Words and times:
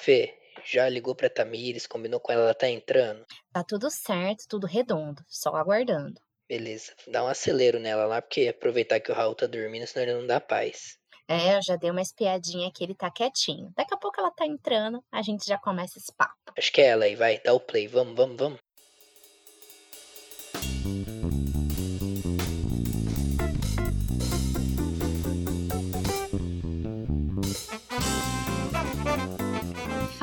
Fê, 0.00 0.32
já 0.64 0.88
ligou 0.88 1.12
pra 1.12 1.28
Tamires, 1.28 1.86
combinou 1.86 2.20
com 2.20 2.30
ela, 2.30 2.42
ela 2.44 2.54
tá 2.54 2.68
entrando? 2.68 3.26
Tá 3.52 3.64
tudo 3.64 3.90
certo, 3.90 4.46
tudo 4.48 4.64
redondo, 4.64 5.20
só 5.26 5.56
aguardando. 5.56 6.20
Beleza, 6.48 6.94
dá 7.08 7.24
um 7.24 7.26
acelero 7.26 7.80
nela 7.80 8.06
lá, 8.06 8.22
porque 8.22 8.46
aproveitar 8.46 9.00
que 9.00 9.10
o 9.10 9.14
Raul 9.14 9.34
tá 9.34 9.46
dormindo, 9.46 9.86
senão 9.88 10.04
ele 10.04 10.20
não 10.20 10.26
dá 10.26 10.40
paz. 10.40 10.96
É, 11.26 11.56
eu 11.56 11.62
já 11.62 11.74
dei 11.74 11.90
uma 11.90 12.00
espiadinha 12.00 12.70
que 12.72 12.84
ele 12.84 12.94
tá 12.94 13.10
quietinho. 13.10 13.72
Daqui 13.76 13.92
a 13.92 13.98
pouco 13.98 14.20
ela 14.20 14.30
tá 14.30 14.46
entrando, 14.46 15.02
a 15.10 15.20
gente 15.20 15.44
já 15.44 15.58
começa 15.58 15.98
esse 15.98 16.14
papo. 16.16 16.36
Acho 16.56 16.72
que 16.72 16.80
é 16.80 16.86
ela 16.86 17.04
aí, 17.04 17.16
vai, 17.16 17.40
dá 17.40 17.52
o 17.52 17.60
play, 17.60 17.88
vamos, 17.88 18.14
vamos, 18.14 18.36
vamos. 18.36 18.58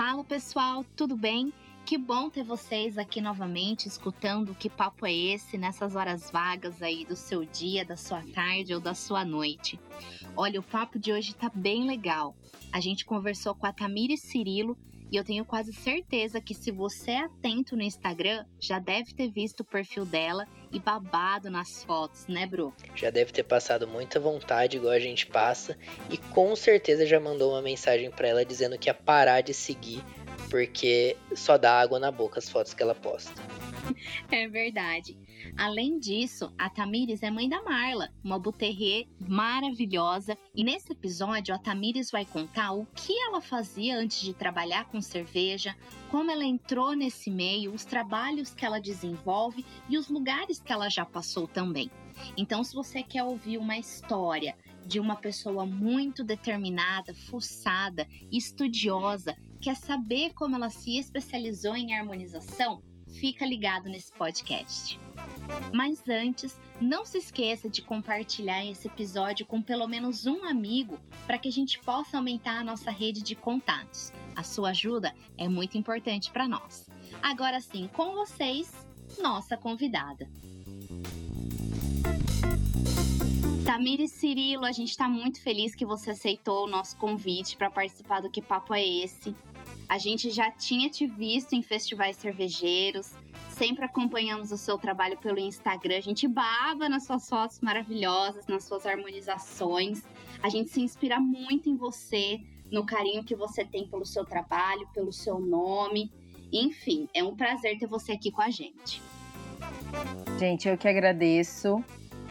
Fala 0.07 0.23
pessoal, 0.23 0.85
tudo 0.95 1.17
bem? 1.17 1.51
Que 1.83 1.97
bom 1.97 2.29
ter 2.29 2.43
vocês 2.43 2.95
aqui 2.95 3.19
novamente 3.19 3.87
escutando 3.87 4.53
que 4.53 4.69
papo 4.69 5.03
é 5.03 5.11
esse 5.11 5.57
nessas 5.57 5.95
horas 5.95 6.29
vagas 6.29 6.79
aí 6.79 7.03
do 7.03 7.15
seu 7.15 7.43
dia, 7.43 7.83
da 7.83 7.97
sua 7.97 8.21
tarde 8.21 8.75
ou 8.75 8.79
da 8.79 8.93
sua 8.93 9.25
noite. 9.25 9.79
Olha, 10.37 10.59
o 10.59 10.63
papo 10.63 10.99
de 10.99 11.11
hoje 11.11 11.33
tá 11.33 11.51
bem 11.51 11.87
legal. 11.87 12.35
A 12.71 12.79
gente 12.79 13.03
conversou 13.03 13.55
com 13.55 13.65
a 13.65 13.73
Tamires 13.73 14.21
Cirilo 14.21 14.77
e 15.15 15.17
eu 15.17 15.23
tenho 15.23 15.45
quase 15.45 15.71
certeza 15.71 16.41
que 16.41 16.53
se 16.53 16.71
você 16.71 17.11
é 17.11 17.19
atento 17.19 17.73
no 17.77 17.81
Instagram, 17.81 18.43
já 18.59 18.79
deve 18.79 19.13
ter 19.13 19.31
visto 19.31 19.61
o 19.61 19.63
perfil 19.63 20.05
dela 20.05 20.45
e 20.73 20.77
babado 20.77 21.49
nas 21.49 21.85
fotos, 21.85 22.27
né, 22.27 22.45
Bru? 22.45 22.73
Já 22.93 23.09
deve 23.09 23.31
ter 23.31 23.43
passado 23.43 23.87
muita 23.87 24.19
vontade, 24.19 24.75
igual 24.75 24.91
a 24.91 24.99
gente 24.99 25.25
passa, 25.25 25.77
e 26.09 26.17
com 26.17 26.53
certeza 26.53 27.05
já 27.05 27.17
mandou 27.17 27.53
uma 27.53 27.61
mensagem 27.61 28.11
para 28.11 28.27
ela 28.27 28.43
dizendo 28.43 28.77
que 28.77 28.89
ia 28.89 28.93
parar 28.93 29.39
de 29.39 29.53
seguir 29.53 30.03
porque 30.49 31.15
só 31.33 31.57
dá 31.57 31.79
água 31.79 31.97
na 31.97 32.11
boca 32.11 32.39
as 32.39 32.49
fotos 32.49 32.73
que 32.73 32.83
ela 32.83 32.95
posta. 32.95 33.31
É 34.31 34.47
verdade. 34.47 35.15
Além 35.57 35.99
disso, 35.99 36.53
a 36.57 36.69
Tamires 36.69 37.23
é 37.23 37.31
mãe 37.31 37.47
da 37.47 37.63
Marla, 37.63 38.11
uma 38.21 38.37
buterrier 38.37 39.07
maravilhosa. 39.19 40.37
E 40.53 40.65
nesse 40.65 40.91
episódio, 40.91 41.55
a 41.55 41.57
Tamires 41.57 42.11
vai 42.11 42.25
contar 42.25 42.73
o 42.73 42.85
que 42.87 43.17
ela 43.17 43.39
fazia 43.39 43.97
antes 43.97 44.19
de 44.19 44.33
trabalhar 44.33 44.85
com 44.85 44.99
cerveja, 44.99 45.73
como 46.11 46.29
ela 46.29 46.43
entrou 46.43 46.93
nesse 46.93 47.31
meio, 47.31 47.73
os 47.73 47.85
trabalhos 47.85 48.53
que 48.53 48.65
ela 48.65 48.81
desenvolve 48.81 49.65
e 49.87 49.97
os 49.97 50.09
lugares 50.09 50.59
que 50.59 50.73
ela 50.73 50.89
já 50.89 51.05
passou 51.05 51.47
também. 51.47 51.89
Então, 52.35 52.61
se 52.61 52.75
você 52.75 53.01
quer 53.01 53.23
ouvir 53.23 53.57
uma 53.57 53.77
história 53.77 54.57
de 54.85 54.99
uma 54.99 55.15
pessoa 55.15 55.65
muito 55.65 56.21
determinada, 56.21 57.13
fuçada, 57.13 58.05
estudiosa, 58.29 59.35
quer 59.61 59.75
saber 59.75 60.33
como 60.33 60.55
ela 60.55 60.69
se 60.69 60.97
especializou 60.97 61.75
em 61.75 61.93
harmonização, 61.95 62.83
fica 63.19 63.45
ligado 63.45 63.89
nesse 63.89 64.11
podcast. 64.11 64.99
Mas 65.73 66.07
antes, 66.07 66.59
não 66.79 67.05
se 67.05 67.17
esqueça 67.17 67.69
de 67.69 67.81
compartilhar 67.81 68.65
esse 68.65 68.87
episódio 68.87 69.45
com 69.45 69.61
pelo 69.61 69.87
menos 69.87 70.25
um 70.25 70.43
amigo 70.43 70.99
para 71.25 71.37
que 71.37 71.47
a 71.47 71.51
gente 71.51 71.79
possa 71.79 72.17
aumentar 72.17 72.59
a 72.59 72.63
nossa 72.63 72.91
rede 72.91 73.21
de 73.21 73.35
contatos. 73.35 74.11
A 74.35 74.43
sua 74.43 74.69
ajuda 74.69 75.13
é 75.37 75.47
muito 75.47 75.77
importante 75.77 76.31
para 76.31 76.47
nós. 76.47 76.89
Agora 77.21 77.59
sim, 77.59 77.89
com 77.93 78.13
vocês, 78.13 78.71
nossa 79.21 79.55
convidada. 79.55 80.29
Tamires 83.65 84.11
Cirilo, 84.11 84.63
a 84.63 84.71
gente 84.71 84.91
está 84.91 85.07
muito 85.09 85.41
feliz 85.41 85.73
que 85.73 85.85
você 85.85 86.11
aceitou 86.11 86.65
o 86.65 86.69
nosso 86.69 86.95
convite 86.97 87.57
para 87.57 87.71
participar 87.71 88.21
do 88.21 88.29
Que 88.29 88.41
Papo 88.41 88.73
é 88.73 88.85
Esse. 88.85 89.35
A 89.87 89.97
gente 89.97 90.31
já 90.31 90.49
tinha 90.49 90.89
te 90.89 91.05
visto 91.05 91.53
em 91.53 91.61
festivais 91.61 92.17
cervejeiros, 92.17 93.11
sempre 93.49 93.85
acompanhamos 93.85 94.51
o 94.51 94.57
seu 94.57 94.77
trabalho 94.77 95.17
pelo 95.17 95.39
Instagram. 95.39 95.97
A 95.97 96.01
gente 96.01 96.27
baba 96.27 96.89
nas 96.89 97.05
suas 97.05 97.29
fotos 97.29 97.59
maravilhosas, 97.61 98.47
nas 98.47 98.63
suas 98.63 98.85
harmonizações. 98.85 100.01
A 100.41 100.49
gente 100.49 100.71
se 100.71 100.81
inspira 100.81 101.19
muito 101.19 101.69
em 101.69 101.75
você, 101.75 102.39
no 102.71 102.85
carinho 102.85 103.23
que 103.23 103.35
você 103.35 103.63
tem 103.63 103.87
pelo 103.87 104.05
seu 104.05 104.25
trabalho, 104.25 104.87
pelo 104.93 105.13
seu 105.13 105.39
nome. 105.39 106.11
Enfim, 106.51 107.07
é 107.13 107.23
um 107.23 107.35
prazer 107.35 107.77
ter 107.77 107.87
você 107.87 108.13
aqui 108.13 108.31
com 108.31 108.41
a 108.41 108.49
gente. 108.49 109.01
Gente, 110.39 110.67
eu 110.67 110.77
que 110.77 110.87
agradeço. 110.87 111.83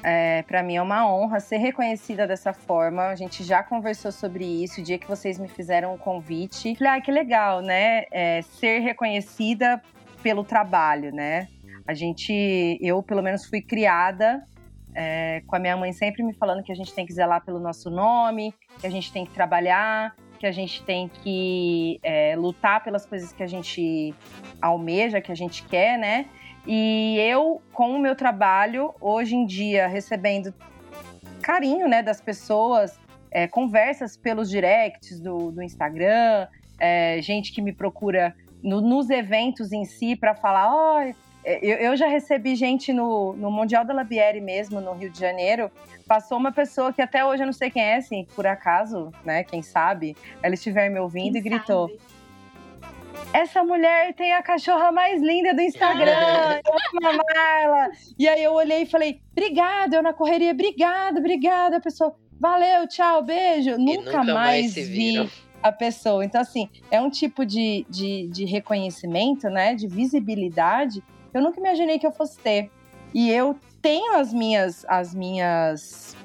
É, 0.07 0.43
para 0.43 0.63
mim 0.63 0.77
é 0.77 0.83
uma 0.83 1.11
honra 1.11 1.41
ser 1.41 1.57
reconhecida 1.57 2.27
dessa 2.27 2.53
forma. 2.53 3.05
A 3.05 3.15
gente 3.17 3.43
já 3.43 3.63
conversou 3.63 4.13
sobre 4.13 4.45
isso 4.45 4.83
o 4.83 4.85
dia 4.85 4.99
que 4.99 5.09
vocês 5.09 5.39
me 5.39 5.49
fizeram 5.49 5.95
o 5.95 5.99
convite. 5.99 6.77
Falei, 6.77 6.93
ah, 6.93 7.01
que 7.01 7.11
legal, 7.11 7.63
né? 7.63 8.05
É, 8.11 8.43
ser 8.43 8.81
reconhecida 8.81 9.81
pelo 10.23 10.45
trabalho, 10.45 11.11
né? 11.11 11.49
A 11.87 11.95
gente, 11.95 12.79
eu 12.83 13.03
pelo 13.03 13.23
menos 13.23 13.47
fui 13.47 13.63
criada 13.63 14.47
é, 14.95 15.43
com 15.47 15.57
a 15.57 15.59
minha 15.59 15.77
mãe 15.77 15.93
sempre 15.93 16.23
me 16.23 16.35
falando 16.35 16.63
que 16.63 16.71
a 16.71 16.75
gente 16.75 16.95
tem 16.95 17.05
que 17.05 17.13
zelar 17.13 17.45
pelo 17.45 17.59
nosso 17.59 17.91
nome, 17.91 18.55
que 18.79 18.87
a 18.87 18.91
gente 18.91 19.11
tem 19.11 19.25
que 19.25 19.33
trabalhar, 19.33 20.15
que 20.39 20.47
a 20.47 20.53
gente 20.53 20.83
tem 20.85 21.09
que 21.09 21.99
é, 22.03 22.37
lutar 22.37 22.85
pelas 22.85 23.05
coisas 23.07 23.33
que 23.33 23.43
a 23.43 23.47
gente 23.47 24.15
almeja, 24.61 25.21
que 25.21 25.33
a 25.33 25.35
gente 25.35 25.65
quer, 25.65 25.99
né? 25.99 26.27
E 26.67 27.19
eu, 27.19 27.61
com 27.73 27.91
o 27.91 27.99
meu 27.99 28.15
trabalho, 28.15 28.95
hoje 29.01 29.35
em 29.35 29.45
dia, 29.45 29.87
recebendo 29.87 30.55
carinho 31.43 31.87
né, 31.87 32.03
das 32.03 32.21
pessoas, 32.21 32.99
é, 33.31 33.47
conversas 33.47 34.17
pelos 34.17 34.49
directs 34.49 35.21
do, 35.21 35.51
do 35.51 35.63
Instagram, 35.63 36.47
é, 36.79 37.21
gente 37.21 37.53
que 37.53 37.61
me 37.61 37.73
procura 37.73 38.35
no, 38.63 38.81
nos 38.81 39.11
eventos 39.11 39.73
em 39.73 39.85
si 39.85 40.17
para 40.17 40.35
falar: 40.35 40.75
ó, 40.75 41.01
oh, 41.01 41.15
eu, 41.45 41.77
eu, 41.77 41.97
já 41.97 42.07
recebi 42.07 42.57
gente 42.57 42.93
no, 42.93 43.35
no 43.35 43.51
Mundial 43.51 43.85
da 43.85 43.93
Labiere 43.93 44.41
mesmo, 44.41 44.81
no 44.81 44.93
Rio 44.95 45.11
de 45.11 45.21
Janeiro. 45.21 45.71
Passou 46.07 46.39
uma 46.39 46.51
pessoa 46.53 46.93
que 46.93 47.03
até 47.03 47.25
hoje 47.25 47.43
eu 47.43 47.47
não 47.47 47.53
sei 47.53 47.71
quem 47.71 47.83
é, 47.83 47.97
assim, 47.97 48.27
por 48.35 48.47
acaso, 48.47 49.13
né? 49.25 49.45
Quem 49.45 49.61
sabe, 49.61 50.17
ela 50.43 50.55
estiver 50.55 50.89
me 50.89 50.99
ouvindo 50.99 51.33
quem 51.33 51.41
e 51.41 51.45
gritou. 51.45 51.89
Sabe? 51.89 52.14
Essa 53.33 53.65
mulher 53.65 54.15
tem 54.15 54.33
a 54.33 54.43
cachorra 54.43 54.93
mais 54.93 55.21
linda 55.21 55.55
do 55.55 55.61
Instagram, 55.61 56.61
a 57.03 57.13
Marla. 57.13 57.91
E 58.19 58.29
aí 58.29 58.43
eu 58.43 58.53
olhei 58.53 58.83
e 58.83 58.87
falei, 58.87 59.21
obrigada, 59.33 59.97
eu 59.97 60.03
na 60.03 60.13
correria, 60.13 60.53
obrigada, 60.53 61.19
obrigada. 61.19 61.77
A 61.77 61.81
pessoa, 61.81 62.15
valeu, 62.41 62.87
tchau, 62.87 63.23
beijo. 63.23 63.77
Nunca, 63.77 64.19
nunca, 64.21 64.35
mais, 64.35 64.75
vi 64.75 65.29
a 65.63 65.73
pessoa. 65.73 66.25
Então, 66.25 66.41
assim, 66.41 66.69
é 66.91 67.01
um 67.01 67.09
tipo 67.09 67.45
de, 67.45 67.87
de, 67.89 68.29
de 68.29 68.45
reconhecimento, 68.45 69.49
né, 69.49 69.75
de 69.75 69.87
visibilidade, 69.87 71.03
eu 71.33 71.43
nunca 71.43 71.59
imaginei 71.59 71.99
que 71.99 72.07
eu 72.07 72.13
fosse 72.13 72.39
ter. 72.39 72.71
E 73.13 73.31
eu 73.31 73.59
tenho 73.83 74.15
as 74.15 74.33
minhas, 74.33 74.85
as 74.89 75.15
minhas 75.15 76.17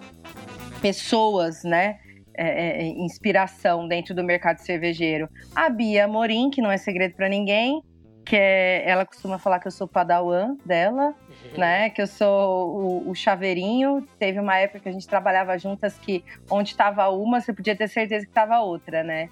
pessoas, 0.81 1.63
né, 1.63 2.00
é, 2.41 2.47
é, 2.47 2.81
é, 2.83 2.88
inspiração 2.88 3.85
dentro 3.85 4.16
do 4.16 4.23
mercado 4.23 4.59
cervejeiro. 4.59 5.27
A 5.53 5.69
Bia 5.69 6.07
Morim, 6.07 6.50
que 6.50 6.61
não 6.61 6.72
é 6.72 6.77
segredo 6.77 7.13
para 7.13 7.27
ninguém, 7.27 7.81
que 8.25 8.33
é, 8.33 8.89
ela 8.89 9.05
costuma 9.05 9.38
falar 9.38 9.59
que 9.59 9.67
eu 9.67 9.72
sou 9.72 9.85
padawan 9.85 10.55
dela, 10.66 11.07
uhum. 11.07 11.59
né? 11.59 11.89
Que 11.89 12.01
eu 12.01 12.07
sou 12.07 12.69
o, 12.69 13.09
o, 13.09 13.13
chaveirinho. 13.16 14.07
Teve 14.17 14.39
uma 14.39 14.57
época 14.57 14.79
que 14.79 14.88
a 14.88 14.91
gente 14.94 15.05
trabalhava 15.05 15.57
juntas 15.57 15.97
que 15.97 16.23
onde 16.50 16.69
estava 16.69 17.09
uma, 17.09 17.41
você 17.41 17.51
podia 17.51 17.75
ter 17.75 17.89
certeza 17.89 18.23
que 18.23 18.31
estava 18.31 18.61
outra, 18.61 19.03
né? 19.03 19.27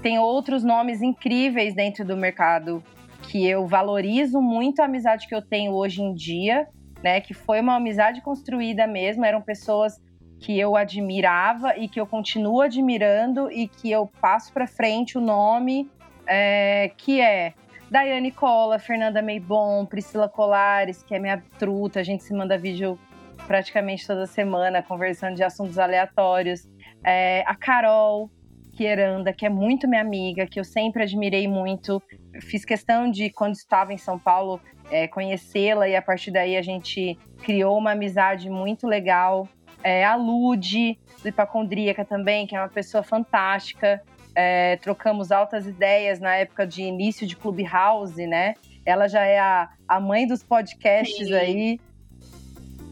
Tem 0.00 0.20
outros 0.20 0.62
nomes 0.62 1.02
incríveis 1.02 1.74
dentro 1.74 2.04
do 2.04 2.16
mercado 2.16 2.84
que 3.22 3.44
eu 3.44 3.66
valorizo 3.66 4.40
muito 4.40 4.80
a 4.80 4.84
amizade 4.84 5.26
que 5.26 5.34
eu 5.34 5.42
tenho 5.42 5.72
hoje 5.72 6.02
em 6.02 6.14
dia, 6.14 6.68
né? 7.02 7.20
Que 7.20 7.34
foi 7.34 7.60
uma 7.60 7.74
amizade 7.74 8.20
construída 8.20 8.86
mesmo, 8.86 9.24
eram 9.24 9.42
pessoas 9.42 10.00
que 10.44 10.60
eu 10.60 10.76
admirava 10.76 11.74
e 11.78 11.88
que 11.88 11.98
eu 11.98 12.06
continuo 12.06 12.60
admirando 12.60 13.50
e 13.50 13.66
que 13.66 13.90
eu 13.90 14.06
passo 14.20 14.52
para 14.52 14.66
frente 14.66 15.16
o 15.16 15.20
nome, 15.20 15.90
é, 16.26 16.92
que 16.98 17.18
é 17.18 17.54
Daiane 17.90 18.30
Cola, 18.30 18.78
Fernanda 18.78 19.22
Meibon, 19.22 19.86
Priscila 19.86 20.28
Colares, 20.28 21.02
que 21.02 21.14
é 21.14 21.18
minha 21.18 21.42
truta, 21.58 22.00
a 22.00 22.02
gente 22.02 22.22
se 22.22 22.34
manda 22.34 22.58
vídeo 22.58 22.98
praticamente 23.46 24.06
toda 24.06 24.26
semana, 24.26 24.82
conversando 24.82 25.34
de 25.34 25.42
assuntos 25.42 25.78
aleatórios. 25.78 26.68
É, 27.02 27.42
a 27.46 27.54
Carol 27.54 28.30
Quieranda, 28.76 29.32
que 29.32 29.46
é 29.46 29.48
muito 29.48 29.88
minha 29.88 30.02
amiga, 30.02 30.46
que 30.46 30.60
eu 30.60 30.64
sempre 30.64 31.04
admirei 31.04 31.48
muito. 31.48 32.02
Fiz 32.42 32.66
questão 32.66 33.10
de, 33.10 33.30
quando 33.30 33.54
estava 33.54 33.94
em 33.94 33.98
São 33.98 34.18
Paulo, 34.18 34.60
é, 34.90 35.08
conhecê-la 35.08 35.88
e 35.88 35.96
a 35.96 36.02
partir 36.02 36.30
daí 36.30 36.54
a 36.54 36.62
gente 36.62 37.18
criou 37.42 37.78
uma 37.78 37.92
amizade 37.92 38.50
muito 38.50 38.86
legal 38.86 39.48
é, 39.84 40.02
a 40.02 40.16
Lude, 40.16 40.98
do 41.22 41.28
Hipacondríaca 41.28 42.06
também, 42.06 42.46
que 42.46 42.56
é 42.56 42.58
uma 42.58 42.70
pessoa 42.70 43.02
fantástica. 43.02 44.02
É, 44.34 44.76
trocamos 44.78 45.30
altas 45.30 45.66
ideias 45.66 46.18
na 46.18 46.34
época 46.34 46.66
de 46.66 46.82
início 46.82 47.26
de 47.26 47.36
Clubhouse, 47.36 48.26
né? 48.26 48.54
Ela 48.84 49.06
já 49.06 49.24
é 49.24 49.38
a, 49.38 49.68
a 49.86 50.00
mãe 50.00 50.26
dos 50.26 50.42
podcasts 50.42 51.28
Sim. 51.28 51.34
aí. 51.34 51.80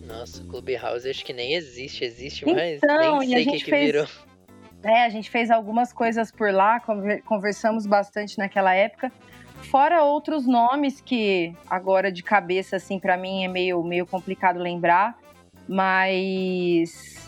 Nossa, 0.07 0.45
Clubhouse 0.45 1.09
acho 1.09 1.25
que 1.25 1.33
nem 1.33 1.55
existe, 1.55 2.05
existe, 2.05 2.45
então, 2.45 2.55
mas 2.55 2.81
nem 3.27 3.45
sei 3.45 3.49
o 3.49 3.53
que, 3.53 3.65
que 3.65 3.71
virou. 3.71 4.07
É, 4.85 5.05
a 5.05 5.09
gente 5.09 5.31
fez 5.31 5.51
algumas 5.51 5.93
coisas 5.93 6.31
por 6.31 6.53
lá, 6.53 6.81
conversamos 7.25 7.87
bastante 7.87 8.37
naquela 8.37 8.75
época. 8.75 9.11
Fora 9.71 10.03
outros 10.03 10.47
nomes 10.47 11.01
que 11.01 11.55
agora 11.71 12.13
de 12.13 12.23
cabeça, 12.23 12.77
assim, 12.77 12.99
para 12.99 13.17
mim 13.17 13.45
é 13.45 13.49
meio, 13.49 13.83
meio 13.83 14.05
complicado 14.05 14.59
lembrar. 14.59 15.17
Mas 15.69 17.23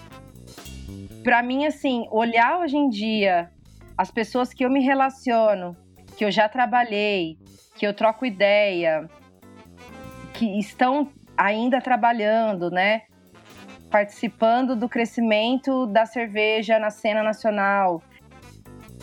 para 1.25 1.43
mim, 1.43 1.65
assim, 1.65 2.07
olhar 2.11 2.61
hoje 2.61 2.77
em 2.77 2.89
dia 2.91 3.51
as 3.97 4.11
pessoas 4.11 4.53
que 4.53 4.65
eu 4.65 4.71
me 4.71 4.81
relaciono, 4.81 5.77
que 6.17 6.25
eu 6.25 6.31
já 6.31 6.49
trabalhei, 6.49 7.39
que 7.77 7.87
eu 7.87 7.95
troco 7.95 8.27
ideia, 8.27 9.09
que 10.35 10.59
estão 10.59 11.11
ainda 11.37 11.81
trabalhando, 11.81 12.71
né? 12.71 13.03
Participando 13.91 14.77
do 14.77 14.89
crescimento 14.89 15.87
da 15.87 16.05
cerveja 16.05 16.79
na 16.79 16.91
cena 16.91 17.23
nacional, 17.23 18.03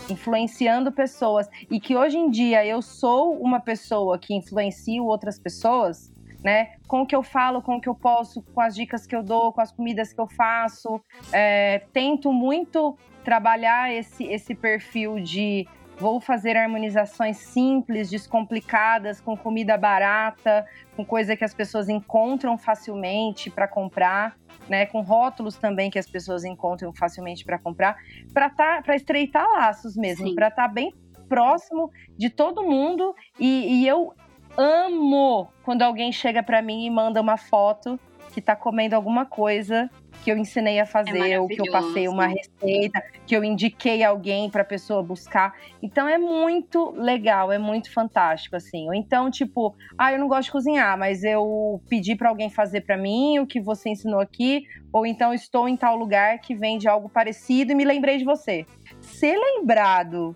influenciando 0.09 0.91
pessoas 0.91 1.47
e 1.69 1.79
que 1.79 1.95
hoje 1.95 2.17
em 2.17 2.29
dia 2.29 2.65
eu 2.65 2.81
sou 2.81 3.33
uma 3.41 3.59
pessoa 3.59 4.19
que 4.19 4.33
influencio 4.33 5.05
outras 5.05 5.39
pessoas, 5.39 6.11
né? 6.43 6.73
Com 6.87 7.01
o 7.01 7.05
que 7.05 7.15
eu 7.15 7.23
falo, 7.23 7.61
com 7.61 7.75
o 7.75 7.81
que 7.81 7.89
eu 7.89 7.95
posso, 7.95 8.41
com 8.41 8.61
as 8.61 8.75
dicas 8.75 9.05
que 9.05 9.15
eu 9.15 9.23
dou, 9.23 9.53
com 9.53 9.61
as 9.61 9.71
comidas 9.71 10.11
que 10.11 10.19
eu 10.19 10.27
faço, 10.27 11.01
é, 11.31 11.83
tento 11.93 12.31
muito 12.31 12.97
trabalhar 13.23 13.93
esse 13.93 14.23
esse 14.23 14.55
perfil 14.55 15.19
de 15.19 15.67
vou 15.97 16.19
fazer 16.19 16.57
harmonizações 16.57 17.37
simples, 17.37 18.09
descomplicadas, 18.09 19.21
com 19.21 19.37
comida 19.37 19.77
barata, 19.77 20.65
com 20.95 21.05
coisa 21.05 21.35
que 21.35 21.43
as 21.43 21.53
pessoas 21.53 21.89
encontram 21.89 22.57
facilmente 22.57 23.51
para 23.51 23.67
comprar 23.67 24.35
né, 24.67 24.85
com 24.85 25.01
rótulos 25.01 25.57
também 25.57 25.89
que 25.89 25.99
as 25.99 26.09
pessoas 26.09 26.43
encontram 26.43 26.93
facilmente 26.93 27.43
para 27.43 27.59
comprar, 27.59 27.97
para 28.33 28.49
tá, 28.49 28.81
para 28.81 28.95
estreitar 28.95 29.47
laços 29.51 29.95
mesmo, 29.95 30.33
para 30.33 30.47
estar 30.47 30.67
tá 30.67 30.73
bem 30.73 30.93
próximo 31.27 31.91
de 32.17 32.29
todo 32.29 32.63
mundo. 32.63 33.15
E, 33.39 33.81
e 33.81 33.87
eu 33.87 34.13
amo 34.57 35.51
quando 35.63 35.81
alguém 35.81 36.11
chega 36.11 36.43
para 36.43 36.61
mim 36.61 36.85
e 36.85 36.89
manda 36.89 37.21
uma 37.21 37.37
foto 37.37 37.99
que 38.31 38.39
está 38.39 38.55
comendo 38.55 38.95
alguma 38.95 39.25
coisa 39.25 39.89
que 40.23 40.31
eu 40.31 40.37
ensinei 40.37 40.79
a 40.79 40.85
fazer, 40.85 41.31
é 41.31 41.39
ou 41.39 41.47
que 41.47 41.59
eu 41.59 41.71
passei 41.71 42.07
uma 42.07 42.27
receita, 42.27 43.03
que 43.25 43.35
eu 43.35 43.43
indiquei 43.43 44.03
alguém 44.03 44.49
para 44.49 44.63
pessoa 44.63 45.01
buscar. 45.01 45.55
Então 45.81 46.07
é 46.07 46.17
muito 46.17 46.91
legal, 46.91 47.51
é 47.51 47.57
muito 47.57 47.91
fantástico 47.91 48.55
assim. 48.55 48.87
Ou 48.87 48.93
então, 48.93 49.31
tipo, 49.31 49.75
ah, 49.97 50.13
eu 50.13 50.19
não 50.19 50.27
gosto 50.27 50.45
de 50.45 50.51
cozinhar, 50.51 50.97
mas 50.97 51.23
eu 51.23 51.81
pedi 51.89 52.15
para 52.15 52.29
alguém 52.29 52.49
fazer 52.49 52.81
para 52.81 52.97
mim 52.97 53.39
o 53.39 53.47
que 53.47 53.59
você 53.59 53.89
ensinou 53.89 54.19
aqui, 54.19 54.63
ou 54.93 55.05
então 55.05 55.33
estou 55.33 55.67
em 55.67 55.75
tal 55.75 55.95
lugar 55.95 56.39
que 56.39 56.53
vende 56.53 56.87
algo 56.87 57.09
parecido 57.09 57.71
e 57.71 57.75
me 57.75 57.83
lembrei 57.83 58.17
de 58.17 58.23
você. 58.23 58.65
Ser 58.99 59.35
lembrado 59.37 60.35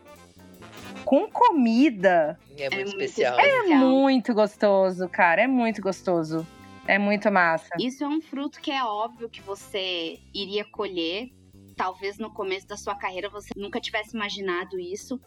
com 1.06 1.30
comida 1.30 2.38
é 2.58 2.70
muito 2.70 2.80
é 2.80 3.06
especial. 3.06 3.40
É 3.40 3.76
muito 3.76 4.34
gostoso, 4.34 5.08
cara, 5.08 5.44
é 5.44 5.48
muito 5.48 5.82
gostoso. 5.82 6.46
É 6.88 7.00
muito 7.00 7.32
massa. 7.32 7.70
Isso 7.80 8.04
é 8.04 8.08
um 8.08 8.22
fruto 8.22 8.62
que 8.62 8.72
é 8.72 8.84
óbvio 8.84 9.30
que 9.30 9.42
você 9.42 10.20
iria 10.34 10.64
colher. 10.66 11.32
Talvez 11.76 12.18
no 12.18 12.32
começo 12.32 12.68
da 12.68 12.78
sua 12.78 12.96
carreira 12.96 13.28
você 13.28 13.50
nunca 13.56 13.80
tivesse 13.80 14.16
imaginado 14.16 14.80
isso. 14.80 15.20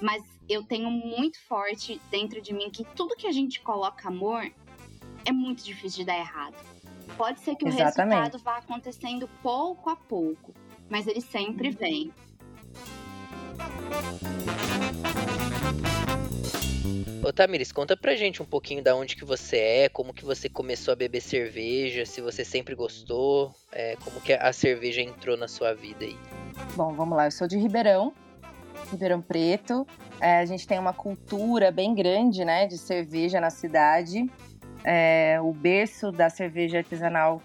Mas 0.00 0.22
eu 0.48 0.62
tenho 0.62 0.90
muito 0.90 1.40
forte 1.46 2.00
dentro 2.10 2.40
de 2.40 2.52
mim 2.52 2.70
que 2.70 2.84
tudo 2.94 3.16
que 3.16 3.26
a 3.26 3.32
gente 3.32 3.60
coloca 3.60 4.08
amor 4.08 4.50
é 5.24 5.32
muito 5.32 5.64
difícil 5.64 6.00
de 6.00 6.04
dar 6.06 6.18
errado. 6.18 6.54
Pode 7.16 7.40
ser 7.40 7.56
que 7.56 7.64
o 7.64 7.68
Exatamente. 7.68 8.18
resultado 8.18 8.42
vá 8.42 8.58
acontecendo 8.58 9.28
pouco 9.42 9.90
a 9.90 9.96
pouco, 9.96 10.54
mas 10.88 11.06
ele 11.06 11.20
sempre 11.20 11.68
uhum. 11.68 11.74
vem. 11.74 12.12
Ô 17.22 17.32
Tamiris, 17.32 17.70
conta 17.70 17.96
pra 17.96 18.16
gente 18.16 18.42
um 18.42 18.44
pouquinho 18.44 18.82
da 18.82 18.96
onde 18.96 19.14
que 19.14 19.24
você 19.24 19.56
é, 19.56 19.88
como 19.88 20.12
que 20.12 20.24
você 20.24 20.48
começou 20.48 20.92
a 20.92 20.96
beber 20.96 21.20
cerveja, 21.20 22.04
se 22.04 22.20
você 22.20 22.44
sempre 22.44 22.74
gostou, 22.74 23.54
é, 23.70 23.94
como 24.02 24.20
que 24.20 24.32
a 24.32 24.52
cerveja 24.52 25.00
entrou 25.00 25.36
na 25.36 25.46
sua 25.46 25.72
vida 25.72 26.04
aí. 26.04 26.18
Bom, 26.74 26.92
vamos 26.94 27.16
lá, 27.16 27.26
eu 27.26 27.30
sou 27.30 27.46
de 27.46 27.56
Ribeirão, 27.56 28.12
Ribeirão 28.90 29.20
Preto. 29.20 29.86
É, 30.20 30.38
a 30.38 30.44
gente 30.44 30.66
tem 30.66 30.78
uma 30.78 30.92
cultura 30.92 31.70
bem 31.70 31.94
grande, 31.94 32.44
né, 32.44 32.66
de 32.66 32.76
cerveja 32.76 33.40
na 33.40 33.50
cidade. 33.50 34.28
É, 34.82 35.38
o 35.40 35.52
berço 35.52 36.10
da 36.10 36.30
cerveja 36.30 36.78
artesanal 36.78 37.40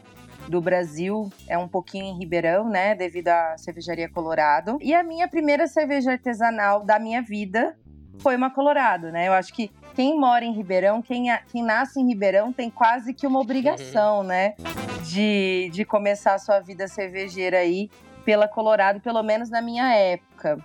do 0.48 0.62
Brasil 0.62 1.30
é 1.48 1.58
um 1.58 1.68
pouquinho 1.68 2.06
em 2.06 2.18
Ribeirão, 2.18 2.70
né, 2.70 2.96
devido 2.96 3.30
à 3.30 3.58
cervejaria 3.58 4.10
Colorado. 4.10 4.78
E 4.82 4.94
a 4.94 5.04
minha 5.04 5.28
primeira 5.28 5.68
cerveja 5.68 6.12
artesanal 6.12 6.84
da 6.84 7.00
minha 7.00 7.22
vida 7.22 7.76
foi 8.20 8.36
uma 8.36 8.50
Colorado, 8.50 9.12
né? 9.12 9.28
Eu 9.28 9.34
acho 9.34 9.54
que 9.54 9.70
quem 9.94 10.18
mora 10.18 10.46
em 10.46 10.54
Ribeirão, 10.54 11.02
quem, 11.02 11.26
quem 11.52 11.64
nasce 11.64 12.00
em 12.00 12.08
Ribeirão, 12.08 12.52
tem 12.52 12.70
quase 12.70 13.14
que 13.14 13.28
uma 13.28 13.40
obrigação, 13.40 14.24
né? 14.24 14.56
De, 15.04 15.70
de 15.72 15.86
começar 15.86 16.34
a 16.34 16.40
sua 16.40 16.60
vida 16.60 16.88
cervejeira 16.88 17.58
aí 17.58 17.90
pela 18.24 18.48
Colorado, 18.48 19.00
pelo 19.00 19.22
menos 19.22 19.50
na 19.50 19.62
minha 19.62 19.94
época. 19.94 20.58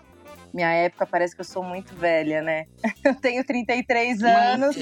Minha 0.52 0.72
época 0.72 1.06
parece 1.06 1.34
que 1.34 1.40
eu 1.40 1.44
sou 1.44 1.62
muito 1.62 1.94
velha, 1.94 2.42
né? 2.42 2.66
Eu 3.04 3.14
tenho 3.14 3.44
33 3.44 4.22
anos. 4.22 4.76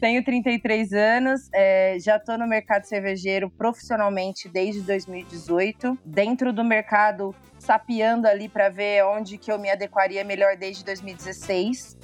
tenho 0.00 0.24
33 0.24 0.92
anos. 0.92 1.48
É, 1.52 1.96
já 2.00 2.18
tô 2.18 2.36
no 2.36 2.46
mercado 2.46 2.84
cervejeiro 2.84 3.48
profissionalmente 3.50 4.48
desde 4.48 4.82
2018. 4.82 5.98
Dentro 6.04 6.52
do 6.52 6.64
mercado 6.64 7.34
sapeando 7.58 8.26
ali 8.26 8.48
para 8.48 8.68
ver 8.68 9.04
onde 9.04 9.38
que 9.38 9.52
eu 9.52 9.58
me 9.58 9.70
adequaria 9.70 10.24
melhor 10.24 10.56
desde 10.56 10.84
2016. 10.84 11.96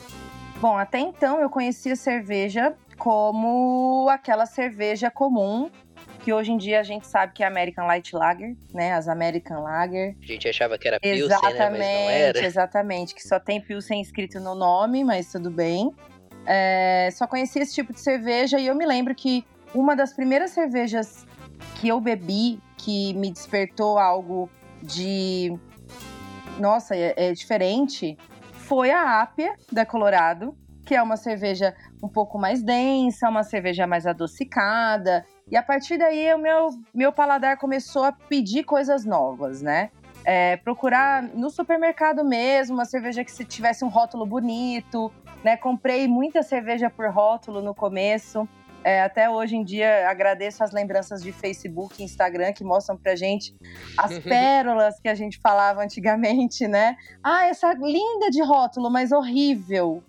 Bom, 0.60 0.76
até 0.76 0.98
então 0.98 1.40
eu 1.40 1.50
conhecia 1.50 1.96
cerveja 1.96 2.74
como 2.96 4.08
aquela 4.10 4.46
cerveja 4.46 5.10
comum 5.10 5.70
que 6.26 6.32
hoje 6.32 6.50
em 6.50 6.56
dia 6.56 6.80
a 6.80 6.82
gente 6.82 7.06
sabe 7.06 7.32
que 7.34 7.44
é 7.44 7.46
American 7.46 7.86
Light 7.86 8.12
Lager, 8.12 8.56
né? 8.74 8.94
As 8.94 9.06
American 9.06 9.62
Lager. 9.62 10.16
A 10.20 10.26
gente 10.26 10.48
achava 10.48 10.76
que 10.76 10.88
era 10.88 10.98
Pilsen, 10.98 11.24
exatamente, 11.24 11.54
né? 11.54 11.68
Mas 11.70 11.78
não 11.78 12.10
era. 12.10 12.44
Exatamente, 12.44 13.14
que 13.14 13.22
só 13.22 13.38
tem 13.38 13.60
Pilsen 13.60 14.00
escrito 14.00 14.40
no 14.40 14.56
nome, 14.56 15.04
mas 15.04 15.30
tudo 15.30 15.52
bem. 15.52 15.94
É, 16.44 17.10
só 17.12 17.28
conhecia 17.28 17.62
esse 17.62 17.72
tipo 17.72 17.92
de 17.92 18.00
cerveja 18.00 18.58
e 18.58 18.66
eu 18.66 18.74
me 18.74 18.84
lembro 18.84 19.14
que 19.14 19.44
uma 19.72 19.94
das 19.94 20.14
primeiras 20.14 20.50
cervejas 20.50 21.24
que 21.76 21.86
eu 21.86 22.00
bebi 22.00 22.60
que 22.76 23.14
me 23.14 23.30
despertou 23.30 23.96
algo 23.96 24.50
de 24.82 25.56
nossa, 26.58 26.96
é, 26.96 27.14
é 27.16 27.32
diferente, 27.32 28.18
foi 28.50 28.90
a 28.90 29.20
Ápia 29.22 29.54
da 29.70 29.86
Colorado, 29.86 30.56
que 30.84 30.96
é 30.96 31.00
uma 31.00 31.16
cerveja 31.16 31.72
um 32.02 32.08
pouco 32.08 32.36
mais 32.36 32.64
densa, 32.64 33.28
uma 33.28 33.44
cerveja 33.44 33.86
mais 33.86 34.08
adocicada. 34.08 35.24
E 35.48 35.56
a 35.56 35.62
partir 35.62 35.96
daí 35.96 36.34
o 36.34 36.38
meu, 36.38 36.70
meu 36.92 37.12
paladar 37.12 37.56
começou 37.56 38.02
a 38.02 38.10
pedir 38.10 38.64
coisas 38.64 39.04
novas, 39.04 39.62
né? 39.62 39.90
É, 40.24 40.56
procurar 40.56 41.22
no 41.22 41.50
supermercado 41.50 42.24
mesmo 42.24 42.74
uma 42.74 42.84
cerveja 42.84 43.24
que 43.24 43.30
se 43.30 43.44
tivesse 43.44 43.84
um 43.84 43.88
rótulo 43.88 44.26
bonito, 44.26 45.12
né? 45.44 45.56
Comprei 45.56 46.08
muita 46.08 46.42
cerveja 46.42 46.90
por 46.90 47.08
rótulo 47.10 47.62
no 47.62 47.72
começo. 47.72 48.48
É, 48.82 49.02
até 49.02 49.30
hoje 49.30 49.54
em 49.54 49.62
dia 49.62 50.10
agradeço 50.10 50.64
as 50.64 50.72
lembranças 50.72 51.22
de 51.22 51.30
Facebook 51.30 52.02
e 52.02 52.04
Instagram 52.04 52.52
que 52.52 52.64
mostram 52.64 52.96
pra 52.96 53.14
gente 53.14 53.54
as 53.96 54.18
pérolas 54.22 54.98
que 54.98 55.08
a 55.08 55.14
gente 55.14 55.38
falava 55.38 55.80
antigamente, 55.80 56.66
né? 56.66 56.96
Ah, 57.22 57.46
essa 57.46 57.72
linda 57.74 58.30
de 58.30 58.42
rótulo, 58.42 58.90
mas 58.90 59.12
horrível. 59.12 60.02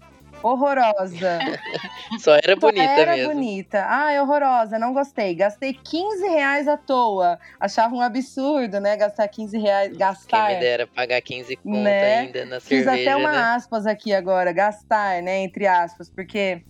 Horrorosa. 0.43 1.39
Só 2.19 2.35
era 2.35 2.55
bonita 2.55 2.85
Só 2.85 2.91
era 2.91 3.15
mesmo. 3.15 3.33
bonita. 3.33 3.85
Ah, 3.89 4.11
é 4.11 4.21
horrorosa, 4.21 4.79
não 4.79 4.93
gostei. 4.93 5.35
Gastei 5.35 5.73
15 5.73 6.27
reais 6.27 6.67
à 6.67 6.77
toa. 6.77 7.39
Achava 7.59 7.95
um 7.95 8.01
absurdo, 8.01 8.79
né? 8.79 8.95
Gastar 8.95 9.27
15 9.27 9.57
reais. 9.57 9.97
Gastar. 9.97 10.47
Quem 10.47 10.55
me 10.55 10.61
dera 10.61 10.87
pagar 10.87 11.21
15 11.21 11.55
conto 11.57 11.77
né? 11.77 12.19
ainda 12.19 12.45
na 12.45 12.59
Fiz 12.59 12.83
cerveja, 12.83 12.97
Fiz 12.97 13.07
até 13.07 13.15
uma 13.15 13.31
né? 13.31 13.37
aspas 13.55 13.85
aqui 13.85 14.13
agora. 14.13 14.51
Gastar, 14.51 15.21
né? 15.21 15.39
Entre 15.39 15.67
aspas. 15.67 16.09
Porque 16.09 16.63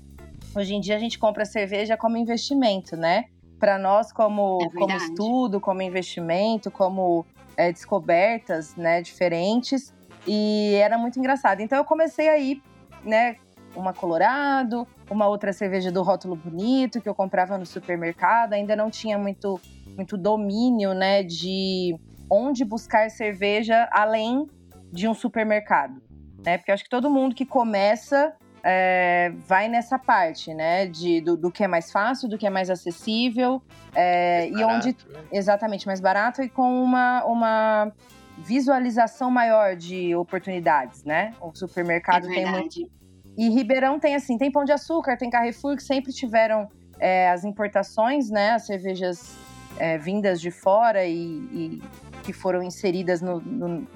Hoje 0.57 0.73
em 0.73 0.79
dia 0.79 0.95
a 0.95 0.99
gente 0.99 1.19
compra 1.19 1.45
cerveja 1.45 1.95
como 1.95 2.17
investimento, 2.17 2.97
né? 2.97 3.25
Para 3.59 3.77
nós, 3.77 4.11
como, 4.11 4.59
é 4.61 4.69
como 4.69 4.95
estudo, 4.95 5.59
como 5.59 5.83
investimento, 5.83 6.71
como 6.71 7.25
é, 7.55 7.71
descobertas 7.71 8.75
né, 8.75 9.01
diferentes. 9.01 9.93
E 10.25 10.73
era 10.75 10.97
muito 10.97 11.19
engraçado. 11.19 11.61
Então 11.61 11.77
eu 11.77 11.85
comecei 11.85 12.27
aí, 12.27 12.61
né? 13.03 13.35
Uma 13.75 13.93
Colorado, 13.93 14.87
uma 15.09 15.27
outra 15.27 15.53
cerveja 15.53 15.91
do 15.91 16.01
rótulo 16.01 16.35
bonito 16.35 17.01
que 17.01 17.07
eu 17.07 17.15
comprava 17.15 17.57
no 17.57 17.65
supermercado. 17.65 18.53
Ainda 18.53 18.75
não 18.75 18.89
tinha 18.89 19.17
muito, 19.17 19.59
muito 19.95 20.17
domínio, 20.17 20.93
né? 20.93 21.23
De 21.23 21.95
onde 22.29 22.65
buscar 22.65 23.09
cerveja 23.09 23.87
além 23.91 24.47
de 24.91 25.07
um 25.07 25.13
supermercado. 25.13 26.01
Né? 26.43 26.57
Porque 26.57 26.71
acho 26.71 26.83
que 26.83 26.89
todo 26.89 27.09
mundo 27.09 27.35
que 27.35 27.45
começa 27.45 28.33
é, 28.63 29.31
vai 29.47 29.67
nessa 29.67 29.97
parte, 29.97 30.53
né? 30.53 30.85
De, 30.85 31.21
do, 31.21 31.37
do, 31.37 31.51
que 31.51 31.63
é 31.63 31.67
mais 31.67 31.91
fácil, 31.91 32.27
do 32.27 32.37
que 32.37 32.45
é 32.45 32.49
mais 32.49 32.69
acessível. 32.69 33.61
É, 33.95 34.39
mais 34.39 34.51
e 34.51 34.53
barato, 34.53 34.75
onde. 34.75 34.97
Né? 35.09 35.23
Exatamente, 35.31 35.87
mais 35.87 35.99
barato 35.99 36.41
e 36.41 36.49
com 36.49 36.83
uma, 36.83 37.23
uma 37.25 37.91
visualização 38.37 39.31
maior 39.31 39.75
de 39.75 40.15
oportunidades, 40.15 41.03
né? 41.03 41.33
O 41.41 41.53
supermercado 41.55 42.29
é 42.29 42.33
tem 42.33 42.45
muito. 42.45 42.91
E 43.37 43.49
Ribeirão 43.49 43.99
tem 43.99 44.15
assim, 44.15 44.37
tem 44.37 44.51
Pão 44.51 44.65
de 44.65 44.71
Açúcar, 44.71 45.15
tem 45.15 45.29
Carrefour, 45.29 45.75
que 45.75 45.83
sempre 45.83 46.11
tiveram 46.11 46.67
é, 46.99 47.29
as 47.29 47.45
importações, 47.45 48.29
né? 48.29 48.51
As 48.51 48.65
cervejas 48.65 49.37
é, 49.77 49.97
vindas 49.97 50.41
de 50.41 50.49
fora 50.49 51.05
e, 51.05 51.15
e, 51.15 51.81
que 52.23 52.33
foram 52.33 52.63
inseridas 52.63 53.21
no, 53.21 53.39
no, 53.39 53.87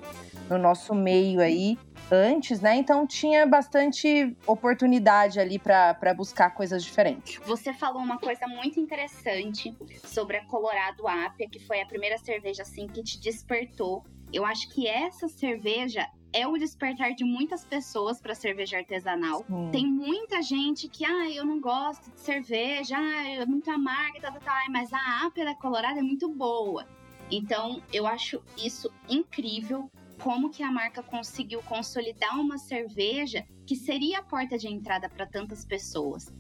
no 0.50 0.58
nosso 0.58 0.94
meio 0.94 1.42
aí 1.42 1.78
antes, 2.12 2.60
né? 2.62 2.76
Então 2.76 3.08
tinha 3.08 3.46
bastante 3.48 4.36
oportunidade 4.46 5.40
ali 5.40 5.58
para 5.58 6.14
buscar 6.16 6.52
coisas 6.52 6.84
diferentes. 6.84 7.40
Você 7.46 7.74
falou 7.74 8.02
uma 8.02 8.20
coisa 8.20 8.46
muito 8.48 8.80
interessante 8.80 9.76
sobre 10.06 10.38
a 10.38 10.46
Colorado 10.46 11.08
Apia, 11.08 11.50
que 11.50 11.60
foi 11.60 11.82
a 11.82 11.86
primeira 11.86 12.18
cerveja 12.18 12.64
assim 12.64 12.88
que 12.88 13.02
te 13.02 13.20
despertou. 13.20 14.04
Eu 14.32 14.46
acho 14.46 14.70
que 14.70 14.88
essa 14.88 15.28
cerveja 15.28 16.06
é 16.34 16.48
o 16.48 16.58
despertar 16.58 17.14
de 17.14 17.24
muitas 17.24 17.66
pessoas 17.66 18.22
para 18.22 18.34
cerveja 18.34 18.78
artesanal. 18.78 19.46
Hum. 19.50 19.70
Tem 19.72 19.86
muita 19.86 20.42
gente 20.42 20.88
que, 20.88 21.06
ah, 21.06 21.30
eu 21.30 21.46
não 21.46 21.60
gosto 21.60 22.10
de 22.12 22.20
cerveja, 22.20 22.98
ah, 22.98 23.28
é 23.28 23.46
muito 23.46 23.70
amarga, 23.70 24.22
tá, 24.22 24.32
tá, 24.32 24.40
tá, 24.40 24.66
mas 24.70 24.92
a 24.94 25.26
Apia 25.26 25.46
da 25.46 25.56
Colorado 25.56 26.00
é 26.00 26.04
muito 26.04 26.30
boa. 26.30 26.88
Então, 27.30 27.82
eu 27.94 28.06
acho 28.06 28.42
isso 28.58 28.92
incrível 29.10 29.90
como 30.22 30.50
que 30.50 30.62
a 30.62 30.72
marca 30.72 31.02
conseguiu 31.02 31.62
consolidar 31.64 32.40
uma 32.40 32.58
cerveja 32.58 33.46
que 33.66 33.76
seria 33.76 34.20
a 34.20 34.24
porta 34.24 34.58
de 34.58 34.68
entrada 34.68 35.10
para 35.10 35.26
tantas 35.26 35.66
pessoas. 35.66 36.32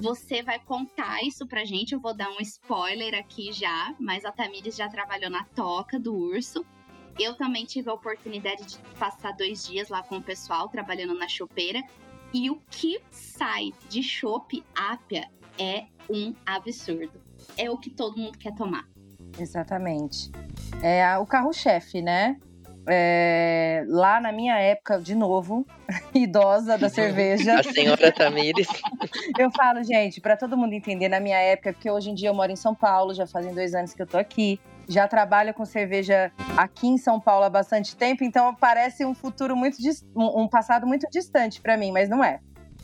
Você 0.00 0.42
vai 0.42 0.58
contar 0.58 1.22
isso 1.22 1.46
pra 1.46 1.64
gente, 1.64 1.92
eu 1.92 2.00
vou 2.00 2.12
dar 2.12 2.28
um 2.30 2.40
spoiler 2.40 3.14
aqui 3.14 3.52
já, 3.52 3.94
mas 4.00 4.24
a 4.24 4.32
Tamires 4.32 4.74
já 4.74 4.88
trabalhou 4.88 5.30
na 5.30 5.44
toca 5.44 5.98
do 6.00 6.12
urso. 6.12 6.66
Eu 7.18 7.34
também 7.34 7.64
tive 7.64 7.90
a 7.90 7.94
oportunidade 7.94 8.64
de 8.64 8.78
passar 8.98 9.32
dois 9.32 9.66
dias 9.66 9.88
lá 9.88 10.02
com 10.02 10.16
o 10.16 10.22
pessoal 10.22 10.68
trabalhando 10.68 11.14
na 11.14 11.28
chopeira. 11.28 11.82
E 12.32 12.50
o 12.50 12.56
que 12.70 13.00
sai 13.10 13.72
de 13.88 14.02
chope 14.02 14.64
ápia 14.74 15.28
é 15.58 15.84
um 16.08 16.34
absurdo. 16.46 17.20
É 17.56 17.70
o 17.70 17.76
que 17.76 17.90
todo 17.90 18.16
mundo 18.16 18.38
quer 18.38 18.54
tomar. 18.54 18.88
Exatamente. 19.38 20.30
É 20.82 21.16
o 21.18 21.26
carro-chefe, 21.26 22.00
né? 22.00 22.38
É, 22.88 23.84
lá 23.86 24.20
na 24.20 24.32
minha 24.32 24.58
época, 24.58 24.98
de 24.98 25.14
novo, 25.14 25.64
idosa 26.14 26.76
da 26.76 26.88
cerveja. 26.88 27.60
A 27.60 27.62
senhora 27.62 28.10
Tamires. 28.10 28.66
eu 29.38 29.50
falo, 29.52 29.82
gente, 29.84 30.20
para 30.20 30.36
todo 30.36 30.56
mundo 30.56 30.72
entender, 30.72 31.08
na 31.08 31.20
minha 31.20 31.38
época, 31.38 31.72
porque 31.72 31.90
hoje 31.90 32.10
em 32.10 32.14
dia 32.14 32.28
eu 32.28 32.34
moro 32.34 32.50
em 32.50 32.56
São 32.56 32.74
Paulo, 32.74 33.14
já 33.14 33.26
fazem 33.26 33.54
dois 33.54 33.74
anos 33.74 33.94
que 33.94 34.02
eu 34.02 34.06
tô 34.06 34.18
aqui. 34.18 34.60
Já 34.88 35.06
trabalho 35.08 35.54
com 35.54 35.64
cerveja 35.64 36.32
aqui 36.56 36.88
em 36.88 36.98
São 36.98 37.20
Paulo 37.20 37.44
há 37.44 37.50
bastante 37.50 37.96
tempo, 37.96 38.24
então 38.24 38.54
parece 38.54 39.04
um 39.04 39.14
futuro 39.14 39.56
muito 39.56 39.78
um 40.14 40.48
passado 40.48 40.86
muito 40.86 41.06
distante 41.10 41.60
para 41.60 41.76
mim, 41.76 41.92
mas 41.92 42.08
não 42.08 42.22
é. 42.22 42.40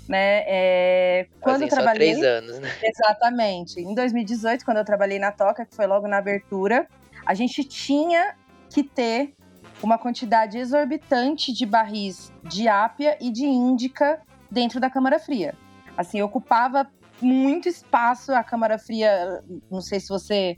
Né? 0.09 0.43
É, 0.47 1.27
quando 1.41 1.63
eu 1.63 1.69
trabalhei, 1.69 2.13
três 2.13 2.25
anos, 2.25 2.59
né? 2.59 2.69
Exatamente. 2.83 3.79
Em 3.81 3.95
2018, 3.95 4.65
quando 4.65 4.79
eu 4.79 4.85
trabalhei 4.85 5.19
na 5.19 5.31
Toca, 5.31 5.67
que 5.67 5.77
foi 5.77 5.87
logo 5.87 6.09
na 6.09 6.17
abertura, 6.17 6.89
a 7.27 7.35
gente 7.35 7.63
tinha 7.63 8.35
que 8.71 8.83
ter 8.83 9.35
uma 9.83 9.99
quantidade 9.99 10.59
exorbitante 10.59 11.53
de 11.53 11.67
barris 11.67 12.33
de 12.43 12.67
ápia 12.69 13.19
e 13.21 13.31
de 13.31 13.45
índica 13.45 14.21
dentro 14.51 14.81
da 14.81 14.89
câmara 14.89 15.19
fria. 15.19 15.55
Assim, 15.97 16.23
ocupava 16.23 16.91
muito 17.21 17.69
espaço 17.69 18.33
a 18.33 18.43
câmara 18.43 18.79
fria, 18.79 19.43
não 19.71 19.81
sei 19.81 20.01
se 20.01 20.09
você 20.09 20.57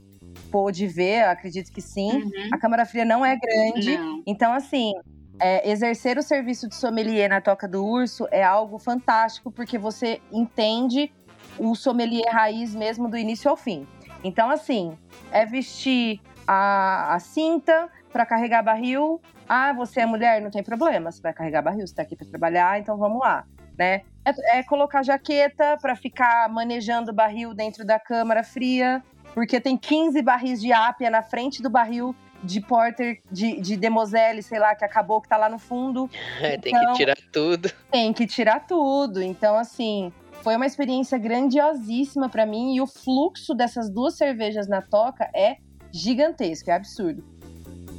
pôde 0.50 0.86
ver, 0.86 1.24
acredito 1.24 1.70
que 1.72 1.80
sim. 1.80 2.22
Uhum. 2.22 2.48
A 2.52 2.58
câmara 2.58 2.84
fria 2.84 3.04
não 3.04 3.24
é 3.24 3.36
grande, 3.36 3.96
não. 3.96 4.22
então 4.26 4.52
assim, 4.52 4.92
é, 5.38 5.70
exercer 5.70 6.18
o 6.18 6.22
serviço 6.22 6.68
de 6.68 6.74
sommelier 6.74 7.28
na 7.28 7.40
Toca 7.40 7.66
do 7.66 7.84
Urso 7.84 8.26
é 8.30 8.42
algo 8.42 8.78
fantástico, 8.78 9.50
porque 9.50 9.78
você 9.78 10.20
entende 10.32 11.12
o 11.58 11.74
sommelier 11.74 12.32
raiz 12.32 12.74
mesmo 12.74 13.08
do 13.08 13.16
início 13.16 13.50
ao 13.50 13.56
fim. 13.56 13.86
Então, 14.22 14.50
assim, 14.50 14.96
é 15.32 15.46
vestir 15.46 16.20
a, 16.46 17.14
a 17.14 17.18
cinta, 17.18 17.88
para 18.12 18.26
carregar 18.26 18.62
barril. 18.62 19.20
Ah, 19.48 19.72
você 19.72 20.00
é 20.00 20.06
mulher, 20.06 20.40
não 20.40 20.50
tem 20.50 20.62
problema, 20.62 21.10
você 21.10 21.20
vai 21.20 21.32
carregar 21.32 21.62
barril, 21.62 21.80
você 21.80 21.92
está 21.92 22.02
aqui 22.02 22.14
para 22.14 22.26
trabalhar, 22.26 22.78
então 22.78 22.96
vamos 22.96 23.20
lá, 23.20 23.44
né? 23.76 24.02
É, 24.24 24.58
é 24.58 24.62
colocar 24.62 25.02
jaqueta 25.02 25.76
para 25.80 25.96
ficar 25.96 26.48
manejando 26.48 27.12
barril 27.12 27.54
dentro 27.54 27.84
da 27.84 27.98
câmara 27.98 28.44
fria, 28.44 29.02
porque 29.34 29.60
tem 29.60 29.76
15 29.76 30.20
barris 30.22 30.60
de 30.60 30.72
ápia 30.72 31.10
na 31.10 31.22
frente 31.22 31.62
do 31.62 31.70
barril 31.70 32.14
de 32.42 32.60
porter, 32.60 33.20
de, 33.30 33.60
de 33.60 33.76
demoselle, 33.76 34.42
sei 34.42 34.58
lá, 34.58 34.74
que 34.74 34.84
acabou, 34.84 35.20
que 35.20 35.28
tá 35.28 35.36
lá 35.36 35.48
no 35.48 35.58
fundo. 35.58 36.08
É, 36.40 36.54
então, 36.56 36.60
tem 36.60 36.72
que 36.72 36.78
então, 36.78 36.92
tirar 36.94 37.16
tudo. 37.32 37.72
Tem 37.90 38.12
que 38.12 38.26
tirar 38.26 38.66
tudo. 38.66 39.22
Então, 39.22 39.56
assim, 39.56 40.12
foi 40.42 40.56
uma 40.56 40.66
experiência 40.66 41.18
grandiosíssima 41.18 42.28
para 42.28 42.46
mim 42.46 42.74
e 42.74 42.80
o 42.80 42.86
fluxo 42.86 43.54
dessas 43.54 43.90
duas 43.90 44.16
cervejas 44.16 44.66
na 44.66 44.80
toca 44.80 45.30
é 45.34 45.56
gigantesco, 45.92 46.70
é 46.70 46.74
absurdo. 46.74 47.24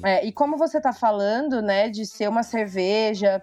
É, 0.04 0.26
e 0.26 0.32
como 0.32 0.58
você 0.58 0.78
está 0.78 0.92
falando, 0.92 1.62
né, 1.62 1.90
de 1.90 2.06
ser 2.06 2.28
uma 2.28 2.42
cerveja 2.42 3.42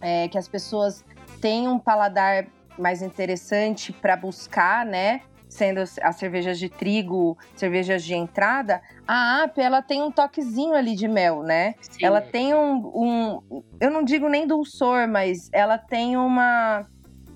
é, 0.00 0.26
que 0.28 0.36
as 0.36 0.48
pessoas 0.48 1.04
têm 1.40 1.68
um 1.68 1.78
paladar 1.78 2.46
mais 2.76 3.02
interessante 3.02 3.92
para 3.92 4.16
buscar, 4.16 4.84
né? 4.84 5.22
Sendo 5.48 5.78
as 5.78 6.16
cervejas 6.16 6.58
de 6.58 6.68
trigo, 6.68 7.38
cervejas 7.54 8.02
de 8.02 8.14
entrada, 8.14 8.82
a 9.06 9.44
AP 9.44 9.58
ela 9.58 9.80
tem 9.80 10.02
um 10.02 10.10
toquezinho 10.10 10.74
ali 10.74 10.96
de 10.96 11.06
mel, 11.06 11.42
né? 11.42 11.74
Sim. 11.80 12.04
Ela 12.04 12.20
tem 12.20 12.52
um, 12.52 12.76
um, 12.94 13.62
eu 13.80 13.90
não 13.90 14.02
digo 14.02 14.28
nem 14.28 14.46
dulçor, 14.46 15.06
mas 15.06 15.48
ela 15.52 15.78
tem 15.78 16.16
uma 16.16 16.84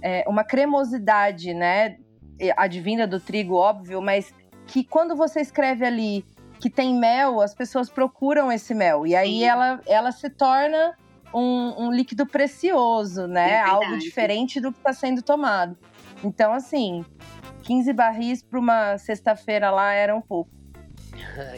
é, 0.03 0.25
uma 0.27 0.43
cremosidade, 0.43 1.55
né? 1.55 1.99
Advinda 2.57 3.07
do 3.07 3.21
trigo, 3.21 3.55
óbvio, 3.55 4.01
mas 4.03 4.35
que 4.67 4.83
quando 4.83 5.15
você 5.15 5.41
escreve 5.41 5.85
ali 5.85 6.25
que 6.59 6.69
tem 6.69 6.95
mel, 6.95 7.41
as 7.41 7.55
pessoas 7.55 7.89
procuram 7.89 8.53
esse 8.53 8.75
mel. 8.75 9.07
E 9.07 9.17
aí 9.17 9.43
ela, 9.43 9.81
ela 9.87 10.13
se 10.13 10.29
torna 10.29 10.95
um, 11.35 11.87
um 11.87 11.93
líquido 11.93 12.27
precioso, 12.27 13.27
né? 13.27 13.53
É 13.53 13.61
Algo 13.61 13.99
diferente 13.99 14.61
do 14.61 14.73
que 14.73 14.79
está 14.79 14.93
sendo 14.93 15.23
tomado. 15.23 15.77
Então, 16.23 16.53
assim, 16.53 17.05
15 17.63 17.93
barris 17.93 18.43
para 18.43 18.59
uma 18.59 18.99
sexta-feira 18.99 19.71
lá 19.71 19.93
era 19.93 20.15
um 20.15 20.21
pouco. 20.21 20.51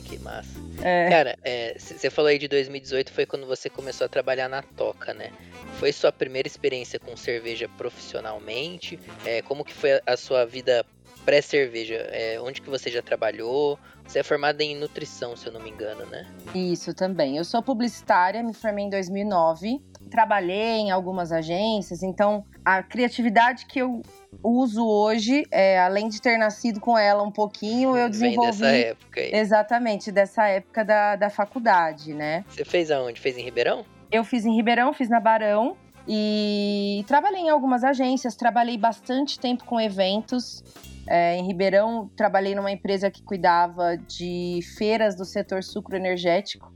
que 0.04 0.18
massa. 0.18 0.50
É. 0.82 1.08
Cara, 1.08 1.38
você 1.78 2.06
é, 2.06 2.10
falou 2.10 2.28
aí 2.28 2.38
de 2.38 2.48
2018, 2.48 3.12
foi 3.12 3.26
quando 3.26 3.46
você 3.46 3.68
começou 3.68 4.04
a 4.04 4.08
trabalhar 4.08 4.48
na 4.48 4.62
Toca, 4.62 5.14
né? 5.14 5.30
Foi 5.78 5.92
sua 5.92 6.12
primeira 6.12 6.46
experiência 6.46 6.98
com 6.98 7.16
cerveja 7.16 7.68
profissionalmente? 7.76 8.98
É, 9.24 9.42
como 9.42 9.64
que 9.64 9.72
foi 9.72 9.94
a, 9.94 10.02
a 10.06 10.16
sua 10.16 10.44
vida 10.44 10.84
pré-cerveja? 11.24 11.96
É, 12.10 12.40
onde 12.40 12.60
que 12.60 12.68
você 12.68 12.90
já 12.90 13.02
trabalhou? 13.02 13.78
Você 14.06 14.18
é 14.18 14.22
formada 14.22 14.62
em 14.62 14.76
nutrição, 14.76 15.36
se 15.36 15.46
eu 15.46 15.52
não 15.52 15.60
me 15.60 15.70
engano, 15.70 16.04
né? 16.06 16.26
Isso 16.54 16.92
também. 16.92 17.36
Eu 17.36 17.44
sou 17.44 17.62
publicitária, 17.62 18.42
me 18.42 18.52
formei 18.52 18.84
em 18.84 18.90
2009. 18.90 19.80
Trabalhei 20.10 20.80
em 20.80 20.90
algumas 20.90 21.32
agências, 21.32 22.02
então 22.02 22.44
a 22.64 22.82
criatividade 22.82 23.66
que 23.66 23.78
eu 23.78 24.02
uso 24.42 24.86
hoje, 24.86 25.44
é, 25.50 25.80
além 25.80 26.08
de 26.08 26.20
ter 26.20 26.36
nascido 26.36 26.80
com 26.80 26.98
ela 26.98 27.22
um 27.22 27.30
pouquinho, 27.30 27.96
eu 27.96 28.10
desenvolvi. 28.10 28.58
Vem 28.58 28.70
dessa 28.70 28.88
época 28.88 29.20
aí. 29.20 29.34
Exatamente, 29.34 30.12
dessa 30.12 30.46
época 30.48 30.84
da, 30.84 31.16
da 31.16 31.30
faculdade, 31.30 32.12
né? 32.12 32.44
Você 32.48 32.64
fez 32.64 32.90
aonde? 32.90 33.20
Fez 33.20 33.38
em 33.38 33.42
Ribeirão? 33.42 33.84
Eu 34.10 34.24
fiz 34.24 34.44
em 34.44 34.54
Ribeirão, 34.54 34.92
fiz 34.92 35.08
na 35.08 35.20
Barão. 35.20 35.76
E 36.06 37.04
trabalhei 37.06 37.42
em 37.42 37.50
algumas 37.50 37.84
agências, 37.84 38.34
trabalhei 38.34 38.76
bastante 38.76 39.38
tempo 39.38 39.64
com 39.64 39.80
eventos. 39.80 40.62
É, 41.06 41.36
em 41.36 41.46
Ribeirão, 41.46 42.10
trabalhei 42.16 42.54
numa 42.54 42.70
empresa 42.70 43.10
que 43.10 43.22
cuidava 43.22 43.96
de 43.96 44.60
feiras 44.76 45.16
do 45.16 45.24
setor 45.24 45.62
sucroenergético 45.62 46.72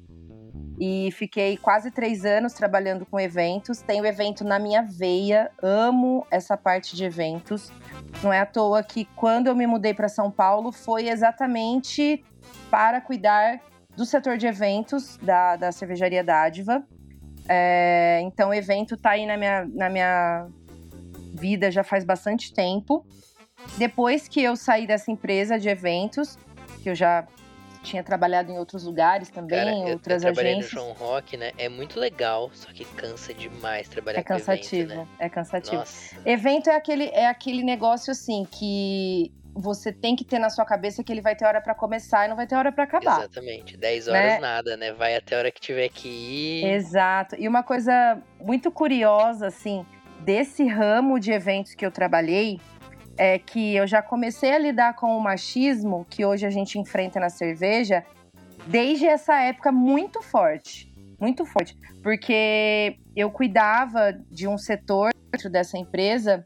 e 0.78 1.10
fiquei 1.12 1.56
quase 1.56 1.90
três 1.90 2.24
anos 2.24 2.52
trabalhando 2.52 3.06
com 3.06 3.18
eventos. 3.18 3.80
Tenho 3.80 4.04
evento 4.04 4.44
na 4.44 4.58
minha 4.58 4.82
veia, 4.82 5.50
amo 5.62 6.26
essa 6.30 6.56
parte 6.56 6.94
de 6.94 7.04
eventos. 7.04 7.72
Não 8.22 8.32
é 8.32 8.40
à 8.40 8.46
toa 8.46 8.82
que 8.82 9.04
quando 9.16 9.46
eu 9.46 9.56
me 9.56 9.66
mudei 9.66 9.94
para 9.94 10.08
São 10.08 10.30
Paulo 10.30 10.70
foi 10.70 11.08
exatamente 11.08 12.24
para 12.70 13.00
cuidar 13.00 13.60
do 13.96 14.04
setor 14.04 14.36
de 14.36 14.46
eventos 14.46 15.16
da, 15.18 15.56
da 15.56 15.72
cervejaria 15.72 16.22
Dádiva. 16.22 16.86
É, 17.48 18.20
então, 18.22 18.50
o 18.50 18.54
evento 18.54 18.94
está 18.94 19.10
aí 19.10 19.26
na 19.26 19.36
minha, 19.36 19.64
na 19.66 19.88
minha 19.88 20.48
vida 21.34 21.70
já 21.70 21.84
faz 21.84 22.04
bastante 22.04 22.52
tempo. 22.52 23.04
Depois 23.78 24.28
que 24.28 24.42
eu 24.42 24.56
saí 24.56 24.86
dessa 24.86 25.10
empresa 25.10 25.58
de 25.58 25.68
eventos, 25.68 26.38
que 26.82 26.90
eu 26.90 26.94
já 26.94 27.26
tinha 27.82 28.02
trabalhado 28.02 28.50
em 28.50 28.58
outros 28.58 28.84
lugares 28.84 29.30
também, 29.30 29.82
Cara, 29.82 29.92
outras 29.92 30.24
eu, 30.24 30.32
eu 30.32 30.38
agências. 30.40 30.72
no 30.72 30.80
João 30.80 30.92
Rock, 30.92 31.36
né? 31.36 31.52
É 31.56 31.68
muito 31.68 32.00
legal, 32.00 32.50
só 32.52 32.72
que 32.72 32.84
cansa 32.84 33.32
demais 33.32 33.88
trabalhar 33.88 34.18
é 34.18 34.22
cansativo, 34.22 34.92
evento, 34.92 34.98
né? 34.98 35.08
É 35.20 35.28
cansativo. 35.28 35.76
Nossa. 35.76 36.16
Evento 36.24 36.68
é 36.68 36.74
aquele, 36.74 37.04
é 37.10 37.26
aquele 37.28 37.62
negócio 37.62 38.10
assim 38.10 38.44
que 38.50 39.32
você 39.56 39.90
tem 39.90 40.14
que 40.14 40.24
ter 40.24 40.38
na 40.38 40.50
sua 40.50 40.64
cabeça 40.64 41.02
que 41.02 41.10
ele 41.10 41.22
vai 41.22 41.34
ter 41.34 41.46
hora 41.46 41.60
para 41.60 41.74
começar 41.74 42.26
e 42.26 42.28
não 42.28 42.36
vai 42.36 42.46
ter 42.46 42.54
hora 42.54 42.70
para 42.70 42.84
acabar. 42.84 43.20
Exatamente. 43.20 43.76
10 43.76 44.08
horas 44.08 44.22
né? 44.34 44.38
nada, 44.38 44.76
né? 44.76 44.92
Vai 44.92 45.16
até 45.16 45.34
a 45.34 45.38
hora 45.38 45.50
que 45.50 45.60
tiver 45.60 45.88
que 45.88 46.08
ir. 46.08 46.64
Exato. 46.66 47.34
E 47.38 47.48
uma 47.48 47.62
coisa 47.62 48.22
muito 48.38 48.70
curiosa, 48.70 49.46
assim, 49.46 49.84
desse 50.20 50.66
ramo 50.66 51.18
de 51.18 51.32
eventos 51.32 51.74
que 51.74 51.86
eu 51.86 51.90
trabalhei, 51.90 52.60
é 53.16 53.38
que 53.38 53.74
eu 53.74 53.86
já 53.86 54.02
comecei 54.02 54.52
a 54.52 54.58
lidar 54.58 54.94
com 54.94 55.16
o 55.16 55.20
machismo 55.20 56.06
que 56.10 56.24
hoje 56.24 56.46
a 56.46 56.50
gente 56.50 56.78
enfrenta 56.78 57.18
na 57.18 57.30
cerveja 57.30 58.04
desde 58.66 59.06
essa 59.06 59.40
época 59.40 59.72
muito 59.72 60.20
forte. 60.20 60.92
Muito 61.18 61.46
forte. 61.46 61.74
Porque 62.02 62.98
eu 63.16 63.30
cuidava 63.30 64.12
de 64.30 64.46
um 64.46 64.58
setor 64.58 65.12
dentro 65.32 65.48
dessa 65.48 65.78
empresa 65.78 66.44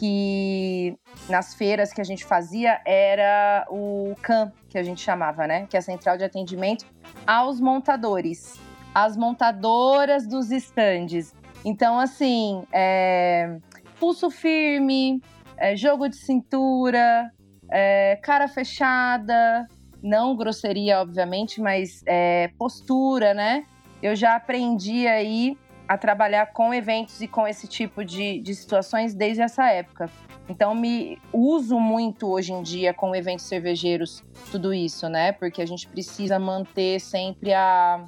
que 0.00 0.96
nas 1.28 1.52
feiras 1.54 1.92
que 1.92 2.00
a 2.00 2.04
gente 2.04 2.24
fazia 2.24 2.80
era 2.86 3.66
o 3.68 4.14
CAM, 4.22 4.50
que 4.70 4.78
a 4.78 4.82
gente 4.82 5.02
chamava, 5.02 5.46
né? 5.46 5.66
Que 5.68 5.76
é 5.76 5.78
a 5.78 5.82
central 5.82 6.16
de 6.16 6.24
atendimento 6.24 6.86
aos 7.26 7.60
montadores, 7.60 8.58
as 8.94 9.14
montadoras 9.14 10.26
dos 10.26 10.50
estandes. 10.50 11.34
Então, 11.66 12.00
assim, 12.00 12.64
é, 12.72 13.58
pulso 13.98 14.30
firme, 14.30 15.20
é, 15.58 15.76
jogo 15.76 16.08
de 16.08 16.16
cintura, 16.16 17.30
é, 17.70 18.18
cara 18.22 18.48
fechada, 18.48 19.68
não 20.02 20.34
grosseria, 20.34 20.98
obviamente, 21.02 21.60
mas 21.60 22.02
é, 22.06 22.48
postura, 22.58 23.34
né? 23.34 23.66
Eu 24.02 24.16
já 24.16 24.34
aprendi 24.34 25.06
aí 25.06 25.58
a 25.90 25.98
trabalhar 25.98 26.52
com 26.52 26.72
eventos 26.72 27.20
e 27.20 27.26
com 27.26 27.48
esse 27.48 27.66
tipo 27.66 28.04
de, 28.04 28.38
de 28.38 28.54
situações 28.54 29.12
desde 29.12 29.42
essa 29.42 29.68
época. 29.72 30.08
Então, 30.48 30.72
me 30.72 31.18
uso 31.32 31.80
muito 31.80 32.28
hoje 32.28 32.52
em 32.52 32.62
dia 32.62 32.94
com 32.94 33.12
eventos 33.12 33.46
cervejeiros 33.46 34.22
tudo 34.52 34.72
isso, 34.72 35.08
né? 35.08 35.32
Porque 35.32 35.60
a 35.60 35.66
gente 35.66 35.88
precisa 35.88 36.38
manter 36.38 37.00
sempre 37.00 37.52
a, 37.52 38.06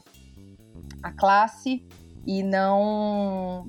a 1.02 1.10
classe 1.10 1.84
e 2.24 2.44
não 2.44 3.68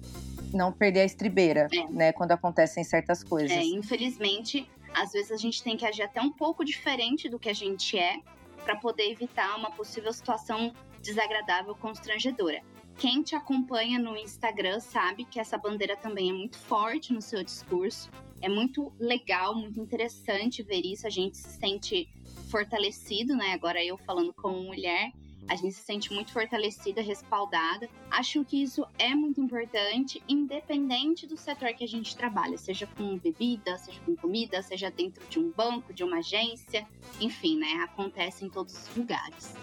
não 0.54 0.72
perder 0.72 1.00
a 1.00 1.06
estribeira, 1.06 1.68
é. 1.74 1.92
né? 1.92 2.14
Quando 2.14 2.34
acontecem 2.34 2.84
certas 2.84 3.24
coisas. 3.24 3.50
É, 3.50 3.64
infelizmente, 3.64 4.70
às 4.94 5.12
vezes 5.12 5.32
a 5.32 5.38
gente 5.38 5.64
tem 5.64 5.76
que 5.76 5.88
agir 5.88 6.04
até 6.04 6.22
um 6.22 6.32
pouco 6.32 6.64
diferente 6.64 7.28
do 7.28 7.40
que 7.40 7.50
a 7.50 7.54
gente 7.56 7.98
é 7.98 8.18
para 8.64 8.76
poder 8.76 9.10
evitar 9.10 9.56
uma 9.56 9.72
possível 9.72 10.14
situação 10.14 10.72
desagradável, 11.02 11.74
constrangedora. 11.74 12.62
Quem 12.98 13.22
te 13.22 13.36
acompanha 13.36 14.00
no 14.00 14.16
Instagram 14.16 14.80
sabe 14.80 15.26
que 15.26 15.40
essa 15.40 15.58
bandeira 15.58 15.96
também 15.98 16.30
é 16.30 16.34
muito 16.34 16.58
forte 16.58 17.12
no 17.12 17.22
seu 17.22 17.44
discurso. 17.44 18.10
É 18.42 18.48
muito 18.48 18.94
legal, 19.00 19.56
muito 19.56 19.80
interessante 19.80 20.64
ver 20.64 20.86
isso. 20.86 21.08
A 21.08 21.10
gente 21.10 21.38
se 21.38 21.58
sente 21.58 22.08
fortalecido, 22.50 23.36
né? 23.36 23.54
Agora 23.54 23.84
eu 23.84 23.98
falando 23.98 24.34
como 24.34 24.64
mulher, 24.64 25.12
a 25.48 25.56
gente 25.56 25.74
se 25.74 25.84
sente 25.84 26.14
muito 26.14 26.32
fortalecida, 26.32 27.02
respaldada. 27.02 27.90
Acho 28.10 28.44
que 28.44 28.62
isso 28.62 28.86
é 28.98 29.14
muito 29.14 29.42
importante, 29.42 30.22
independente 30.28 31.28
do 31.28 31.38
setor 31.38 31.74
que 31.74 31.84
a 31.84 31.88
gente 31.88 32.16
trabalha, 32.16 32.58
seja 32.58 32.88
com 32.88 33.18
bebida, 33.18 33.78
seja 33.78 34.00
com 34.06 34.16
comida, 34.16 34.62
seja 34.62 34.90
dentro 34.90 35.26
de 35.28 35.40
um 35.40 35.52
banco, 35.52 35.94
de 35.94 36.04
uma 36.04 36.18
agência, 36.18 36.86
enfim, 37.20 37.60
né? 37.60 37.84
Acontece 37.84 38.46
em 38.46 38.50
todos 38.50 38.74
os 38.74 38.96
lugares. 38.96 39.56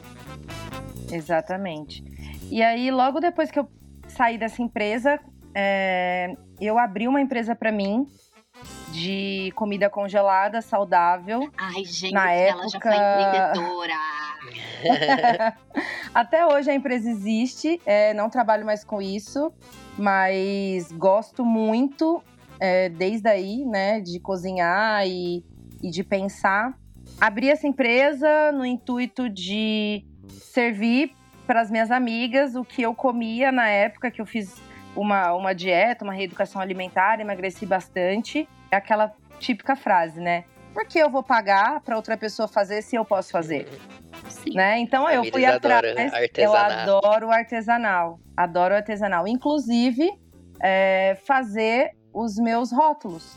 Exatamente. 1.10 2.04
E 2.50 2.62
aí, 2.62 2.90
logo 2.90 3.20
depois 3.20 3.50
que 3.50 3.58
eu 3.58 3.68
saí 4.08 4.38
dessa 4.38 4.62
empresa, 4.62 5.20
é, 5.54 6.34
eu 6.60 6.78
abri 6.78 7.08
uma 7.08 7.20
empresa 7.20 7.54
para 7.54 7.72
mim 7.72 8.06
de 8.90 9.52
comida 9.54 9.88
congelada, 9.88 10.60
saudável. 10.60 11.48
Ai, 11.56 11.84
gente, 11.84 12.12
na 12.12 12.32
ela 12.32 12.62
época... 12.62 12.68
já 12.68 12.80
foi 12.80 12.94
empreendedora. 12.94 13.94
Até 16.14 16.46
hoje 16.46 16.70
a 16.70 16.74
empresa 16.74 17.08
existe, 17.08 17.80
é, 17.84 18.12
não 18.14 18.28
trabalho 18.28 18.64
mais 18.64 18.84
com 18.84 19.00
isso, 19.00 19.52
mas 19.96 20.90
gosto 20.92 21.44
muito 21.44 22.22
é, 22.58 22.88
desde 22.88 23.28
aí, 23.28 23.64
né, 23.64 24.00
de 24.00 24.18
cozinhar 24.20 25.06
e, 25.06 25.44
e 25.82 25.90
de 25.90 26.02
pensar. 26.02 26.76
Abri 27.20 27.48
essa 27.48 27.66
empresa 27.66 28.52
no 28.52 28.64
intuito 28.64 29.28
de 29.28 30.04
servir 30.28 31.12
para 31.46 31.60
as 31.60 31.70
minhas 31.70 31.90
amigas 31.90 32.54
o 32.54 32.64
que 32.64 32.82
eu 32.82 32.94
comia 32.94 33.50
na 33.50 33.68
época 33.68 34.10
que 34.10 34.20
eu 34.20 34.26
fiz 34.26 34.54
uma, 34.94 35.32
uma 35.34 35.54
dieta, 35.54 36.04
uma 36.04 36.12
reeducação 36.12 36.60
alimentar, 36.60 37.20
emagreci 37.20 37.66
bastante. 37.66 38.48
É 38.70 38.76
aquela 38.76 39.12
típica 39.38 39.74
frase, 39.76 40.20
né? 40.20 40.44
Por 40.72 40.86
que 40.86 40.98
eu 40.98 41.10
vou 41.10 41.22
pagar 41.22 41.80
para 41.80 41.96
outra 41.96 42.16
pessoa 42.16 42.46
fazer 42.46 42.82
se 42.82 42.94
eu 42.94 43.04
posso 43.04 43.30
fazer? 43.32 43.68
Sim. 44.28 44.54
Né? 44.54 44.78
Então 44.78 45.08
eu 45.10 45.24
fui 45.24 45.44
atrás. 45.44 45.84
Eu 46.36 46.54
adoro 46.54 47.28
o 47.28 47.32
artesanal. 47.32 48.20
Adoro 48.36 48.74
o 48.74 48.76
artesanal. 48.76 49.26
Inclusive, 49.26 50.10
é, 50.62 51.16
fazer 51.26 51.90
os 52.12 52.36
meus 52.36 52.70
rótulos 52.70 53.36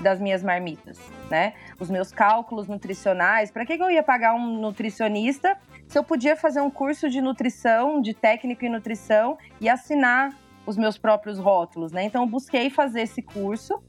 das 0.00 0.20
minhas 0.20 0.42
marmitas, 0.42 0.98
né? 1.30 1.54
Os 1.78 1.88
meus 1.88 2.10
cálculos 2.10 2.66
nutricionais. 2.66 3.50
Para 3.50 3.64
que, 3.64 3.76
que 3.76 3.82
eu 3.82 3.90
ia 3.90 4.02
pagar 4.02 4.34
um 4.34 4.58
nutricionista 4.60 5.56
se 5.86 5.98
eu 5.98 6.04
podia 6.04 6.34
fazer 6.36 6.60
um 6.60 6.70
curso 6.70 7.08
de 7.08 7.20
nutrição, 7.20 8.00
de 8.00 8.12
técnico 8.12 8.64
em 8.64 8.68
nutrição 8.68 9.38
e 9.60 9.68
assinar 9.68 10.34
os 10.66 10.76
meus 10.76 10.96
próprios 10.96 11.38
rótulos, 11.38 11.92
né? 11.92 12.04
Então 12.04 12.22
eu 12.22 12.28
busquei 12.28 12.70
fazer 12.70 13.02
esse 13.02 13.22
curso 13.22 13.82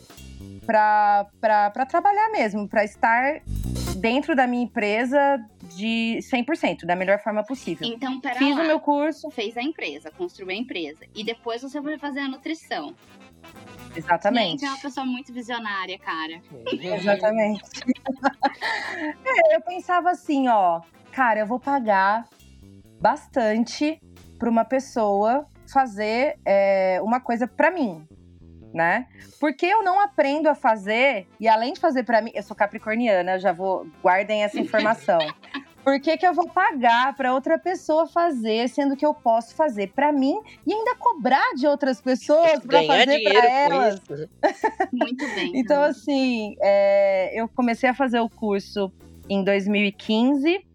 para 0.66 1.86
trabalhar 1.88 2.30
mesmo, 2.30 2.68
para 2.68 2.84
estar 2.84 3.42
dentro 3.98 4.36
da 4.36 4.46
minha 4.46 4.64
empresa 4.64 5.44
de 5.76 6.20
100%, 6.22 6.86
da 6.86 6.96
melhor 6.96 7.20
forma 7.20 7.44
possível. 7.44 7.88
Então, 7.88 8.20
pera 8.20 8.36
Fiz 8.36 8.56
lá. 8.56 8.64
o 8.64 8.68
meu 8.68 8.80
curso. 8.80 9.30
Fez 9.32 9.58
a 9.58 9.62
empresa, 9.62 10.12
construiu 10.12 10.52
a 10.52 10.60
empresa. 10.60 11.06
E 11.16 11.24
depois 11.24 11.62
você 11.62 11.82
foi 11.82 11.98
fazer 11.98 12.20
a 12.20 12.28
nutrição. 12.28 12.94
Exatamente. 13.96 14.62
Gente, 14.62 14.66
é 14.66 14.70
uma 14.70 14.80
pessoa 14.80 15.06
muito 15.06 15.34
visionária, 15.34 15.98
cara. 15.98 16.42
Exatamente. 16.68 17.64
é, 19.26 19.56
eu 19.56 19.62
pensava 19.62 20.12
assim, 20.12 20.48
ó, 20.48 20.82
cara, 21.12 21.40
eu 21.40 21.46
vou 21.46 21.60
pagar 21.60 22.28
bastante 23.00 24.00
para 24.38 24.50
uma 24.50 24.66
pessoa 24.66 25.48
fazer 25.72 26.38
é, 26.46 27.00
uma 27.02 27.20
coisa 27.20 27.48
para 27.48 27.72
mim, 27.72 28.08
né? 28.74 29.08
Porque 29.40 29.66
eu 29.66 29.84
não 29.84 30.00
aprendo 30.00 30.48
a 30.48 30.56
fazer, 30.56 31.28
e 31.40 31.48
além 31.48 31.74
de 31.74 31.80
fazer 31.80 32.04
para 32.04 32.22
mim, 32.22 32.32
eu 32.34 32.44
sou 32.44 32.56
capricorniana, 32.56 33.40
já 33.40 33.52
vou, 33.52 33.88
guardem 34.02 34.44
essa 34.44 34.60
informação. 34.60 35.20
Por 35.86 36.00
que, 36.00 36.18
que 36.18 36.26
eu 36.26 36.34
vou 36.34 36.50
pagar 36.50 37.16
para 37.16 37.32
outra 37.32 37.60
pessoa 37.60 38.08
fazer, 38.08 38.68
sendo 38.70 38.98
que 38.98 39.06
eu 39.06 39.14
posso 39.14 39.54
fazer 39.54 39.92
para 39.94 40.12
mim 40.12 40.36
e 40.66 40.74
ainda 40.74 40.96
cobrar 40.96 41.54
de 41.56 41.68
outras 41.68 42.02
pessoas 42.02 42.60
para 42.66 42.84
fazer 42.84 43.22
para 43.22 43.48
elas? 43.48 44.02
Muito 44.92 45.24
bem. 45.36 45.52
então, 45.54 45.84
assim, 45.84 46.56
é, 46.60 47.40
eu 47.40 47.48
comecei 47.48 47.88
a 47.88 47.94
fazer 47.94 48.20
o 48.20 48.28
curso 48.28 48.92
em 49.30 49.44
2015, 49.44 50.66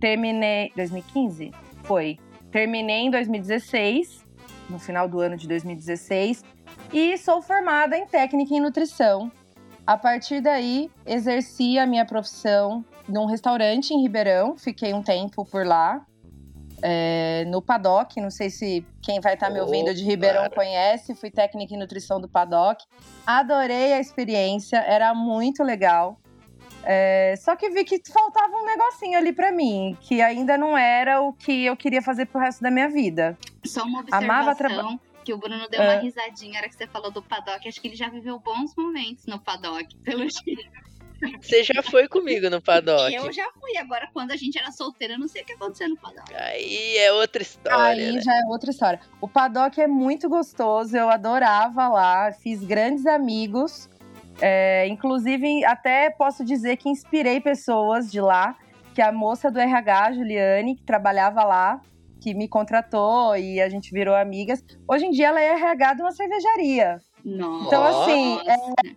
terminei. 0.00 0.72
2015? 0.74 1.52
Foi. 1.82 2.18
Terminei 2.50 3.02
em 3.02 3.10
2016, 3.10 4.23
no 4.68 4.78
final 4.78 5.08
do 5.08 5.20
ano 5.20 5.36
de 5.36 5.46
2016, 5.48 6.42
e 6.92 7.16
sou 7.18 7.42
formada 7.42 7.96
em 7.96 8.06
técnica 8.06 8.54
em 8.54 8.60
nutrição. 8.60 9.30
A 9.86 9.96
partir 9.96 10.40
daí, 10.40 10.90
exerci 11.04 11.78
a 11.78 11.86
minha 11.86 12.06
profissão 12.06 12.84
num 13.08 13.26
restaurante 13.26 13.92
em 13.92 14.00
Ribeirão, 14.00 14.56
fiquei 14.56 14.94
um 14.94 15.02
tempo 15.02 15.44
por 15.44 15.66
lá, 15.66 16.04
é, 16.82 17.44
no 17.46 17.62
Paddock. 17.62 18.20
Não 18.20 18.30
sei 18.30 18.50
se 18.50 18.86
quem 19.02 19.20
vai 19.20 19.34
estar 19.34 19.46
tá 19.46 19.52
me 19.52 19.60
ouvindo 19.60 19.94
de 19.94 20.04
Ribeirão 20.04 20.42
cara. 20.42 20.54
conhece. 20.54 21.14
Fui 21.14 21.30
técnica 21.30 21.74
em 21.74 21.78
nutrição 21.78 22.20
do 22.20 22.28
Paddock. 22.28 22.84
Adorei 23.26 23.94
a 23.94 24.00
experiência, 24.00 24.76
era 24.78 25.14
muito 25.14 25.62
legal. 25.62 26.18
É, 26.86 27.34
só 27.36 27.56
que 27.56 27.70
vi 27.70 27.84
que 27.84 28.00
faltava 28.10 28.54
um 28.56 28.64
negocinho 28.64 29.18
ali 29.18 29.32
para 29.32 29.50
mim, 29.50 29.96
que 30.00 30.20
ainda 30.20 30.58
não 30.58 30.76
era 30.76 31.20
o 31.20 31.32
que 31.32 31.64
eu 31.64 31.76
queria 31.76 32.02
fazer 32.02 32.26
pro 32.26 32.40
resto 32.40 32.62
da 32.62 32.70
minha 32.70 32.88
vida. 32.88 33.38
Só 33.64 33.84
uma 33.84 34.00
observação. 34.00 34.30
Amava 34.30 34.54
trabalhar 34.54 34.98
que 35.24 35.32
o 35.32 35.38
Bruno 35.38 35.66
deu 35.68 35.80
uma 35.80 35.96
risadinha 35.96 36.52
na 36.52 36.58
hora 36.58 36.68
que 36.68 36.76
você 36.76 36.86
falou 36.86 37.10
do 37.10 37.22
paddock. 37.22 37.66
Acho 37.66 37.80
que 37.80 37.88
ele 37.88 37.96
já 37.96 38.08
viveu 38.08 38.38
bons 38.38 38.74
momentos 38.76 39.24
no 39.26 39.40
paddock, 39.40 39.96
pelo 40.04 40.20
jeito. 40.20 40.84
Você 41.40 41.64
já 41.64 41.82
foi 41.82 42.06
comigo 42.06 42.50
no 42.50 42.60
paddock. 42.60 43.14
Eu 43.14 43.32
já 43.32 43.50
fui. 43.58 43.76
Agora, 43.78 44.08
quando 44.12 44.32
a 44.32 44.36
gente 44.36 44.58
era 44.58 44.70
solteira, 44.70 45.14
eu 45.14 45.18
não 45.18 45.28
sei 45.28 45.42
o 45.42 45.44
que 45.46 45.54
aconteceu 45.54 45.88
no 45.88 45.96
paddock. 45.96 46.34
Aí 46.34 46.98
é 46.98 47.12
outra 47.12 47.40
história. 47.40 48.06
Aí 48.06 48.12
né? 48.12 48.20
já 48.20 48.32
é 48.32 48.44
outra 48.48 48.70
história. 48.70 49.00
O 49.20 49.28
paddock 49.28 49.80
é 49.80 49.86
muito 49.86 50.28
gostoso. 50.28 50.94
Eu 50.94 51.08
adorava 51.08 51.88
lá. 51.88 52.30
Fiz 52.32 52.62
grandes 52.62 53.06
amigos. 53.06 53.88
É, 54.40 54.86
inclusive, 54.88 55.64
até 55.64 56.10
posso 56.10 56.44
dizer 56.44 56.76
que 56.76 56.88
inspirei 56.88 57.40
pessoas 57.40 58.10
de 58.10 58.20
lá. 58.20 58.56
Que 58.94 59.02
a 59.02 59.10
moça 59.10 59.50
do 59.50 59.58
RH, 59.58 60.12
Juliane, 60.12 60.76
que 60.76 60.82
trabalhava 60.84 61.42
lá, 61.42 61.80
que 62.20 62.32
me 62.32 62.46
contratou 62.46 63.36
e 63.36 63.60
a 63.60 63.68
gente 63.68 63.92
virou 63.92 64.14
amigas. 64.14 64.64
Hoje 64.88 65.06
em 65.06 65.10
dia 65.10 65.28
ela 65.28 65.40
é 65.40 65.52
RH 65.52 65.94
de 65.94 66.02
uma 66.02 66.12
cervejaria. 66.12 67.00
Nossa. 67.24 67.66
Então, 67.66 67.84
assim, 67.84 68.38
é, 68.48 68.94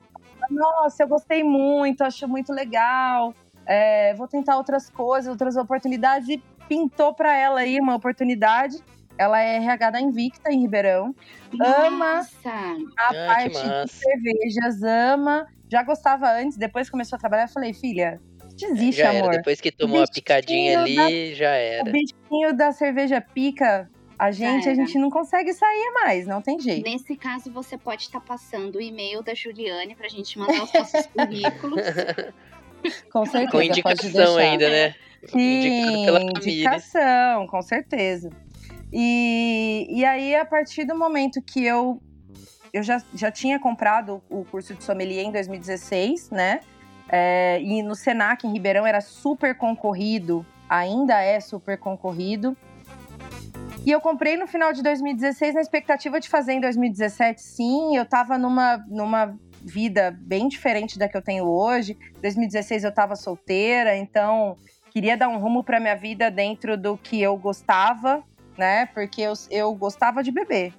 Nossa, 0.50 1.04
eu 1.04 1.08
gostei 1.08 1.44
muito, 1.44 2.04
acho 2.04 2.28
muito 2.28 2.54
legal. 2.54 3.34
É, 3.66 4.14
vou 4.14 4.28
tentar 4.28 4.58
outras 4.58 4.90
coisas, 4.90 5.30
outras 5.30 5.58
oportunidades. 5.58 6.30
E 6.30 6.42
pintou 6.68 7.14
para 7.14 7.36
ela 7.36 7.62
aí 7.62 7.80
uma 7.80 7.96
oportunidade. 7.96 8.78
Ela 9.18 9.42
é 9.42 9.58
RH 9.58 9.90
da 9.92 10.02
Invicta, 10.02 10.52
em 10.52 10.62
Ribeirão. 10.62 11.16
Nossa. 11.54 11.70
Ama 11.90 12.22
a 13.00 13.10
Ah, 13.10 13.14
parte 13.28 13.50
de 13.50 13.92
cervejas, 13.92 14.84
ama. 14.84 15.46
Já 15.72 15.84
gostava 15.84 16.30
antes, 16.32 16.58
depois 16.58 16.90
começou 16.90 17.18
a 17.18 17.20
trabalhar, 17.20 17.44
eu 17.44 17.50
falei, 17.50 17.74
filha, 17.74 18.22
desiste, 18.60 19.02
já 19.02 19.12
era, 19.12 19.20
amor. 19.20 19.32
depois 19.32 19.60
que 19.60 19.72
tomou 19.72 20.02
a 20.04 20.08
picadinha 20.08 20.78
da- 20.78 20.84
ali, 20.84 21.34
já 21.36 21.50
O 21.50 21.54
era. 21.54 21.92
bichinho 21.92 22.56
da 22.56 22.72
cerveja 22.72 23.20
pica, 23.20 23.90
a 24.18 24.32
gente, 24.32 24.68
a 24.68 24.72
era. 24.72 24.76
gente 24.76 24.98
não 24.98 25.10
consegue 25.10 25.54
sair 25.54 25.92
mais, 25.94 26.26
não 26.26 26.42
tem 26.42 26.60
jeito. 26.60 26.90
Nesse 26.90 27.16
caso, 27.18 27.52
você 27.52 27.78
pode 27.78 28.04
estar 28.04 28.22
passando 28.22 28.78
o 28.78 28.82
e-mail 28.82 29.22
da 29.22 29.34
Juliane 29.34 29.94
pra 29.96 30.08
gente 30.08 30.40
mandar 30.40 30.64
os 30.64 30.74
nossos 30.74 31.06
currículos. 31.14 31.82
Com 33.12 33.26
certeza, 33.26 33.52
Com 33.52 33.62
indicação 33.62 34.38
ainda, 34.38 34.70
né? 34.70 34.96
Sim, 35.26 36.30
indicação, 36.36 37.48
com 37.48 37.62
certeza. 37.62 38.30
E, 38.92 39.88
e 39.90 40.06
aí, 40.06 40.36
a 40.36 40.46
partir 40.46 40.86
do 40.86 40.98
momento 40.98 41.42
que 41.42 41.64
eu, 41.64 42.02
eu 42.74 42.82
já, 42.84 43.02
já 43.14 43.32
tinha 43.32 43.60
comprado 43.60 44.22
o 44.30 44.46
curso 44.46 44.74
de 44.74 44.84
sommelier 44.84 45.26
em 45.26 45.32
2016, 45.32 46.30
né? 46.30 46.62
É, 47.10 47.62
e 47.62 47.82
no 47.82 47.96
Senac, 47.96 48.46
em 48.46 48.52
Ribeirão, 48.52 48.86
era 48.86 49.02
super 49.02 49.56
concorrido, 49.56 50.46
ainda 50.70 51.22
é 51.22 51.40
super 51.40 51.78
concorrido. 51.78 52.56
E 53.86 53.92
eu 53.92 54.02
comprei 54.02 54.36
no 54.36 54.48
final 54.48 54.74
de 54.74 54.84
2016 54.84 55.56
na 55.56 55.62
expectativa 55.62 56.20
de 56.20 56.28
fazer 56.28 56.54
em 56.54 56.60
2017, 56.60 57.42
sim. 57.42 57.96
Eu 57.96 58.06
tava 58.06 58.38
numa, 58.38 58.78
numa 58.90 59.38
vida 59.62 60.12
bem 60.20 60.48
diferente 60.48 61.00
da 61.00 61.08
que 61.08 61.16
eu 61.16 61.22
tenho 61.22 61.46
hoje. 61.46 61.98
2016 62.22 62.84
eu 62.84 62.92
tava 62.92 63.16
solteira, 63.16 63.96
então 63.96 64.58
queria 64.92 65.16
dar 65.16 65.30
um 65.30 65.38
rumo 65.38 65.64
para 65.64 65.80
minha 65.80 65.96
vida 65.96 66.30
dentro 66.30 66.78
do 66.78 66.98
que 66.98 67.22
eu 67.22 67.38
gostava, 67.38 68.24
né? 68.58 68.86
Porque 68.88 69.22
eu, 69.22 69.34
eu 69.50 69.74
gostava 69.74 70.24
de 70.24 70.32
beber. 70.32 70.74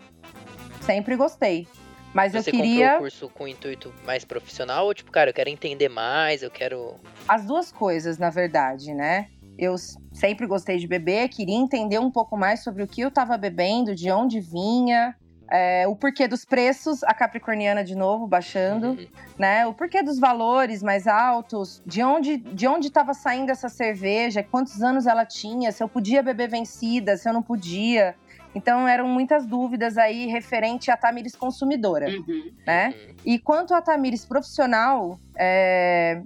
Sempre 0.82 1.16
gostei. 1.16 1.66
Mas 2.14 2.32
Você 2.32 2.50
eu 2.50 2.54
queria 2.54 2.92
comprou 2.92 2.96
o 2.96 3.00
curso 3.00 3.28
com 3.28 3.46
intuito 3.46 3.94
mais 4.04 4.24
profissional 4.24 4.86
ou 4.86 4.94
tipo, 4.94 5.10
cara, 5.10 5.30
eu 5.30 5.34
quero 5.34 5.50
entender 5.50 5.88
mais, 5.88 6.42
eu 6.42 6.50
quero. 6.50 6.96
as 7.28 7.44
duas 7.44 7.70
coisas, 7.70 8.18
na 8.18 8.30
verdade, 8.30 8.94
né? 8.94 9.28
Eu 9.58 9.74
sempre 10.12 10.46
gostei 10.46 10.78
de 10.78 10.86
beber, 10.86 11.28
queria 11.28 11.56
entender 11.56 11.98
um 11.98 12.10
pouco 12.10 12.36
mais 12.36 12.62
sobre 12.62 12.82
o 12.82 12.86
que 12.86 13.00
eu 13.00 13.10
tava 13.10 13.36
bebendo, 13.36 13.94
de 13.94 14.10
onde 14.10 14.40
vinha, 14.40 15.14
é, 15.50 15.86
o 15.88 15.96
porquê 15.96 16.28
dos 16.28 16.44
preços, 16.44 17.02
a 17.04 17.14
Capricorniana 17.14 17.82
de 17.82 17.94
novo 17.94 18.26
baixando. 18.26 18.88
Uhum. 18.90 19.06
né? 19.38 19.66
O 19.66 19.72
porquê 19.74 20.02
dos 20.02 20.18
valores 20.18 20.82
mais 20.82 21.06
altos, 21.06 21.82
de 21.86 22.02
onde 22.02 22.36
de 22.36 22.66
onde 22.66 22.88
estava 22.88 23.14
saindo 23.14 23.50
essa 23.50 23.68
cerveja, 23.68 24.42
quantos 24.42 24.82
anos 24.82 25.06
ela 25.06 25.24
tinha, 25.24 25.72
se 25.72 25.82
eu 25.82 25.88
podia 25.88 26.22
beber 26.22 26.48
vencida, 26.48 27.16
se 27.16 27.28
eu 27.28 27.32
não 27.32 27.42
podia. 27.42 28.14
Então 28.54 28.88
eram 28.88 29.06
muitas 29.06 29.46
dúvidas 29.46 29.96
aí 29.98 30.26
referente 30.26 30.90
à 30.90 30.96
Tamires 30.96 31.36
consumidora, 31.36 32.08
Uhum. 32.08 32.50
né? 32.66 32.88
Uhum. 32.88 33.14
E 33.24 33.38
quanto 33.38 33.74
à 33.74 33.80
Tamires 33.82 34.24
profissional, 34.24 35.18
é, 35.36 36.22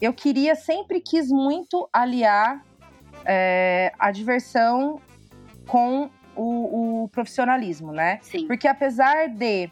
eu 0.00 0.12
queria 0.12 0.54
sempre 0.54 1.00
quis 1.00 1.28
muito 1.30 1.88
aliar 1.92 2.62
é, 3.24 3.92
a 3.98 4.10
diversão 4.10 5.00
com 5.66 6.08
o, 6.36 7.04
o 7.04 7.08
profissionalismo, 7.08 7.92
né? 7.92 8.18
Sim. 8.22 8.46
Porque 8.46 8.68
apesar 8.68 9.28
de 9.28 9.70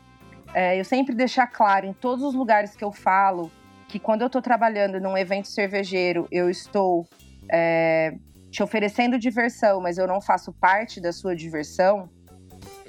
é, 0.54 0.78
eu 0.78 0.84
sempre 0.84 1.14
deixar 1.14 1.46
claro 1.46 1.86
em 1.86 1.92
todos 1.92 2.24
os 2.24 2.34
lugares 2.34 2.74
que 2.74 2.84
eu 2.84 2.92
falo 2.92 3.50
que 3.88 3.98
quando 3.98 4.22
eu 4.22 4.26
estou 4.26 4.42
trabalhando 4.42 5.00
num 5.00 5.16
evento 5.16 5.48
cervejeiro, 5.48 6.26
eu 6.30 6.50
estou 6.50 7.06
é, 7.50 8.14
te 8.50 8.62
oferecendo 8.62 9.18
diversão, 9.18 9.80
mas 9.80 9.98
eu 9.98 10.06
não 10.06 10.20
faço 10.20 10.52
parte 10.52 11.00
da 11.00 11.12
sua 11.12 11.34
diversão, 11.34 12.08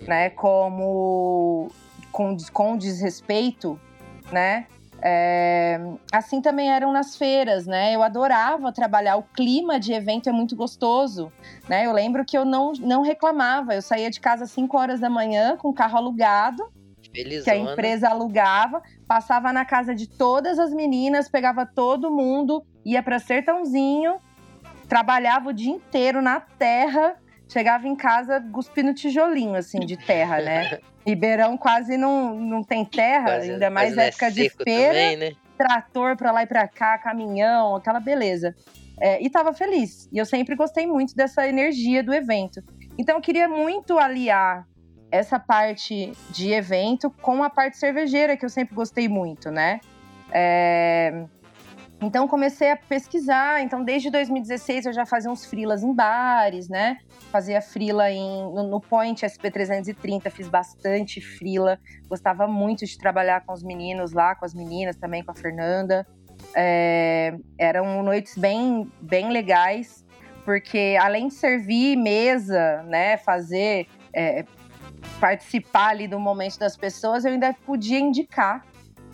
né? 0.07 0.29
Como 0.29 1.69
com, 2.11 2.37
com 2.53 2.77
desrespeito, 2.77 3.79
né? 4.31 4.67
É, 5.01 5.79
assim 6.11 6.41
também 6.41 6.71
eram 6.71 6.91
nas 6.91 7.15
feiras, 7.15 7.67
né? 7.67 7.93
Eu 7.93 8.01
adorava 8.01 8.71
trabalhar. 8.71 9.17
O 9.17 9.23
clima 9.23 9.79
de 9.79 9.93
evento 9.93 10.29
é 10.29 10.31
muito 10.31 10.55
gostoso, 10.55 11.31
né? 11.69 11.85
Eu 11.85 11.91
lembro 11.91 12.25
que 12.25 12.37
eu 12.37 12.45
não, 12.45 12.73
não 12.79 13.01
reclamava. 13.01 13.75
Eu 13.75 13.81
saía 13.81 14.09
de 14.09 14.19
casa 14.19 14.45
às 14.45 14.51
5 14.51 14.77
horas 14.77 14.99
da 14.99 15.09
manhã 15.09 15.57
com 15.57 15.69
o 15.69 15.73
carro 15.73 15.97
alugado, 15.97 16.63
que 17.01 17.21
a 17.21 17.23
Felizona. 17.23 17.71
empresa 17.71 18.09
alugava, 18.09 18.81
passava 19.07 19.53
na 19.53 19.65
casa 19.65 19.93
de 19.93 20.07
todas 20.07 20.57
as 20.59 20.71
meninas, 20.73 21.29
pegava 21.29 21.65
todo 21.65 22.11
mundo, 22.11 22.65
ia 22.83 23.03
para 23.03 23.19
Sertãozinho, 23.19 24.15
trabalhava 24.87 25.49
o 25.49 25.53
dia 25.53 25.71
inteiro 25.71 26.21
na 26.21 26.39
terra, 26.39 27.15
chegava 27.51 27.87
em 27.87 27.95
casa 27.95 28.43
cuspindo 28.51 28.93
tijolinho, 28.93 29.55
assim, 29.55 29.79
de 29.79 29.97
terra, 29.97 30.41
né? 30.41 30.79
Ribeirão 31.07 31.55
quase 31.57 31.97
não, 31.97 32.33
não 32.35 32.63
tem 32.63 32.83
terra, 32.83 33.25
Quase- 33.33 33.51
ainda 33.51 33.69
mais 33.69 33.95
é 33.97 34.07
época 34.07 34.31
de 34.31 34.49
seco 34.49 34.63
feira 34.63 34.93
Também, 34.93 35.17
né? 35.17 35.31
trator 35.57 36.17
pra 36.17 36.31
lá 36.31 36.43
e 36.43 36.47
pra 36.47 36.67
cá, 36.67 36.97
caminhão, 36.97 37.75
aquela 37.75 37.99
beleza. 37.99 38.53
É, 38.99 39.21
e 39.23 39.29
tava 39.29 39.53
feliz. 39.53 40.07
E 40.11 40.17
eu 40.17 40.25
sempre 40.25 40.55
gostei 40.55 40.87
muito 40.87 41.13
dessa 41.15 41.47
energia 41.47 42.01
do 42.03 42.13
evento. 42.13 42.61
Então 42.97 43.15
eu 43.17 43.21
queria 43.21 43.47
muito 43.47 43.99
aliar 43.99 44.65
essa 45.11 45.37
parte 45.39 46.11
de 46.31 46.51
evento 46.51 47.11
com 47.21 47.43
a 47.43 47.49
parte 47.49 47.77
cervejeira, 47.77 48.35
que 48.35 48.43
eu 48.43 48.49
sempre 48.49 48.73
gostei 48.75 49.07
muito, 49.07 49.51
né? 49.51 49.79
É, 50.31 51.25
Então 52.01 52.27
comecei 52.27 52.71
a 52.71 52.77
pesquisar. 52.77 53.61
Então 53.61 53.83
desde 53.83 54.09
2016 54.09 54.85
eu 54.85 54.93
já 54.93 55.05
fazia 55.05 55.31
uns 55.31 55.45
frilas 55.45 55.83
em 55.83 55.93
bares, 55.93 56.67
né? 56.69 56.97
Fazia 57.31 57.61
frila 57.61 58.11
em, 58.11 58.43
no, 58.53 58.63
no 58.63 58.81
Point 58.81 59.25
SP330, 59.25 60.29
fiz 60.29 60.49
bastante 60.49 61.21
frila. 61.21 61.79
Gostava 62.07 62.47
muito 62.47 62.85
de 62.85 62.97
trabalhar 62.97 63.45
com 63.45 63.53
os 63.53 63.63
meninos 63.63 64.11
lá, 64.11 64.35
com 64.35 64.45
as 64.45 64.53
meninas 64.53 64.95
também, 64.95 65.23
com 65.23 65.31
a 65.31 65.35
Fernanda. 65.35 66.05
É, 66.53 67.35
eram 67.57 68.03
noites 68.03 68.37
bem, 68.37 68.91
bem 69.01 69.29
legais, 69.29 70.05
porque 70.43 70.97
além 70.99 71.29
de 71.29 71.33
servir 71.33 71.95
mesa, 71.95 72.83
né, 72.83 73.17
fazer, 73.17 73.87
é, 74.13 74.45
participar 75.19 75.89
ali 75.89 76.07
do 76.07 76.19
momento 76.19 76.59
das 76.59 76.77
pessoas, 76.77 77.25
eu 77.25 77.31
ainda 77.31 77.53
podia 77.65 77.99
indicar 77.99 78.63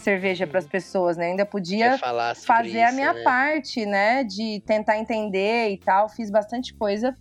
cerveja 0.01 0.45
para 0.45 0.59
as 0.59 0.67
pessoas, 0.67 1.17
né? 1.17 1.27
Eu 1.27 1.29
ainda 1.31 1.45
podia 1.45 1.97
fazer 2.35 2.81
a 2.81 2.87
isso, 2.87 2.95
minha 2.95 3.13
né? 3.13 3.23
parte, 3.23 3.85
né? 3.85 4.23
De 4.23 4.61
tentar 4.65 4.97
entender 4.97 5.69
e 5.69 5.77
tal. 5.77 6.09
Fiz 6.09 6.29
bastante 6.29 6.73
coisa. 6.73 7.15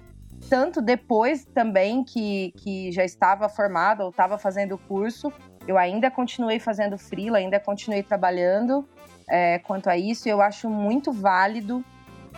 Tanto 0.48 0.80
depois 0.80 1.44
também 1.44 2.02
que, 2.02 2.52
que 2.56 2.90
já 2.90 3.04
estava 3.04 3.48
formada 3.48 4.02
ou 4.02 4.10
estava 4.10 4.38
fazendo 4.38 4.74
o 4.74 4.78
curso, 4.78 5.32
eu 5.68 5.76
ainda 5.76 6.10
continuei 6.10 6.58
fazendo 6.58 6.96
freela, 6.96 7.38
ainda 7.38 7.60
continuei 7.60 8.02
trabalhando 8.02 8.88
é, 9.28 9.58
quanto 9.58 9.88
a 9.88 9.96
isso. 9.96 10.28
Eu 10.28 10.40
acho 10.40 10.68
muito 10.68 11.12
válido 11.12 11.84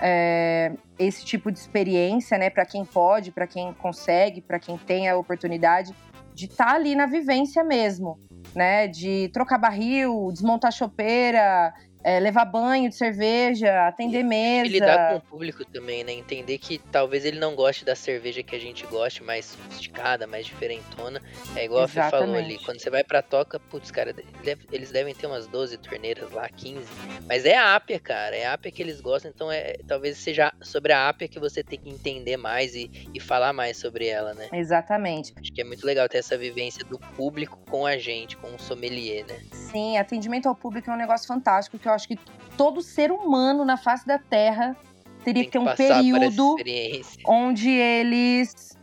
é, 0.01 0.73
esse 0.99 1.25
tipo 1.25 1.51
de 1.51 1.59
experiência, 1.59 2.37
né? 2.37 2.51
Para 2.51 2.67
quem 2.67 2.85
pode, 2.85 3.31
para 3.31 3.47
quem 3.47 3.73
consegue, 3.75 4.41
para 4.41 4.59
quem 4.59 4.77
tem 4.77 5.09
a 5.09 5.17
oportunidade 5.17 5.95
de 6.35 6.47
estar 6.47 6.75
ali 6.75 6.95
na 6.95 7.07
vivência 7.07 7.63
mesmo 7.63 8.19
né? 8.55 8.87
De 8.89 9.29
trocar 9.33 9.59
barril, 9.59 10.31
desmontar 10.33 10.73
chopeira, 10.73 11.73
é, 12.05 12.19
levar 12.19 12.45
banho 12.45 12.89
de 12.89 12.95
cerveja, 12.95 13.87
atender 13.87 14.23
mesa. 14.23 14.67
E 14.67 14.71
lidar 14.71 15.11
com 15.11 15.17
o 15.17 15.21
público 15.21 15.65
também, 15.65 16.05
né? 16.05 16.13
Entender 16.13 16.59
que 16.59 16.79
talvez 16.79 17.25
ele 17.25 17.39
não 17.39 17.55
goste 17.55 17.85
da 17.85 17.95
cerveja 17.95 18.43
que 18.43 18.55
a 18.57 18.59
gente 18.59 18.87
goste, 18.87 19.23
mais 19.23 19.47
sofisticada, 19.47 20.27
mais 20.27 20.47
diferentona. 20.47 21.23
É 21.55 21.65
igual 21.65 21.87
você 21.87 22.01
falou 22.11 22.35
ali, 22.35 22.55
Exatamente. 22.55 22.65
quando 22.65 22.81
você 22.81 22.91
vai 22.91 23.05
pra 23.05 23.23
toca, 23.23 23.59
putz, 23.59 23.91
cara, 23.91 24.15
eles 24.71 24.91
devem 24.91 25.15
ter 25.15 25.27
umas 25.27 25.47
12 25.47 25.77
torneiras 25.79 26.31
lá, 26.33 26.49
15. 26.49 26.87
Mas 27.27 27.45
é 27.45 27.57
a 27.57 27.75
ápia, 27.75 28.01
cara, 28.01 28.37
é 28.37 28.47
a 28.47 28.55
ápia 28.55 28.71
que 28.71 28.83
eles 28.83 29.01
gostam, 29.01 29.31
então 29.35 29.51
é 29.51 29.77
talvez 29.87 30.17
seja 30.19 30.53
sobre 30.61 30.93
a 30.93 31.09
ápia 31.09 31.29
que 31.29 31.39
você 31.39 31.63
tem 31.63 31.79
que 31.79 31.91
entender 31.91 32.37
mais 32.37 32.75
e, 32.75 32.91
e 33.15 33.21
falar 33.21 33.53
mais 33.53 33.77
sobre 33.77 34.07
ela, 34.07 34.35
né? 34.35 34.49
Exatamente. 34.53 35.33
Acho 35.39 35.53
que 35.53 35.61
é 35.61 35.65
muito 35.65 35.85
legal 35.87 36.09
ter 36.09 36.19
essa 36.19 36.37
vivência 36.37 36.85
do 36.85 36.99
público 36.99 37.59
com 37.71 37.87
a 37.87 37.97
gente, 37.97 38.37
com 38.37 38.55
o 38.55 38.59
sommelier, 38.59 39.25
né? 39.27 39.41
Sim, 39.53 39.97
atendimento 39.97 40.49
ao 40.49 40.55
público 40.55 40.91
é 40.91 40.95
um 40.95 40.97
negócio 40.97 41.27
fantástico 41.27 41.79
que 41.79 41.89
eu 41.89 41.92
acho 41.93 42.09
que 42.09 42.19
todo 42.57 42.83
ser 42.83 43.11
humano 43.11 43.65
na 43.65 43.77
face 43.77 44.07
da 44.07 44.19
Terra 44.19 44.77
teria 45.25 45.43
Tem 45.43 45.45
que 45.45 45.51
ter 45.51 45.59
um 45.59 45.75
período 45.75 46.57
onde 47.27 47.71
eles 47.71 48.77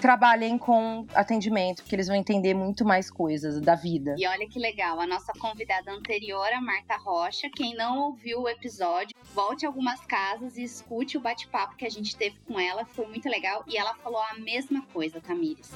trabalhem 0.00 0.58
com 0.58 1.06
atendimento, 1.14 1.82
que 1.82 1.94
eles 1.94 2.06
vão 2.06 2.16
entender 2.16 2.54
muito 2.54 2.84
mais 2.84 3.10
coisas 3.10 3.60
da 3.60 3.74
vida. 3.74 4.14
E 4.18 4.26
olha 4.26 4.46
que 4.48 4.58
legal, 4.58 5.00
a 5.00 5.06
nossa 5.06 5.32
convidada 5.38 5.90
anterior, 5.90 6.46
a 6.52 6.60
Marta 6.60 6.96
Rocha, 6.96 7.48
quem 7.54 7.74
não 7.74 7.98
ouviu 7.98 8.42
o 8.42 8.48
episódio, 8.48 9.16
volte 9.34 9.64
a 9.64 9.68
algumas 9.68 10.00
casas 10.06 10.56
e 10.56 10.62
escute 10.62 11.16
o 11.16 11.20
bate-papo 11.20 11.76
que 11.76 11.86
a 11.86 11.90
gente 11.90 12.14
teve 12.16 12.38
com 12.46 12.60
ela, 12.60 12.84
foi 12.84 13.06
muito 13.06 13.28
legal. 13.28 13.64
E 13.66 13.76
ela 13.76 13.94
falou 13.94 14.20
a 14.20 14.38
mesma 14.38 14.82
coisa, 14.92 15.20
Tamires. 15.20 15.70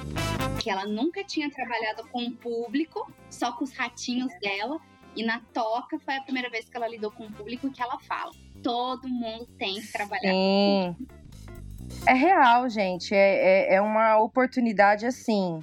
Que 0.61 0.71
ela 0.71 0.87
nunca 0.87 1.25
tinha 1.25 1.51
trabalhado 1.51 2.07
com 2.09 2.25
o 2.25 2.33
público, 2.33 3.11
só 3.31 3.53
com 3.53 3.65
os 3.65 3.73
ratinhos 3.73 4.33
dela. 4.41 4.79
E 5.17 5.25
na 5.25 5.41
toca 5.53 5.99
foi 5.99 6.17
a 6.17 6.23
primeira 6.23 6.49
vez 6.49 6.69
que 6.69 6.77
ela 6.77 6.89
lidou 6.89 7.11
com 7.11 7.25
o 7.25 7.33
público 7.33 7.71
que 7.71 7.83
ela 7.83 7.99
fala. 8.01 8.31
Todo 8.63 9.09
mundo 9.09 9.47
tem 9.59 9.81
que 9.81 9.93
trabalhar 9.93 10.31
Sim. 10.31 10.97
É 12.07 12.13
real, 12.13 12.69
gente. 12.69 13.15
É, 13.15 13.73
é, 13.73 13.75
é 13.75 13.81
uma 13.81 14.19
oportunidade 14.19 15.07
assim 15.07 15.61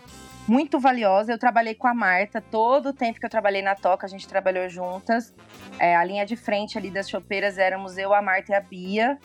muito 0.47 0.79
valiosa. 0.79 1.31
Eu 1.31 1.37
trabalhei 1.37 1.75
com 1.75 1.87
a 1.87 1.93
Marta 1.93 2.41
todo 2.41 2.89
o 2.89 2.93
tempo 2.93 3.19
que 3.19 3.25
eu 3.25 3.29
trabalhei 3.29 3.61
na 3.61 3.75
Toca, 3.75 4.05
a 4.05 4.09
gente 4.09 4.27
trabalhou 4.27 4.67
juntas. 4.69 5.33
É, 5.79 5.95
a 5.95 6.03
linha 6.03 6.25
de 6.25 6.35
frente 6.35 6.77
ali 6.77 6.89
das 6.89 7.09
chopeiras 7.09 7.57
éramos 7.57 7.97
eu, 7.97 8.13
a 8.13 8.21
Marta 8.21 8.51
e 8.51 8.55
a 8.55 8.61
Bia 8.61 9.17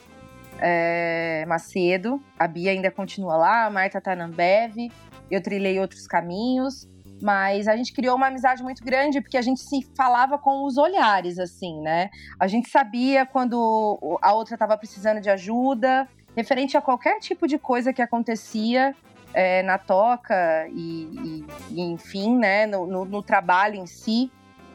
é, 0.58 1.44
Macedo. 1.46 2.22
A 2.38 2.46
Bia 2.46 2.72
ainda 2.72 2.90
continua 2.90 3.36
lá, 3.36 3.64
a 3.66 3.70
Marta 3.70 4.00
tá 4.00 4.16
na 4.16 4.24
Ambev. 4.24 4.90
Eu 5.30 5.42
trilhei 5.42 5.78
outros 5.78 6.06
caminhos. 6.06 6.88
Mas 7.22 7.68
a 7.68 7.76
gente 7.76 7.92
criou 7.92 8.16
uma 8.16 8.26
amizade 8.26 8.64
muito 8.64 8.82
grande 8.84 9.20
porque 9.20 9.36
a 9.36 9.42
gente 9.42 9.60
se 9.60 9.86
falava 9.94 10.36
com 10.36 10.64
os 10.64 10.76
olhares, 10.76 11.38
assim, 11.38 11.80
né? 11.80 12.10
A 12.38 12.48
gente 12.48 12.68
sabia 12.68 13.24
quando 13.24 14.18
a 14.20 14.32
outra 14.32 14.56
estava 14.56 14.76
precisando 14.76 15.20
de 15.20 15.30
ajuda, 15.30 16.08
referente 16.36 16.76
a 16.76 16.80
qualquer 16.80 17.20
tipo 17.20 17.46
de 17.46 17.58
coisa 17.58 17.92
que 17.92 18.02
acontecia 18.02 18.92
é, 19.32 19.62
na 19.62 19.78
toca 19.78 20.66
e, 20.68 21.04
e, 21.04 21.46
e, 21.70 21.80
enfim, 21.80 22.36
né, 22.36 22.66
no, 22.66 22.86
no, 22.86 23.04
no, 23.04 23.22
trabalho 23.22 23.76
em 23.76 23.86
si. 23.86 24.28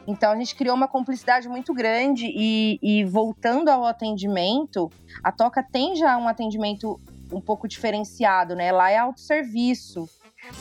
Então 0.06 0.32
a 0.32 0.36
gente 0.36 0.54
criou 0.54 0.74
uma 0.74 0.88
cumplicidade 0.88 1.48
muito 1.50 1.74
grande 1.74 2.32
e, 2.34 2.78
e 2.82 3.04
voltando 3.04 3.68
ao 3.68 3.84
atendimento, 3.84 4.90
a 5.22 5.30
toca 5.30 5.62
tem 5.62 5.94
já 5.96 6.16
um 6.16 6.26
atendimento 6.26 6.98
um 7.30 7.42
pouco 7.42 7.68
diferenciado, 7.68 8.56
né? 8.56 8.72
Lá 8.72 8.90
é 8.90 8.96
autosserviço. 8.96 10.08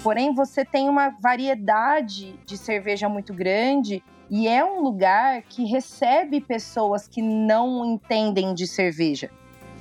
Porém, 0.03 0.33
você 0.33 0.63
tem 0.63 0.89
uma 0.89 1.09
variedade 1.09 2.39
de 2.45 2.57
cerveja 2.57 3.07
muito 3.09 3.33
grande 3.33 4.03
e 4.29 4.47
é 4.47 4.63
um 4.63 4.81
lugar 4.81 5.41
que 5.43 5.65
recebe 5.65 6.41
pessoas 6.41 7.07
que 7.07 7.21
não 7.21 7.85
entendem 7.85 8.53
de 8.53 8.67
cerveja, 8.67 9.29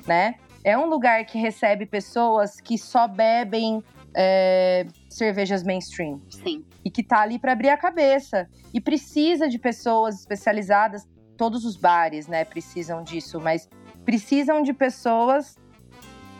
né? 0.06 0.36
É 0.62 0.76
um 0.76 0.86
lugar 0.86 1.24
que 1.24 1.38
recebe 1.38 1.86
pessoas 1.86 2.60
que 2.60 2.76
só 2.76 3.06
bebem 3.06 3.82
é, 4.14 4.86
cervejas 5.08 5.62
mainstream. 5.62 6.20
Sim. 6.30 6.64
E 6.84 6.90
que 6.90 7.02
tá 7.02 7.20
ali 7.20 7.38
para 7.38 7.52
abrir 7.52 7.68
a 7.68 7.76
cabeça. 7.76 8.48
E 8.72 8.80
precisa 8.80 9.48
de 9.48 9.58
pessoas 9.58 10.20
especializadas. 10.20 11.06
Todos 11.36 11.64
os 11.64 11.76
bares, 11.76 12.26
né, 12.26 12.44
precisam 12.44 13.04
disso, 13.04 13.38
mas 13.38 13.68
precisam 14.04 14.62
de 14.62 14.72
pessoas 14.72 15.56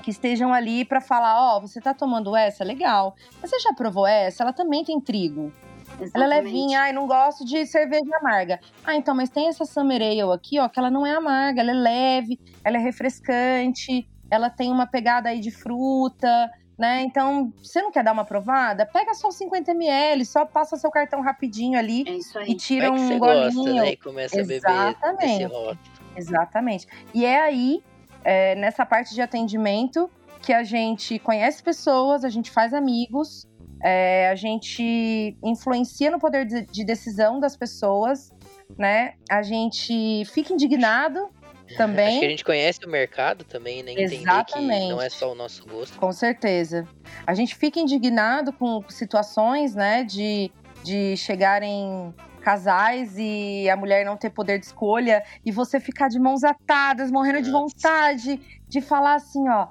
que 0.06 0.12
estejam 0.12 0.54
ali 0.54 0.84
para 0.84 1.00
falar: 1.00 1.36
ó, 1.40 1.56
oh, 1.56 1.60
você 1.62 1.80
tá 1.80 1.92
tomando 1.92 2.36
essa? 2.36 2.62
Legal. 2.62 3.16
Mas 3.42 3.50
você 3.50 3.58
já 3.58 3.72
provou 3.72 4.06
essa? 4.06 4.44
Ela 4.44 4.52
também 4.52 4.84
tem 4.84 5.00
trigo. 5.00 5.52
Exatamente. 6.00 6.12
Ela 6.14 6.24
é 6.24 6.40
levinha, 6.40 6.80
ai, 6.82 6.92
não 6.92 7.08
gosto 7.08 7.44
de 7.44 7.66
cerveja 7.66 8.16
amarga. 8.20 8.60
Ah, 8.84 8.94
então, 8.94 9.16
mas 9.16 9.30
tem 9.30 9.48
essa 9.48 9.64
Summer 9.64 10.00
Ale 10.00 10.32
aqui, 10.32 10.60
ó, 10.60 10.68
que 10.68 10.78
ela 10.78 10.90
não 10.90 11.04
é 11.04 11.16
amarga, 11.16 11.60
ela 11.60 11.72
é 11.72 11.74
leve, 11.74 12.38
ela 12.62 12.76
é 12.76 12.80
refrescante, 12.80 14.08
ela 14.30 14.48
tem 14.48 14.70
uma 14.70 14.86
pegada 14.86 15.28
aí 15.28 15.40
de 15.40 15.50
fruta, 15.50 16.50
né? 16.78 17.02
Então, 17.02 17.52
você 17.60 17.82
não 17.82 17.90
quer 17.90 18.04
dar 18.04 18.12
uma 18.12 18.24
provada? 18.24 18.86
Pega 18.86 19.12
só 19.14 19.32
50 19.32 19.72
ml, 19.72 20.24
só 20.24 20.44
passa 20.44 20.76
seu 20.76 20.90
cartão 20.90 21.20
rapidinho 21.20 21.76
ali 21.76 22.04
é 22.06 22.48
e 22.48 22.54
tira 22.54 22.92
um 22.92 23.18
golinho. 23.18 23.54
Gosta, 23.54 23.72
né? 23.72 23.90
E 23.90 23.96
começa 23.96 24.38
Exatamente. 24.38 25.44
a 25.44 25.48
beber 25.48 25.78
Exatamente. 26.16 26.86
E 27.12 27.24
é 27.24 27.40
aí, 27.40 27.82
é, 28.26 28.56
nessa 28.56 28.84
parte 28.84 29.14
de 29.14 29.22
atendimento, 29.22 30.10
que 30.42 30.52
a 30.52 30.64
gente 30.64 31.16
conhece 31.20 31.62
pessoas, 31.62 32.24
a 32.24 32.28
gente 32.28 32.50
faz 32.50 32.74
amigos, 32.74 33.46
é, 33.82 34.28
a 34.28 34.34
gente 34.34 35.36
influencia 35.44 36.10
no 36.10 36.18
poder 36.18 36.44
de 36.44 36.84
decisão 36.84 37.38
das 37.38 37.56
pessoas, 37.56 38.32
né? 38.76 39.14
A 39.30 39.42
gente 39.42 40.24
fica 40.24 40.52
indignado 40.52 41.30
também. 41.76 42.08
Acho 42.08 42.18
que 42.18 42.26
a 42.26 42.30
gente 42.30 42.44
conhece 42.44 42.84
o 42.84 42.90
mercado 42.90 43.44
também, 43.44 43.84
né? 43.84 43.92
Entender 43.92 44.16
Exatamente. 44.16 44.82
que 44.82 44.88
não 44.88 45.00
é 45.00 45.08
só 45.08 45.30
o 45.30 45.34
nosso 45.36 45.64
gosto. 45.64 45.96
Com 45.96 46.10
certeza. 46.10 46.84
A 47.24 47.32
gente 47.32 47.54
fica 47.54 47.78
indignado 47.78 48.52
com 48.52 48.82
situações, 48.88 49.76
né, 49.76 50.02
de, 50.02 50.50
de 50.82 51.16
chegarem 51.16 52.12
casais 52.46 53.16
e 53.18 53.68
a 53.68 53.76
mulher 53.76 54.06
não 54.06 54.16
ter 54.16 54.30
poder 54.30 54.60
de 54.60 54.66
escolha 54.66 55.20
e 55.44 55.50
você 55.50 55.80
ficar 55.80 56.06
de 56.06 56.16
mãos 56.16 56.44
atadas, 56.44 57.10
morrendo 57.10 57.42
de 57.42 57.50
vontade 57.50 58.40
de 58.68 58.80
falar 58.80 59.16
assim, 59.16 59.48
ó, 59.48 59.66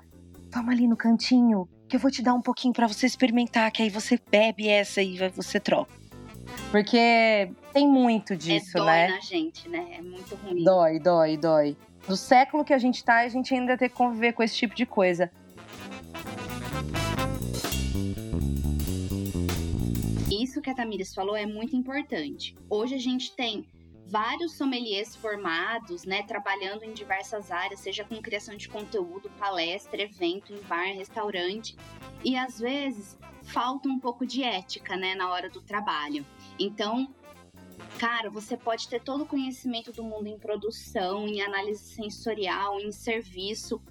vamos 0.51 0.73
ali 0.73 0.85
no 0.85 0.97
cantinho 0.97 1.69
que 1.88 1.95
eu 1.95 1.99
vou 2.01 2.11
te 2.11 2.21
dar 2.21 2.33
um 2.33 2.41
pouquinho 2.41 2.73
para 2.73 2.85
você 2.85 3.05
experimentar, 3.05 3.71
que 3.71 3.81
aí 3.81 3.89
você 3.89 4.19
bebe 4.29 4.67
essa 4.67 5.01
e 5.01 5.17
você 5.29 5.57
troca. 5.57 5.93
Porque 6.69 7.49
tem 7.71 7.88
muito 7.88 8.33
é, 8.33 8.35
disso, 8.35 8.77
é, 8.77 8.81
dói 8.81 8.88
né? 8.88 9.07
na 9.07 9.19
gente, 9.21 9.69
né? 9.69 9.85
É 9.97 10.01
muito 10.01 10.35
ruim. 10.35 10.61
Dói, 10.61 10.99
dói, 10.99 11.38
dói. 11.38 11.77
No 12.09 12.17
século 12.17 12.65
que 12.65 12.73
a 12.73 12.77
gente 12.77 13.05
tá, 13.05 13.19
a 13.19 13.29
gente 13.29 13.53
ainda 13.53 13.77
tem 13.77 13.88
que 13.88 13.95
conviver 13.95 14.33
com 14.33 14.43
esse 14.43 14.57
tipo 14.57 14.75
de 14.75 14.85
coisa. 14.85 15.31
Isso 20.45 20.62
que 20.62 20.69
a 20.69 20.75
Tamires 20.75 21.12
falou 21.12 21.36
é 21.36 21.47
muito 21.47 21.75
importante. 21.75 22.55
Hoje 22.69 22.93
a 22.93 22.99
gente 22.99 23.36
tem 23.36 23.67
vários 24.05 24.55
sommeliers 24.55 25.15
formados, 25.15 26.03
né, 26.03 26.21
trabalhando 26.21 26.84
em 26.84 26.93
diversas 26.93 27.49
áreas, 27.49 27.79
seja 27.79 28.03
com 28.03 28.21
criação 28.21 28.55
de 28.55 28.69
conteúdo, 28.69 29.27
palestra, 29.39 30.03
evento, 30.03 30.53
em 30.53 30.62
bar, 30.62 30.93
restaurante, 30.93 31.75
e 32.23 32.38
às 32.38 32.60
vezes 32.60 33.17
falta 33.41 33.89
um 33.89 33.99
pouco 33.99 34.23
de 34.23 34.43
ética, 34.43 34.95
né, 34.95 35.15
na 35.15 35.31
hora 35.31 35.49
do 35.49 35.63
trabalho. 35.63 36.23
Então, 36.60 37.12
cara, 37.97 38.29
você 38.29 38.55
pode 38.55 38.88
ter 38.88 39.01
todo 39.01 39.23
o 39.23 39.27
conhecimento 39.27 39.91
do 39.91 40.03
mundo 40.03 40.27
em 40.27 40.38
produção, 40.38 41.27
em 41.27 41.41
análise 41.41 41.84
sensorial, 41.84 42.79
em 42.79 42.91
serviço. 42.91 43.81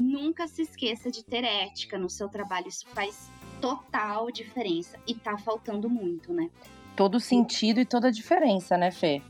Nunca 0.00 0.48
se 0.48 0.62
esqueça 0.62 1.10
de 1.10 1.22
ter 1.22 1.44
ética 1.44 1.98
no 1.98 2.08
seu 2.08 2.30
trabalho. 2.30 2.68
Isso 2.68 2.86
faz 2.94 3.30
total 3.60 4.30
diferença 4.30 4.98
e 5.06 5.14
tá 5.14 5.36
faltando 5.36 5.88
muito, 5.88 6.32
né? 6.32 6.50
Todo 6.96 7.20
sentido 7.20 7.80
e 7.80 7.84
toda 7.84 8.08
a 8.08 8.10
diferença, 8.10 8.76
né, 8.76 8.90
Fê? 8.90 9.22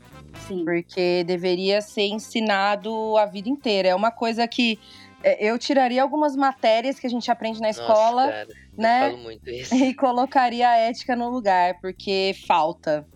Sim. 0.47 0.65
Porque 0.65 1.23
deveria 1.23 1.81
ser 1.81 2.07
ensinado 2.07 3.17
a 3.17 3.25
vida 3.25 3.49
inteira. 3.49 3.89
É 3.89 3.95
uma 3.95 4.11
coisa 4.11 4.47
que 4.47 4.79
é, 5.23 5.45
eu 5.45 5.57
tiraria 5.59 6.01
algumas 6.01 6.35
matérias 6.35 6.99
que 6.99 7.05
a 7.05 7.09
gente 7.09 7.29
aprende 7.29 7.59
na 7.59 7.67
Nossa, 7.67 7.81
escola, 7.81 8.27
cara, 8.27 8.47
né? 8.77 9.07
Eu 9.07 9.11
falo 9.11 9.23
muito 9.23 9.49
isso. 9.51 9.75
E 9.75 9.93
colocaria 9.93 10.69
a 10.69 10.77
ética 10.77 11.15
no 11.15 11.29
lugar, 11.29 11.79
porque 11.81 12.35
falta. 12.47 13.07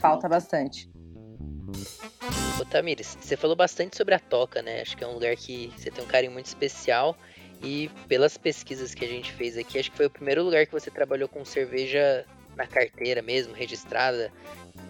Falta 0.00 0.28
bastante. 0.28 0.90
Ô 2.60 2.64
Tamires, 2.64 3.16
você 3.20 3.36
falou 3.36 3.54
bastante 3.54 3.96
sobre 3.96 4.14
a 4.14 4.18
Toca, 4.18 4.60
né? 4.62 4.82
Acho 4.82 4.96
que 4.96 5.04
é 5.04 5.06
um 5.06 5.14
lugar 5.14 5.34
que 5.36 5.72
você 5.76 5.90
tem 5.90 6.04
um 6.04 6.06
carinho 6.06 6.32
muito 6.32 6.46
especial. 6.46 7.16
E 7.62 7.90
pelas 8.08 8.36
pesquisas 8.36 8.94
que 8.94 9.04
a 9.04 9.08
gente 9.08 9.32
fez 9.32 9.56
aqui, 9.56 9.78
acho 9.78 9.90
que 9.90 9.96
foi 9.96 10.06
o 10.06 10.10
primeiro 10.10 10.42
lugar 10.42 10.66
que 10.66 10.72
você 10.72 10.90
trabalhou 10.90 11.28
com 11.28 11.44
cerveja 11.44 12.26
na 12.56 12.66
carteira 12.66 13.22
mesmo, 13.22 13.54
registrada, 13.54 14.30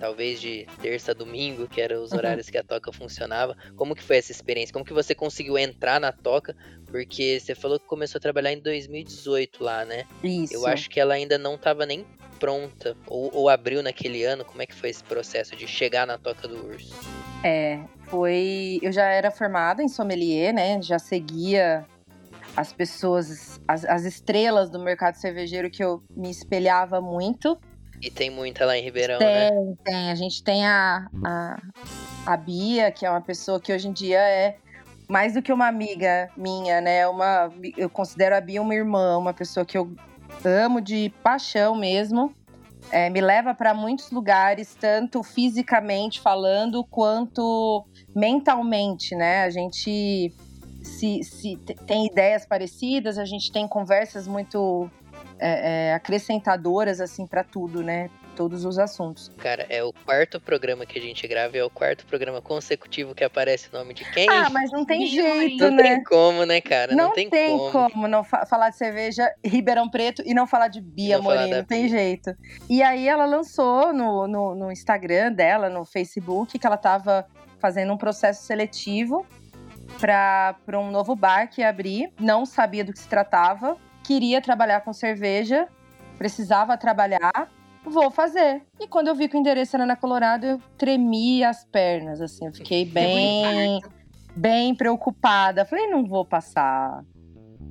talvez 0.01 0.41
de 0.41 0.67
terça 0.81 1.13
a 1.13 1.15
domingo, 1.15 1.69
que 1.69 1.81
eram 1.81 2.03
os 2.03 2.13
uhum. 2.13 2.19
horários 2.19 2.51
que 2.51 2.59
a 2.59 2.63
Toca 2.63 2.93
funcionava. 2.93 3.57
Como 3.77 3.95
que 3.95 4.03
foi 4.03 4.17
essa 4.17 4.33
experiência? 4.33 4.73
Como 4.73 4.85
que 4.85 4.93
você 4.93 5.15
conseguiu 5.15 5.57
entrar 5.59 6.01
na 6.01 6.13
Toca? 6.13 6.57
Porque 6.87 7.39
você 7.39 7.55
falou 7.55 7.79
que 7.79 7.87
começou 7.87 8.19
a 8.19 8.23
trabalhar 8.23 8.53
em 8.53 8.61
2018 8.61 9.63
lá, 9.63 9.85
né? 9.85 10.05
Isso. 10.23 10.55
Eu 10.55 10.67
acho 10.67 10.91
que 10.91 10.99
ela 10.99 11.15
ainda 11.15 11.39
não 11.39 11.55
estava 11.55 11.87
nem 11.87 12.05
pronta 12.39 12.97
ou, 13.07 13.31
ou 13.33 13.49
abriu 13.49 13.83
naquele 13.83 14.25
ano? 14.25 14.45
Como 14.45 14.61
é 14.61 14.67
que 14.67 14.75
foi 14.75 14.91
esse 14.91 15.05
processo 15.05 15.55
de 15.55 15.69
chegar 15.69 16.07
na 16.07 16.19
Toca 16.19 16.49
do 16.49 16.67
Urso? 16.67 16.93
É, 17.45 17.81
foi. 18.05 18.81
Eu 18.83 18.93
já 18.93 19.07
era 19.07 19.31
formada 19.31 19.83
em 19.83 19.89
sommelier, 19.89 20.53
né? 20.53 20.83
Já 20.83 20.99
seguia 20.99 21.87
as 22.57 22.73
pessoas, 22.73 23.61
as, 23.67 23.85
as 23.85 24.05
estrelas 24.05 24.71
do 24.71 24.79
mercado 24.79 25.15
cervejeiro 25.15 25.71
que 25.71 25.83
eu 25.83 26.03
me 26.11 26.31
espelhava 26.31 27.01
muito. 27.01 27.59
E 28.01 28.11
tem 28.11 28.31
muita 28.31 28.67
lá 28.67 28.77
em 28.77 28.83
Ribeirão, 28.83 29.19
tem, 29.19 29.29
né? 29.29 29.51
Tem, 29.51 29.79
tem. 29.85 30.11
A 30.11 30.15
gente 30.15 30.43
tem 30.43 30.67
a, 30.67 31.07
a, 31.25 31.63
a 32.27 32.37
Bia, 32.37 32.91
que 32.91 33.07
é 33.07 33.11
uma 33.11 33.21
pessoa 33.21 33.61
que 33.61 33.73
hoje 33.73 33.89
em 33.89 33.93
dia 33.93 34.19
é 34.19 34.57
mais 35.09 35.35
do 35.35 35.43
que 35.43 35.53
uma 35.53 35.69
amiga 35.69 36.29
minha, 36.37 36.81
né? 36.81 37.07
Uma, 37.07 37.53
eu 37.77 37.89
considero 37.89 38.35
a 38.35 38.41
Bia 38.41 38.61
uma 38.61 38.75
irmã, 38.75 39.17
uma 39.17 39.33
pessoa 39.33 39.65
que 39.65 39.79
eu 39.79 39.95
amo 40.45 40.81
de 40.81 41.13
paixão 41.23 41.75
mesmo. 41.77 42.35
É, 42.91 43.09
me 43.09 43.21
leva 43.21 43.55
para 43.55 43.73
muitos 43.73 44.11
lugares, 44.11 44.75
tanto 44.75 45.23
fisicamente 45.23 46.21
falando 46.21 46.85
quanto 46.85 47.87
mentalmente, 48.15 49.15
né? 49.15 49.45
A 49.45 49.51
gente 49.51 50.35
se, 50.83 51.23
se 51.23 51.57
tem 51.87 52.07
ideias 52.07 52.45
parecidas, 52.47 53.19
a 53.19 53.25
gente 53.25 53.51
tem 53.53 53.67
conversas 53.67 54.27
muito 54.27 54.91
é, 55.39 55.91
é, 55.91 55.95
acrescentadoras 55.95 57.01
assim 57.01 57.27
para 57.27 57.45
tudo, 57.45 57.83
né? 57.83 58.11
todos 58.33 58.65
os 58.65 58.79
assuntos. 58.79 59.31
Cara, 59.39 59.67
é 59.69 59.83
o 59.83 59.93
quarto 59.93 60.41
programa 60.41 60.85
que 60.87 60.99
a 60.99 61.03
gente 61.03 61.27
grava, 61.29 61.57
é 61.57 61.65
o 61.65 61.71
quarto 61.71 62.05
programa 62.07 62.41
consecutivo 62.41 63.15
que 63.15 63.23
aparece 63.23 63.69
o 63.73 63.79
nome 63.79 63.95
de 63.95 64.11
quem? 64.11 64.29
Ah, 64.29 64.49
mas 64.51 64.71
não 64.71 64.85
tem 64.85 65.07
jeito, 65.07 65.63
não 65.63 65.71
né? 65.71 65.77
Não 65.77 65.83
tem 65.83 66.05
como, 66.05 66.45
né, 66.45 66.61
cara? 66.61 66.95
Não, 66.95 67.09
não 67.09 67.13
tem, 67.13 67.29
tem 67.29 67.57
como. 67.57 67.71
como. 67.71 68.09
não 68.09 68.25
fa 68.25 68.47
falar 68.47 68.71
de 68.71 68.77
cerveja 68.77 69.31
Ribeirão 69.45 69.89
Preto 69.89 70.23
e 70.25 70.35
não 70.35 70.47
falar 70.47 70.69
de 70.69 70.81
Bia 70.81 71.21
Moreno, 71.21 71.57
não 71.57 71.65
tem 71.65 71.83
Bia. 71.83 71.91
jeito. 71.91 72.35
E 72.69 72.83
aí 72.83 73.07
ela 73.07 73.27
lançou 73.27 73.93
no, 73.93 74.27
no, 74.27 74.55
no 74.55 74.73
Instagram 74.73 75.33
dela, 75.33 75.69
no 75.69 75.85
Facebook, 75.85 76.59
que 76.59 76.67
ela 76.67 76.77
tava 76.77 77.27
fazendo 77.59 77.93
um 77.93 77.97
processo 77.97 78.43
seletivo 78.45 79.27
para 79.99 80.79
um 80.79 80.91
novo 80.91 81.15
bar 81.15 81.49
que 81.49 81.61
ia 81.61 81.69
abrir, 81.69 82.13
não 82.19 82.45
sabia 82.45 82.85
do 82.85 82.93
que 82.93 82.99
se 82.99 83.09
tratava, 83.09 83.77
queria 84.05 84.41
trabalhar 84.41 84.81
com 84.81 84.93
cerveja, 84.93 85.69
precisava 86.19 86.77
trabalhar, 86.77 87.51
vou 87.85 88.11
fazer. 88.11 88.63
E 88.81 88.87
quando 88.87 89.09
eu 89.09 89.15
vi 89.15 89.29
que 89.29 89.37
o 89.37 89.41
endereço 89.41 89.77
era 89.77 89.87
na 89.87 89.97
Colorado, 89.97 90.47
eu 90.47 90.61
tremi 90.77 91.45
as 91.45 91.65
pernas, 91.65 92.21
assim, 92.21 92.47
eu 92.47 92.53
fiquei 92.53 92.85
bem, 92.85 93.81
bem 94.35 94.75
preocupada. 94.75 95.65
Falei, 95.65 95.89
não 95.89 96.05
vou 96.05 96.25
passar. 96.25 97.05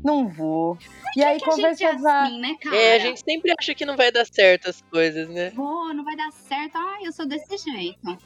Não 0.03 0.27
vou. 0.27 0.77
E 1.15 1.23
aí 1.23 1.39
que 1.39 1.49
a 1.49 1.55
gente 1.55 1.83
é 1.83 1.91
assim, 1.91 2.39
né, 2.39 2.55
cara? 2.59 2.75
É, 2.75 2.95
a 2.95 2.99
gente 2.99 3.21
sempre 3.23 3.53
acha 3.59 3.75
que 3.75 3.85
não 3.85 3.95
vai 3.95 4.11
dar 4.11 4.25
certo 4.25 4.69
as 4.69 4.81
coisas, 4.81 5.29
né? 5.29 5.51
Vou, 5.51 5.93
não 5.93 6.03
vai 6.03 6.15
dar 6.15 6.31
certo. 6.31 6.75
Ai, 6.75 7.05
eu 7.05 7.11
sou 7.11 7.27
desse 7.27 7.57
jeito. 7.57 8.17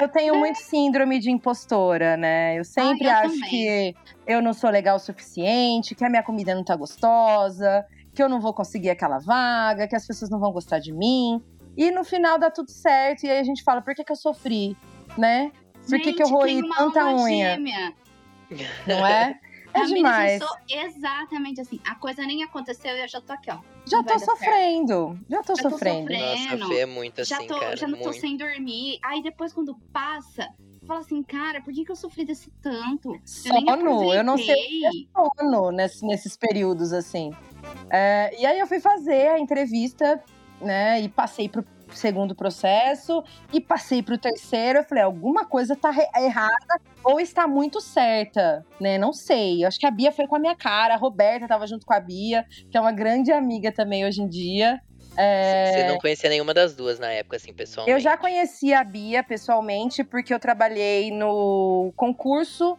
Eu 0.00 0.08
tenho 0.08 0.34
muito 0.36 0.56
síndrome 0.58 1.18
de 1.20 1.30
impostora, 1.30 2.16
né? 2.16 2.58
Eu 2.58 2.64
sempre 2.64 3.08
Ah, 3.08 3.20
eu 3.22 3.26
acho 3.26 3.34
também. 3.34 3.50
que 3.50 3.96
eu 4.26 4.42
não 4.42 4.52
sou 4.52 4.70
legal 4.70 4.96
o 4.96 4.98
suficiente, 4.98 5.94
que 5.94 6.04
a 6.04 6.10
minha 6.10 6.22
comida 6.22 6.54
não 6.54 6.64
tá 6.64 6.74
gostosa, 6.74 7.84
que 8.14 8.22
eu 8.22 8.28
não 8.28 8.40
vou 8.40 8.52
conseguir 8.52 8.90
aquela 8.90 9.18
vaga, 9.18 9.86
que 9.86 9.94
as 9.96 10.06
pessoas 10.06 10.30
não 10.30 10.40
vão 10.40 10.52
gostar 10.52 10.78
de 10.80 10.92
mim. 10.92 11.42
E 11.76 11.90
no 11.90 12.04
final 12.04 12.38
dá 12.38 12.50
tudo 12.50 12.70
certo, 12.70 13.24
e 13.24 13.30
aí 13.30 13.38
a 13.38 13.44
gente 13.44 13.62
fala, 13.62 13.82
por 13.82 13.94
que, 13.94 14.04
que 14.04 14.12
eu 14.12 14.16
sofri, 14.16 14.76
né? 15.16 15.50
Por 15.88 16.00
que, 16.00 16.12
que 16.12 16.22
eu 16.22 16.26
Gente, 16.26 16.34
roí 16.36 16.68
tanta 16.76 17.06
unha? 17.14 17.54
gêmea. 17.54 17.92
Não 18.86 19.06
é? 19.06 19.38
É 19.76 19.80
Amigas, 19.80 19.96
demais. 19.96 20.40
Eu 20.40 20.46
sou 20.46 20.56
exatamente 20.68 21.60
assim. 21.60 21.80
A 21.84 21.96
coisa 21.96 22.22
nem 22.24 22.44
aconteceu 22.44 22.94
e 22.96 23.00
eu 23.02 23.08
já 23.08 23.20
tô 23.20 23.32
aqui, 23.32 23.50
ó. 23.50 23.58
Já 23.86 24.02
tô 24.02 24.18
certo. 24.18 24.24
sofrendo. 24.24 25.18
Já 25.28 25.42
tô 25.42 25.54
Já 25.56 25.62
tô 25.64 25.70
sofrendo. 25.70 26.10
Nossa, 26.12 26.64
a 26.64 26.68
Fê 26.68 26.78
é 26.80 26.86
muito 26.86 27.24
já, 27.24 27.36
assim, 27.36 27.46
tô, 27.46 27.58
cara. 27.60 27.76
já 27.76 27.86
não 27.86 27.98
tô 27.98 28.04
muito. 28.04 28.20
sem 28.20 28.36
dormir. 28.36 28.98
Aí 29.02 29.22
depois, 29.22 29.52
quando 29.52 29.76
passa, 29.92 30.48
fala 30.86 31.00
assim, 31.00 31.22
cara, 31.22 31.60
por 31.62 31.72
que, 31.72 31.84
que 31.84 31.92
eu 31.92 31.96
sofri 31.96 32.24
desse 32.24 32.50
tanto? 32.62 33.14
Eu 33.14 33.20
Sono, 33.24 34.12
eu 34.14 34.24
não 34.24 34.38
sei 34.38 34.54
aproveitei. 34.54 35.08
sono 35.14 35.70
nesse- 35.72 36.06
nesses 36.06 36.36
períodos, 36.36 36.92
assim. 36.92 37.30
É, 37.90 38.34
e 38.40 38.46
aí 38.46 38.58
eu 38.58 38.66
fui 38.66 38.80
fazer 38.80 39.28
a 39.28 39.38
entrevista, 39.38 40.22
né? 40.60 41.00
E 41.02 41.08
passei 41.08 41.48
pro 41.48 41.62
segundo 41.96 42.34
processo 42.34 43.22
e 43.52 43.60
passei 43.60 44.02
pro 44.02 44.18
terceiro. 44.18 44.80
Eu 44.80 44.84
falei, 44.84 45.04
alguma 45.04 45.44
coisa 45.44 45.76
tá 45.76 45.92
errada 46.16 46.80
ou 47.02 47.20
está 47.20 47.46
muito 47.46 47.80
certa, 47.80 48.64
né? 48.80 48.98
Não 48.98 49.12
sei. 49.12 49.64
Eu 49.64 49.68
acho 49.68 49.78
que 49.78 49.86
a 49.86 49.90
Bia 49.90 50.12
foi 50.12 50.26
com 50.26 50.36
a 50.36 50.38
minha 50.38 50.56
cara, 50.56 50.94
a 50.94 50.96
Roberta 50.96 51.46
tava 51.46 51.66
junto 51.66 51.86
com 51.86 51.94
a 51.94 52.00
Bia, 52.00 52.44
que 52.70 52.76
é 52.76 52.80
uma 52.80 52.92
grande 52.92 53.32
amiga 53.32 53.70
também 53.72 54.04
hoje 54.04 54.22
em 54.22 54.28
dia. 54.28 54.80
É, 55.16 55.72
Você 55.72 55.88
não 55.88 55.98
conhecia 55.98 56.28
nenhuma 56.28 56.52
das 56.52 56.74
duas 56.74 56.98
na 56.98 57.10
época, 57.10 57.36
assim, 57.36 57.52
pessoalmente. 57.52 57.92
eu 57.92 58.00
já 58.00 58.16
conhecia 58.16 58.80
a 58.80 58.84
Bia 58.84 59.22
pessoalmente, 59.22 60.02
porque 60.02 60.34
eu 60.34 60.40
trabalhei 60.40 61.10
no 61.12 61.92
concurso 61.96 62.76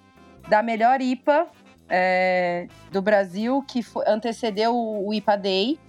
da 0.50 0.62
melhor 0.62 1.02
IPA 1.02 1.48
é, 1.90 2.68
do 2.92 3.02
Brasil, 3.02 3.64
que 3.68 3.82
antecedeu 4.06 4.76
o, 4.76 5.08
o 5.08 5.14
IPA 5.14 5.36
Day. 5.38 5.80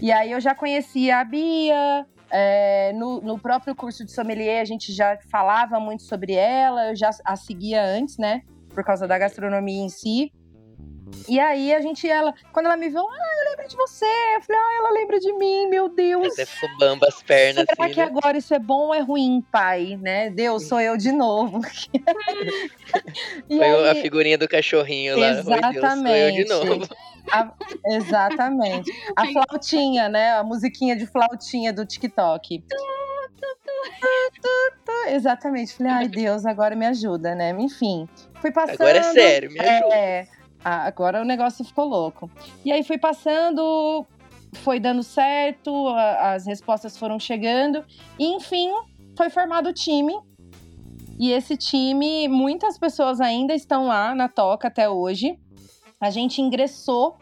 E 0.00 0.12
aí 0.12 0.32
eu 0.32 0.40
já 0.40 0.54
conhecia 0.54 1.18
a 1.18 1.24
Bia. 1.24 2.06
É, 2.32 2.92
no, 2.94 3.20
no 3.20 3.38
próprio 3.38 3.74
curso 3.74 4.04
de 4.04 4.10
sommelier, 4.10 4.62
a 4.62 4.64
gente 4.64 4.92
já 4.92 5.18
falava 5.30 5.78
muito 5.78 6.02
sobre 6.02 6.32
ela, 6.32 6.88
eu 6.88 6.96
já 6.96 7.10
a 7.24 7.36
seguia 7.36 7.84
antes, 7.84 8.16
né? 8.16 8.42
Por 8.70 8.82
causa 8.82 9.06
da 9.06 9.18
gastronomia 9.18 9.82
em 9.82 9.90
si. 9.90 10.32
E 11.28 11.38
aí 11.38 11.72
a 11.74 11.80
gente, 11.80 12.08
ela, 12.08 12.34
quando 12.52 12.66
ela 12.66 12.76
me 12.76 12.88
viu, 12.88 13.00
ah, 13.00 13.42
eu 13.44 13.50
lembro 13.50 13.68
de 13.68 13.76
você. 13.76 14.04
Eu 14.36 14.40
falei, 14.42 14.60
ah, 14.60 14.78
ela 14.78 14.90
lembra 14.92 15.18
de 15.20 15.32
mim, 15.34 15.66
meu 15.68 15.88
Deus. 15.88 16.34
Você 16.34 16.44
ficou 16.46 16.68
bamba 16.78 17.06
as 17.08 17.22
pernas, 17.22 17.64
Será 17.68 17.84
assim, 17.84 17.94
que 17.94 18.00
né? 18.00 18.06
agora 18.06 18.36
isso 18.38 18.52
é 18.54 18.58
bom 18.58 18.86
ou 18.88 18.94
é 18.94 19.00
ruim, 19.00 19.44
pai? 19.50 19.96
Né? 20.00 20.30
Deus, 20.30 20.66
sou 20.68 20.80
eu 20.80 20.96
de 20.96 21.12
novo. 21.12 21.60
Foi 23.48 23.58
o- 23.72 23.84
a 23.86 23.92
aí- 23.92 24.02
figurinha 24.02 24.36
do 24.38 24.48
cachorrinho 24.48 25.18
lá. 25.18 25.26
Oi, 25.28 25.32
Deus, 25.34 25.44
sou 25.44 25.54
eu 25.54 25.60
de 25.60 25.76
Exatamente. 25.78 26.48
novo. 26.48 26.88
a- 27.30 27.52
exatamente. 27.86 28.92
A 29.16 29.26
flautinha, 29.26 30.08
né? 30.08 30.32
A 30.32 30.42
musiquinha 30.42 30.96
de 30.96 31.06
flautinha 31.06 31.72
do 31.72 31.86
TikTok. 31.86 32.64
Exatamente. 35.08 35.74
Falei, 35.74 35.92
ai 35.92 36.08
Deus, 36.08 36.44
agora 36.46 36.74
me 36.76 36.86
ajuda, 36.86 37.34
né? 37.34 37.50
Enfim, 37.58 38.08
fui 38.40 38.50
passando. 38.50 38.74
Agora 38.82 38.98
é 38.98 39.02
sério, 39.02 39.50
me 39.50 39.60
ajuda. 39.60 39.94
É, 39.94 40.26
ah, 40.64 40.84
agora 40.86 41.20
o 41.20 41.24
negócio 41.24 41.64
ficou 41.64 41.84
louco. 41.86 42.30
E 42.64 42.70
aí 42.72 42.82
fui 42.84 42.98
passando, 42.98 44.06
foi 44.54 44.78
dando 44.78 45.02
certo, 45.02 45.88
a- 45.88 46.34
as 46.34 46.46
respostas 46.46 46.96
foram 46.96 47.18
chegando, 47.18 47.84
e 48.18 48.26
enfim, 48.34 48.70
foi 49.16 49.30
formado 49.30 49.68
o 49.68 49.72
time. 49.72 50.14
E 51.18 51.30
esse 51.30 51.56
time, 51.56 52.26
muitas 52.28 52.78
pessoas 52.78 53.20
ainda 53.20 53.54
estão 53.54 53.86
lá 53.86 54.14
na 54.14 54.28
toca 54.28 54.68
até 54.68 54.88
hoje. 54.88 55.38
A 56.00 56.10
gente 56.10 56.40
ingressou 56.40 57.16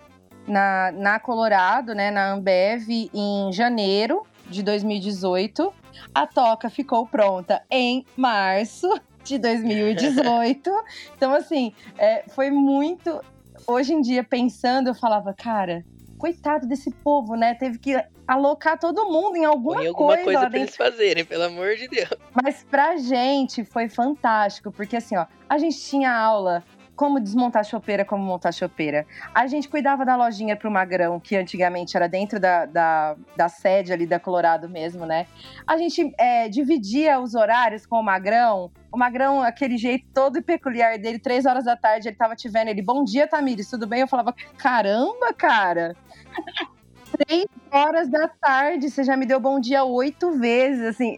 na, 0.47 0.91
na 0.93 1.21
Colorado, 1.21 1.95
né, 1.95 2.11
na 2.11 2.33
Ambev, 2.33 2.89
em 3.13 3.53
janeiro 3.53 4.23
de 4.49 4.63
2018. 4.63 5.73
A 6.15 6.27
toca 6.27 6.71
ficou 6.71 7.07
pronta 7.07 7.63
em 7.71 8.05
março 8.17 8.89
de 9.25 9.39
2018. 9.39 10.71
então, 11.17 11.35
assim, 11.35 11.73
é, 11.99 12.25
foi 12.29 12.51
muito. 12.51 13.21
Hoje 13.67 13.93
em 13.93 14.01
dia, 14.01 14.25
pensando, 14.25 14.89
eu 14.89 14.95
falava, 14.95 15.35
cara, 15.35 15.85
coitado 16.19 16.67
desse 16.67 16.91
povo, 16.91 17.35
né? 17.35 17.55
Teve 17.55 17.79
que 17.79 18.03
alocar 18.27 18.79
todo 18.79 19.07
mundo 19.07 19.37
em 19.37 19.45
alguma, 19.45 19.77
Põe 19.77 19.87
alguma 19.89 20.17
coisa, 20.19 20.41
lá 20.41 20.51
pra 20.51 20.59
eles 20.61 20.77
fazerem, 20.77 21.25
pelo 21.25 21.45
amor 21.45 21.75
de 21.75 21.89
Deus. 21.89 22.11
Mas 22.43 22.63
pra 22.63 22.97
gente 22.97 23.65
foi 23.65 23.89
fantástico, 23.89 24.71
porque 24.71 24.97
assim, 24.97 25.17
ó, 25.17 25.27
a 25.49 25.59
gente 25.59 25.81
tinha 25.81 26.13
aula 26.13 26.63
como 27.01 27.19
desmontar 27.19 27.65
chopeira, 27.65 28.05
como 28.05 28.23
montar 28.23 28.53
chopeira. 28.53 29.07
A 29.35 29.47
gente 29.47 29.71
cuidava 29.71 30.05
da 30.05 30.17
lojinha 30.17 30.55
pro 30.55 30.71
Magrão, 30.71 31.19
que 31.19 31.35
antigamente 31.35 31.97
era 31.97 32.07
dentro 32.07 32.39
da, 32.39 32.67
da, 32.67 33.17
da 33.35 33.49
sede 33.49 33.91
ali 33.91 34.05
da 34.05 34.21
Colorado 34.21 34.69
mesmo, 34.69 35.07
né? 35.07 35.27
A 35.67 35.79
gente 35.79 36.13
é, 36.19 36.47
dividia 36.47 37.19
os 37.19 37.35
horários 37.35 37.87
com 37.87 37.97
o 37.97 38.03
Magrão. 38.03 38.71
O 38.93 38.99
Magrão, 38.99 39.43
aquele 39.43 39.79
jeito 39.79 40.05
todo 40.13 40.43
peculiar 40.43 40.99
dele, 40.99 41.19
três 41.19 41.47
horas 41.47 41.65
da 41.65 41.75
tarde, 41.75 42.07
ele 42.07 42.17
tava 42.17 42.37
te 42.37 42.51
vendo, 42.51 42.69
ele, 42.69 42.83
bom 42.83 43.03
dia, 43.03 43.27
Tamires, 43.27 43.71
tudo 43.71 43.87
bem? 43.87 44.03
Eu 44.03 44.07
falava, 44.07 44.35
caramba, 44.59 45.33
cara! 45.33 45.97
três 47.27 47.47
horas 47.73 48.11
da 48.11 48.29
tarde, 48.29 48.91
você 48.91 49.03
já 49.05 49.17
me 49.17 49.25
deu 49.25 49.41
bom 49.41 49.59
dia 49.59 49.85
oito 49.85 50.33
vezes, 50.33 50.83
assim. 50.85 51.17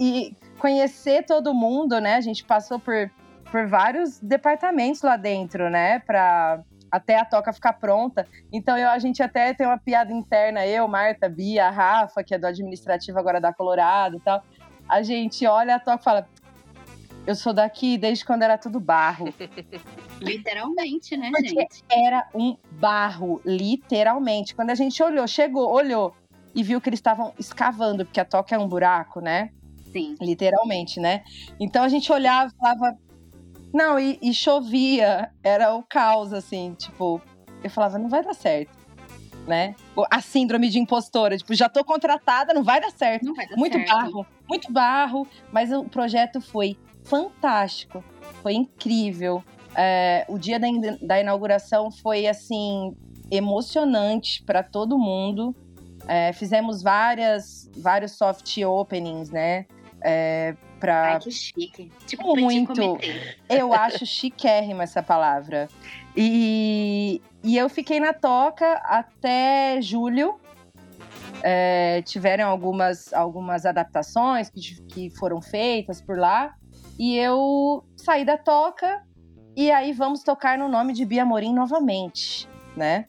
E 0.00 0.34
conhecer 0.58 1.26
todo 1.26 1.52
mundo, 1.52 2.00
né? 2.00 2.14
A 2.14 2.20
gente 2.22 2.44
passou 2.44 2.78
por, 2.78 3.10
por 3.50 3.66
vários 3.66 4.18
departamentos 4.18 5.02
lá 5.02 5.16
dentro, 5.16 5.70
né? 5.70 5.98
Pra 6.00 6.62
até 6.90 7.18
a 7.18 7.24
toca 7.24 7.52
ficar 7.52 7.74
pronta. 7.74 8.26
Então 8.52 8.76
eu, 8.76 8.88
a 8.88 8.98
gente 8.98 9.22
até 9.22 9.52
tem 9.52 9.66
uma 9.66 9.78
piada 9.78 10.12
interna, 10.12 10.66
eu, 10.66 10.88
Marta, 10.88 11.28
Bia, 11.28 11.66
a 11.66 11.70
Rafa, 11.70 12.24
que 12.24 12.34
é 12.34 12.38
do 12.38 12.46
administrativo 12.46 13.18
agora 13.18 13.40
da 13.40 13.52
Colorado 13.52 14.16
e 14.16 14.20
tal. 14.20 14.42
A 14.88 15.02
gente 15.02 15.46
olha 15.46 15.76
a 15.76 15.80
toca 15.80 16.00
e 16.00 16.04
fala. 16.04 16.28
Eu 17.26 17.34
sou 17.34 17.52
daqui 17.52 17.98
desde 17.98 18.24
quando 18.24 18.42
era 18.42 18.56
tudo 18.56 18.80
barro. 18.80 19.26
Literalmente, 20.18 21.16
né, 21.16 21.30
Porque 21.30 21.48
gente? 21.48 21.84
era 21.90 22.26
um 22.34 22.56
barro, 22.72 23.40
literalmente. 23.44 24.54
Quando 24.54 24.70
a 24.70 24.74
gente 24.74 25.00
olhou, 25.02 25.26
chegou, 25.28 25.70
olhou 25.70 26.14
e 26.54 26.62
viu 26.62 26.80
que 26.80 26.88
eles 26.88 26.98
estavam 26.98 27.32
escavando, 27.38 28.04
porque 28.04 28.18
a 28.18 28.24
toca 28.24 28.54
é 28.54 28.58
um 28.58 28.66
buraco, 28.66 29.20
né? 29.20 29.50
Sim. 29.92 30.16
Literalmente, 30.20 30.98
né? 30.98 31.22
Então 31.60 31.84
a 31.84 31.88
gente 31.88 32.10
olhava 32.10 32.50
e 32.52 32.58
falava. 32.58 32.98
Não, 33.72 33.98
e, 33.98 34.18
e 34.22 34.32
chovia, 34.32 35.30
era 35.42 35.74
o 35.74 35.82
caos, 35.82 36.32
assim, 36.32 36.74
tipo. 36.74 37.20
Eu 37.62 37.70
falava, 37.70 37.98
não 37.98 38.08
vai 38.08 38.22
dar 38.22 38.34
certo, 38.34 38.76
né? 39.46 39.74
A 40.10 40.20
síndrome 40.20 40.68
de 40.68 40.78
impostora, 40.78 41.36
tipo, 41.36 41.52
já 41.54 41.68
tô 41.68 41.84
contratada, 41.84 42.54
não 42.54 42.62
vai 42.62 42.80
dar 42.80 42.92
certo 42.92 43.34
vai 43.34 43.48
dar 43.48 43.56
muito 43.56 43.76
certo. 43.76 43.88
barro, 43.88 44.26
muito 44.48 44.72
barro, 44.72 45.26
mas 45.50 45.72
o 45.72 45.84
projeto 45.84 46.40
foi 46.40 46.76
fantástico, 47.04 48.04
foi 48.42 48.54
incrível. 48.54 49.42
É, 49.74 50.24
o 50.28 50.38
dia 50.38 50.58
da, 50.58 50.68
da 51.02 51.20
inauguração 51.20 51.90
foi 51.90 52.26
assim 52.26 52.94
emocionante 53.30 54.42
para 54.44 54.62
todo 54.62 54.98
mundo. 54.98 55.54
É, 56.06 56.32
fizemos 56.32 56.82
várias, 56.82 57.70
vários 57.76 58.12
soft 58.12 58.56
openings, 58.58 59.30
né? 59.30 59.66
É, 60.02 60.56
pra, 60.78 61.14
Ai, 61.14 61.18
que 61.20 61.30
chique. 61.30 61.90
Tipo, 62.06 62.36
Muito. 62.36 62.98
eu 63.48 63.72
acho 63.72 64.06
chiquérrima 64.06 64.84
essa 64.84 65.02
palavra. 65.02 65.68
E, 66.16 67.20
e 67.42 67.56
eu 67.56 67.68
fiquei 67.68 68.00
na 68.00 68.12
toca 68.12 68.74
até 68.84 69.80
julho. 69.80 70.38
é, 71.42 72.02
tiveram 72.02 72.48
algumas, 72.48 73.12
algumas 73.12 73.64
adaptações 73.64 74.50
que, 74.50 74.82
que 74.82 75.10
foram 75.10 75.40
feitas 75.40 76.00
por 76.00 76.18
lá. 76.18 76.54
E 76.98 77.16
eu 77.16 77.84
saí 77.96 78.24
da 78.24 78.36
toca 78.36 79.02
e 79.56 79.70
aí 79.70 79.92
vamos 79.92 80.22
tocar 80.22 80.58
no 80.58 80.68
nome 80.68 80.92
de 80.92 81.04
Bia 81.04 81.24
Morim 81.24 81.54
novamente, 81.54 82.48
né? 82.76 83.06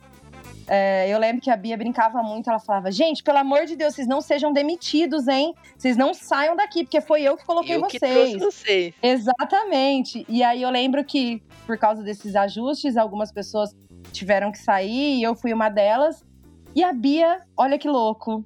É, 0.72 1.10
eu 1.10 1.18
lembro 1.18 1.42
que 1.42 1.50
a 1.50 1.58
Bia 1.58 1.76
brincava 1.76 2.22
muito, 2.22 2.48
ela 2.48 2.60
falava: 2.60 2.92
gente, 2.92 3.24
pelo 3.24 3.40
amor 3.40 3.66
de 3.66 3.76
Deus, 3.76 3.96
vocês 3.96 4.08
não 4.08 4.22
sejam 4.22 4.54
demitidos, 4.54 5.28
hein? 5.28 5.56
Vocês 5.76 5.98
não 5.98 6.14
saiam 6.14 6.56
daqui, 6.56 6.84
porque 6.84 7.02
foi 7.02 7.24
eu 7.24 7.36
que 7.36 7.44
coloquei 7.44 7.76
eu 7.76 7.80
vocês. 7.82 8.00
Que 8.00 8.00
trouxe 8.00 8.38
vocês. 8.38 8.94
Exatamente. 9.02 10.24
E 10.30 10.44
aí 10.44 10.62
eu 10.62 10.70
lembro 10.70 11.04
que, 11.04 11.42
por 11.66 11.76
causa 11.76 12.04
desses 12.04 12.36
ajustes, 12.36 12.98
algumas 12.98 13.32
pessoas 13.32 13.76
tiveram 14.12 14.52
que 14.52 14.60
sair 14.60 15.18
e 15.18 15.24
eu 15.24 15.34
fui 15.34 15.52
uma 15.52 15.70
delas. 15.70 16.24
E 16.76 16.84
a 16.84 16.94
Bia, 16.94 17.42
olha 17.58 17.80
que 17.80 17.90
louco, 17.90 18.46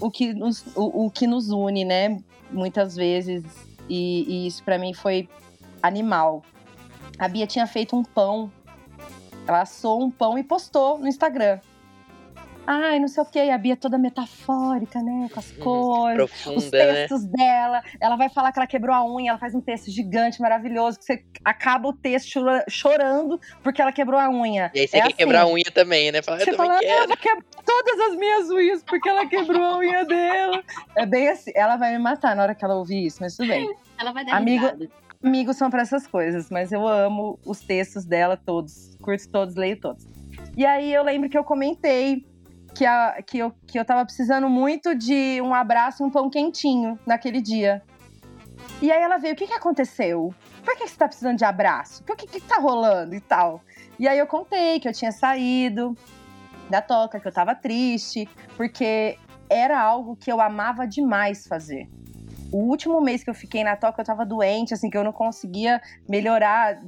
o 0.00 0.12
que 0.12 0.32
nos, 0.32 0.64
o, 0.76 1.06
o 1.06 1.10
que 1.10 1.26
nos 1.26 1.50
une, 1.50 1.84
né? 1.84 2.18
Muitas 2.52 2.94
vezes. 2.94 3.42
E, 3.88 4.24
e 4.28 4.46
isso 4.46 4.62
para 4.62 4.78
mim 4.78 4.94
foi 4.94 5.28
animal. 5.82 6.40
A 7.18 7.26
Bia 7.26 7.48
tinha 7.48 7.66
feito 7.66 7.96
um 7.96 8.04
pão 8.04 8.48
ela 9.48 9.62
assou 9.62 10.04
um 10.04 10.10
pão 10.10 10.38
e 10.38 10.44
postou 10.44 10.98
no 10.98 11.08
Instagram. 11.08 11.58
Ai, 12.70 12.98
não 12.98 13.08
sei 13.08 13.22
o 13.22 13.26
que, 13.26 13.38
a 13.38 13.56
Bia 13.56 13.78
toda 13.78 13.96
metafórica, 13.96 15.00
né? 15.00 15.30
Com 15.32 15.40
as 15.40 15.50
hum, 15.52 15.60
cores, 15.60 16.16
Profunda, 16.16 16.58
os 16.58 16.70
né? 16.70 16.70
textos 16.70 17.24
né? 17.24 17.30
dela. 17.32 17.82
Ela 17.98 18.16
vai 18.16 18.28
falar 18.28 18.52
que 18.52 18.58
ela 18.58 18.66
quebrou 18.66 18.94
a 18.94 19.02
unha, 19.10 19.30
ela 19.30 19.38
faz 19.38 19.54
um 19.54 19.60
texto 19.62 19.90
gigante, 19.90 20.38
maravilhoso, 20.38 20.98
que 20.98 21.06
você 21.06 21.24
acaba 21.42 21.88
o 21.88 21.94
texto 21.94 22.38
chorando 22.68 23.40
porque 23.62 23.80
ela 23.80 23.90
quebrou 23.90 24.20
a 24.20 24.28
unha. 24.28 24.70
E 24.74 24.80
aí 24.80 24.86
você 24.86 24.98
é 24.98 25.00
quer 25.00 25.06
assim. 25.06 25.16
quebrar 25.16 25.44
a 25.44 25.48
unha 25.48 25.70
também, 25.72 26.12
né? 26.12 26.20
Fala, 26.20 26.40
você 26.40 26.52
fala, 26.52 26.78
quero. 26.78 27.04
ela 27.04 27.16
quebrar 27.16 27.44
todas 27.64 28.00
as 28.00 28.16
minhas 28.16 28.50
unhas 28.50 28.82
porque 28.82 29.08
ela 29.08 29.24
quebrou 29.26 29.64
a 29.64 29.78
unha 29.78 30.04
dela. 30.04 30.62
É 30.94 31.06
bem 31.06 31.26
assim, 31.30 31.50
ela 31.54 31.78
vai 31.78 31.92
me 31.92 31.98
matar 31.98 32.36
na 32.36 32.42
hora 32.42 32.54
que 32.54 32.62
ela 32.62 32.74
ouvir 32.74 33.06
isso, 33.06 33.16
mas 33.22 33.34
tudo 33.34 33.48
bem. 33.48 33.74
Ela 33.98 34.12
vai 34.12 34.26
dar 34.26 34.36
Amigo, 34.36 34.66
risada 34.66 34.90
amigos 35.22 35.56
são 35.56 35.70
para 35.70 35.82
essas 35.82 36.06
coisas, 36.06 36.50
mas 36.50 36.72
eu 36.72 36.86
amo 36.86 37.38
os 37.44 37.60
textos 37.60 38.04
dela 38.04 38.36
todos, 38.36 38.96
curto 39.02 39.28
todos, 39.28 39.54
leio 39.54 39.80
todos. 39.80 40.06
E 40.56 40.64
aí 40.64 40.92
eu 40.92 41.02
lembro 41.02 41.28
que 41.28 41.36
eu 41.36 41.44
comentei 41.44 42.26
que, 42.74 42.84
a, 42.86 43.22
que, 43.22 43.38
eu, 43.38 43.52
que 43.66 43.78
eu 43.78 43.84
tava 43.84 44.04
precisando 44.04 44.48
muito 44.48 44.94
de 44.94 45.40
um 45.42 45.54
abraço 45.54 46.02
e 46.02 46.06
um 46.06 46.10
pão 46.10 46.30
quentinho 46.30 46.98
naquele 47.06 47.40
dia. 47.40 47.82
E 48.80 48.90
aí 48.90 49.00
ela 49.02 49.18
veio, 49.18 49.34
o 49.34 49.36
que 49.36 49.46
que 49.46 49.54
aconteceu? 49.54 50.34
Por 50.64 50.76
que 50.76 50.86
você 50.86 50.96
tá 50.96 51.08
precisando 51.08 51.38
de 51.38 51.44
abraço? 51.44 52.02
O 52.02 52.04
que, 52.04 52.26
que, 52.26 52.40
que 52.40 52.46
tá 52.46 52.58
rolando 52.58 53.14
e 53.14 53.20
tal? 53.20 53.60
E 53.98 54.06
aí 54.06 54.18
eu 54.18 54.26
contei 54.26 54.78
que 54.78 54.88
eu 54.88 54.92
tinha 54.92 55.10
saído 55.10 55.96
da 56.70 56.82
toca, 56.82 57.18
que 57.18 57.26
eu 57.26 57.32
tava 57.32 57.54
triste, 57.54 58.28
porque 58.56 59.18
era 59.48 59.80
algo 59.80 60.14
que 60.14 60.30
eu 60.30 60.40
amava 60.40 60.86
demais 60.86 61.46
fazer 61.46 61.88
o 62.50 62.58
último 62.58 63.00
mês 63.00 63.22
que 63.22 63.30
eu 63.30 63.34
fiquei 63.34 63.62
na 63.62 63.76
toca, 63.76 64.00
eu 64.00 64.04
tava 64.06 64.24
doente, 64.24 64.72
assim, 64.72 64.88
que 64.88 64.96
eu 64.96 65.04
não 65.04 65.12
conseguia 65.12 65.80
melhorar 66.08 66.78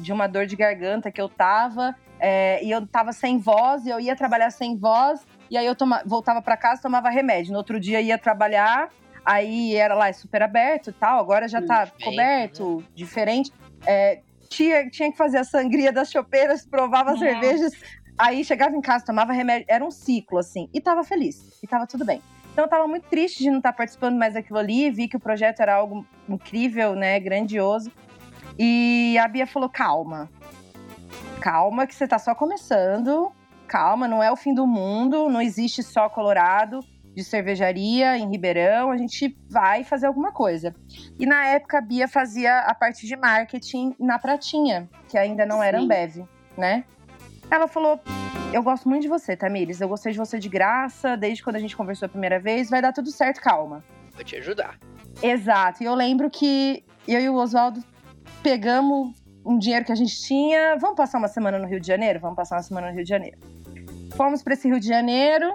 de 0.00 0.12
uma 0.12 0.26
dor 0.26 0.46
de 0.46 0.54
garganta 0.54 1.10
que 1.10 1.20
eu 1.20 1.28
tava. 1.28 1.94
É, 2.20 2.64
e 2.64 2.70
eu 2.70 2.86
tava 2.86 3.12
sem 3.12 3.38
voz, 3.38 3.84
e 3.84 3.90
eu 3.90 3.98
ia 3.98 4.14
trabalhar 4.14 4.50
sem 4.50 4.76
voz, 4.76 5.26
e 5.50 5.56
aí 5.56 5.66
eu 5.66 5.74
toma, 5.74 6.02
voltava 6.06 6.40
para 6.40 6.56
casa 6.56 6.80
tomava 6.80 7.10
remédio. 7.10 7.50
No 7.50 7.58
outro 7.58 7.80
dia 7.80 8.00
ia 8.00 8.16
trabalhar, 8.16 8.90
aí 9.24 9.74
era 9.74 9.92
lá, 9.92 10.08
é 10.08 10.12
super 10.12 10.40
aberto 10.40 10.90
e 10.90 10.92
tal, 10.92 11.18
agora 11.18 11.48
já 11.48 11.60
tá 11.60 11.88
coberto, 12.00 12.76
né? 12.78 12.84
diferente. 12.94 13.50
É, 13.84 14.20
tinha, 14.48 14.88
tinha 14.88 15.10
que 15.10 15.18
fazer 15.18 15.38
a 15.38 15.44
sangria 15.44 15.90
das 15.90 16.12
chopeiras, 16.12 16.64
provava 16.64 17.10
as 17.10 17.18
cervejas, 17.18 17.72
aí 18.16 18.44
chegava 18.44 18.76
em 18.76 18.80
casa, 18.80 19.04
tomava 19.04 19.32
remédio, 19.32 19.66
era 19.68 19.84
um 19.84 19.90
ciclo, 19.90 20.38
assim, 20.38 20.68
e 20.72 20.80
tava 20.80 21.02
feliz, 21.02 21.58
e 21.60 21.66
tava 21.66 21.88
tudo 21.88 22.04
bem. 22.04 22.22
Então 22.52 22.64
eu 22.64 22.68
tava 22.68 22.86
muito 22.86 23.08
triste 23.08 23.42
de 23.42 23.50
não 23.50 23.58
estar 23.58 23.72
participando 23.72 24.18
mais 24.18 24.34
daquilo 24.34 24.58
ali, 24.58 24.90
vi 24.90 25.08
que 25.08 25.16
o 25.16 25.20
projeto 25.20 25.60
era 25.60 25.74
algo 25.74 26.06
incrível, 26.28 26.94
né, 26.94 27.18
grandioso. 27.18 27.90
E 28.58 29.16
a 29.18 29.26
Bia 29.26 29.46
falou: 29.46 29.70
"Calma. 29.70 30.30
Calma 31.40 31.86
que 31.86 31.94
você 31.94 32.06
tá 32.06 32.18
só 32.18 32.34
começando. 32.34 33.32
Calma, 33.66 34.06
não 34.06 34.22
é 34.22 34.30
o 34.30 34.36
fim 34.36 34.52
do 34.54 34.66
mundo, 34.66 35.30
não 35.30 35.40
existe 35.40 35.82
só 35.82 36.08
Colorado 36.08 36.80
de 37.14 37.22
cervejaria 37.22 38.16
em 38.16 38.30
Ribeirão, 38.30 38.90
a 38.90 38.96
gente 38.96 39.36
vai 39.48 39.82
fazer 39.82 40.06
alguma 40.06 40.30
coisa". 40.30 40.74
E 41.18 41.24
na 41.24 41.46
época 41.46 41.78
a 41.78 41.80
Bia 41.80 42.06
fazia 42.06 42.60
a 42.60 42.74
parte 42.74 43.06
de 43.06 43.16
marketing 43.16 43.94
na 43.98 44.18
Pratinha, 44.18 44.90
que 45.08 45.16
ainda 45.16 45.46
não 45.46 45.60
Sim. 45.60 45.64
era 45.64 45.80
Ambev, 45.80 46.26
né? 46.56 46.84
Ela 47.52 47.68
falou: 47.68 48.00
Eu 48.50 48.62
gosto 48.62 48.88
muito 48.88 49.02
de 49.02 49.08
você, 49.08 49.36
Tamires. 49.36 49.78
Eu 49.78 49.88
gostei 49.88 50.10
de 50.10 50.18
você 50.18 50.38
de 50.38 50.48
graça, 50.48 51.18
desde 51.18 51.44
quando 51.44 51.56
a 51.56 51.58
gente 51.58 51.76
conversou 51.76 52.06
a 52.06 52.08
primeira 52.08 52.40
vez. 52.40 52.70
Vai 52.70 52.80
dar 52.80 52.94
tudo 52.94 53.10
certo, 53.10 53.42
calma. 53.42 53.84
Vou 54.14 54.24
te 54.24 54.36
ajudar. 54.36 54.78
Exato. 55.22 55.82
E 55.82 55.86
eu 55.86 55.94
lembro 55.94 56.30
que 56.30 56.82
eu 57.06 57.20
e 57.20 57.28
o 57.28 57.34
Oswaldo 57.34 57.84
pegamos 58.42 59.14
um 59.44 59.58
dinheiro 59.58 59.84
que 59.84 59.92
a 59.92 59.94
gente 59.94 60.18
tinha. 60.22 60.78
Vamos 60.78 60.96
passar 60.96 61.18
uma 61.18 61.28
semana 61.28 61.58
no 61.58 61.66
Rio 61.66 61.78
de 61.78 61.86
Janeiro? 61.86 62.20
Vamos 62.20 62.36
passar 62.36 62.56
uma 62.56 62.62
semana 62.62 62.86
no 62.88 62.94
Rio 62.94 63.04
de 63.04 63.10
Janeiro. 63.10 63.38
Fomos 64.16 64.42
para 64.42 64.54
esse 64.54 64.66
Rio 64.66 64.80
de 64.80 64.88
Janeiro. 64.88 65.54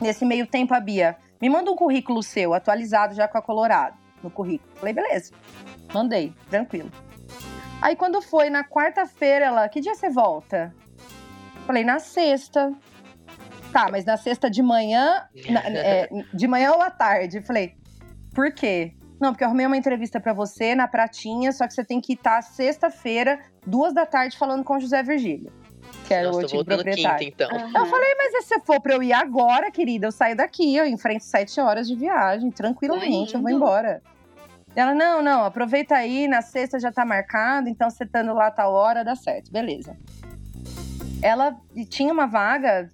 Nesse 0.00 0.24
meio 0.24 0.46
tempo, 0.46 0.72
a 0.72 0.80
Bia 0.80 1.18
me 1.42 1.50
manda 1.50 1.70
um 1.70 1.76
currículo 1.76 2.22
seu, 2.22 2.54
atualizado 2.54 3.14
já 3.14 3.28
com 3.28 3.36
a 3.36 3.42
Colorado, 3.42 3.98
no 4.22 4.30
currículo. 4.30 4.74
Falei, 4.76 4.94
beleza. 4.94 5.34
Mandei, 5.92 6.32
tranquilo. 6.48 6.90
Aí 7.82 7.96
quando 7.96 8.22
foi 8.22 8.48
na 8.48 8.64
quarta-feira, 8.64 9.46
ela, 9.46 9.68
que 9.68 9.80
dia 9.80 9.94
você 9.94 10.08
volta? 10.08 10.74
Falei, 11.66 11.84
na 11.84 11.98
sexta. 11.98 12.72
Tá, 13.72 13.88
mas 13.90 14.04
na 14.04 14.16
sexta 14.16 14.50
de 14.50 14.62
manhã. 14.62 15.24
Na, 15.48 15.60
é, 15.68 16.08
de 16.32 16.46
manhã 16.46 16.72
ou 16.72 16.82
à 16.82 16.90
tarde? 16.90 17.40
Falei, 17.40 17.74
por 18.34 18.52
quê? 18.52 18.94
Não, 19.20 19.32
porque 19.32 19.44
eu 19.44 19.48
arrumei 19.48 19.66
uma 19.66 19.76
entrevista 19.76 20.20
para 20.20 20.32
você 20.32 20.74
na 20.74 20.88
Pratinha, 20.88 21.52
só 21.52 21.66
que 21.66 21.74
você 21.74 21.84
tem 21.84 22.00
que 22.00 22.14
estar 22.14 22.42
sexta-feira, 22.42 23.38
duas 23.64 23.94
da 23.94 24.04
tarde, 24.04 24.36
falando 24.36 24.64
com 24.64 24.76
o 24.76 24.80
José 24.80 25.02
Virgílio. 25.02 25.52
Que 26.06 26.14
era 26.14 26.26
Nossa, 26.26 26.38
o 26.38 26.42
último 26.42 26.64
proprietário. 26.64 27.26
Quinta, 27.26 27.44
então. 27.44 27.56
uhum. 27.56 27.72
Eu 27.72 27.86
falei, 27.86 28.14
mas 28.16 28.44
se 28.44 28.58
for 28.60 28.80
pra 28.80 28.94
eu 28.94 29.02
ir 29.02 29.12
agora, 29.12 29.70
querida, 29.70 30.08
eu 30.08 30.12
saio 30.12 30.36
daqui, 30.36 30.74
eu 30.74 30.86
enfrento 30.86 31.24
sete 31.24 31.60
horas 31.60 31.86
de 31.86 31.94
viagem, 31.94 32.50
tranquilamente, 32.50 33.34
eu 33.34 33.40
vou 33.40 33.50
embora. 33.50 34.02
Ela, 34.74 34.94
não, 34.94 35.22
não, 35.22 35.44
aproveita 35.44 35.94
aí, 35.94 36.26
na 36.26 36.42
sexta 36.42 36.80
já 36.80 36.90
tá 36.90 37.04
marcado, 37.04 37.68
então 37.68 37.88
você 37.88 38.04
estando 38.04 38.34
lá 38.34 38.48
a 38.48 38.50
tal 38.50 38.72
hora, 38.72 39.04
dá 39.04 39.14
certo, 39.14 39.52
beleza 39.52 39.96
ela 41.22 41.56
tinha 41.88 42.12
uma 42.12 42.26
vaga 42.26 42.90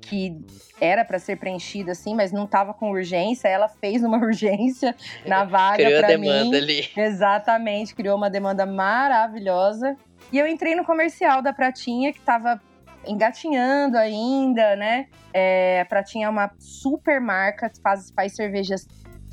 que 0.00 0.36
era 0.80 1.04
para 1.04 1.18
ser 1.18 1.36
preenchida 1.36 1.92
assim, 1.92 2.14
mas 2.14 2.32
não 2.32 2.44
estava 2.44 2.74
com 2.74 2.90
urgência. 2.90 3.48
Ela 3.48 3.68
fez 3.68 4.02
uma 4.02 4.18
urgência 4.24 4.94
na 5.26 5.44
vaga 5.44 5.84
para 6.00 6.18
mim. 6.18 6.54
Ali. 6.54 6.88
Exatamente, 6.96 7.94
criou 7.94 8.16
uma 8.16 8.30
demanda 8.30 8.66
maravilhosa. 8.66 9.96
E 10.32 10.38
eu 10.38 10.46
entrei 10.46 10.74
no 10.74 10.84
comercial 10.84 11.42
da 11.42 11.52
Pratinha 11.52 12.12
que 12.12 12.18
estava 12.18 12.60
engatinhando 13.06 13.96
ainda, 13.96 14.76
né? 14.76 15.06
É, 15.32 15.80
a 15.80 15.84
Pratinha 15.84 16.26
é 16.26 16.30
uma 16.30 16.50
super 16.58 17.20
marca, 17.20 17.70
faz, 17.82 18.12
faz 18.14 18.34
cervejas 18.34 18.86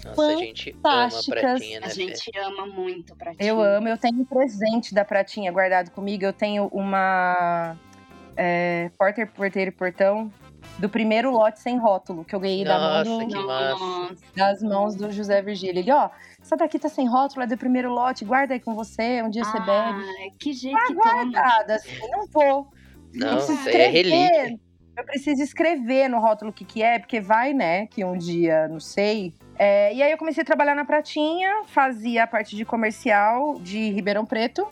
nossa, 0.03 0.27
a 0.27 0.35
gente 0.37 0.75
ama 0.81 1.09
Pratinha, 1.29 1.79
né? 1.81 1.85
A 1.85 1.89
gente 1.89 2.31
ama 2.37 2.65
muito 2.67 3.15
Pratinha. 3.15 3.49
Eu 3.49 3.61
amo, 3.61 3.87
eu 3.89 3.97
tenho 3.97 4.21
um 4.21 4.25
presente 4.25 4.93
da 4.93 5.03
Pratinha 5.03 5.51
guardado 5.51 5.91
comigo. 5.91 6.23
Eu 6.23 6.31
tenho 6.31 6.67
uma 6.67 7.77
é, 8.35 8.89
Porter, 8.97 9.31
Porteiro 9.31 9.69
e 9.69 9.73
Portão 9.73 10.31
do 10.77 10.89
primeiro 10.89 11.31
lote 11.31 11.59
sem 11.59 11.77
rótulo, 11.77 12.23
que 12.23 12.33
eu 12.33 12.39
ganhei 12.39 12.63
Nossa, 12.63 13.03
da 13.03 13.09
mão 13.09 14.07
do, 14.07 14.17
das 14.35 14.61
mãos 14.61 14.95
do 14.95 15.11
José 15.11 15.41
Virgílio. 15.41 15.79
Ele, 15.79 15.91
ó, 15.91 16.09
essa 16.41 16.55
daqui 16.55 16.79
tá 16.79 16.89
sem 16.89 17.07
rótulo, 17.07 17.43
é 17.43 17.47
do 17.47 17.57
primeiro 17.57 17.89
lote, 17.89 18.23
guarda 18.23 18.53
aí 18.53 18.59
com 18.59 18.73
você, 18.73 19.21
um 19.21 19.29
dia 19.29 19.43
você 19.43 19.59
bebe. 19.59 20.03
Que 20.39 20.53
jeito 20.53 20.77
tá 20.77 20.93
guardada, 20.93 21.75
assim, 21.75 21.99
não 22.09 22.27
vou. 22.27 22.67
Não, 23.13 23.37
isso 23.37 23.51
é 23.69 23.87
relíquia. 23.87 24.59
Eu 24.97 25.05
preciso 25.05 25.41
escrever 25.41 26.09
no 26.09 26.19
rótulo 26.19 26.51
o 26.51 26.53
que, 26.53 26.65
que 26.65 26.83
é, 26.83 26.99
porque 26.99 27.21
vai, 27.21 27.53
né, 27.53 27.87
que 27.87 28.03
um 28.03 28.17
dia, 28.17 28.67
não 28.67 28.81
sei. 28.81 29.33
É, 29.57 29.93
e 29.93 30.03
aí 30.03 30.11
eu 30.11 30.17
comecei 30.17 30.43
a 30.43 30.45
trabalhar 30.45 30.75
na 30.75 30.83
Pratinha, 30.83 31.63
fazia 31.67 32.23
a 32.23 32.27
parte 32.27 32.55
de 32.55 32.65
comercial 32.65 33.55
de 33.59 33.91
Ribeirão 33.91 34.25
Preto. 34.25 34.67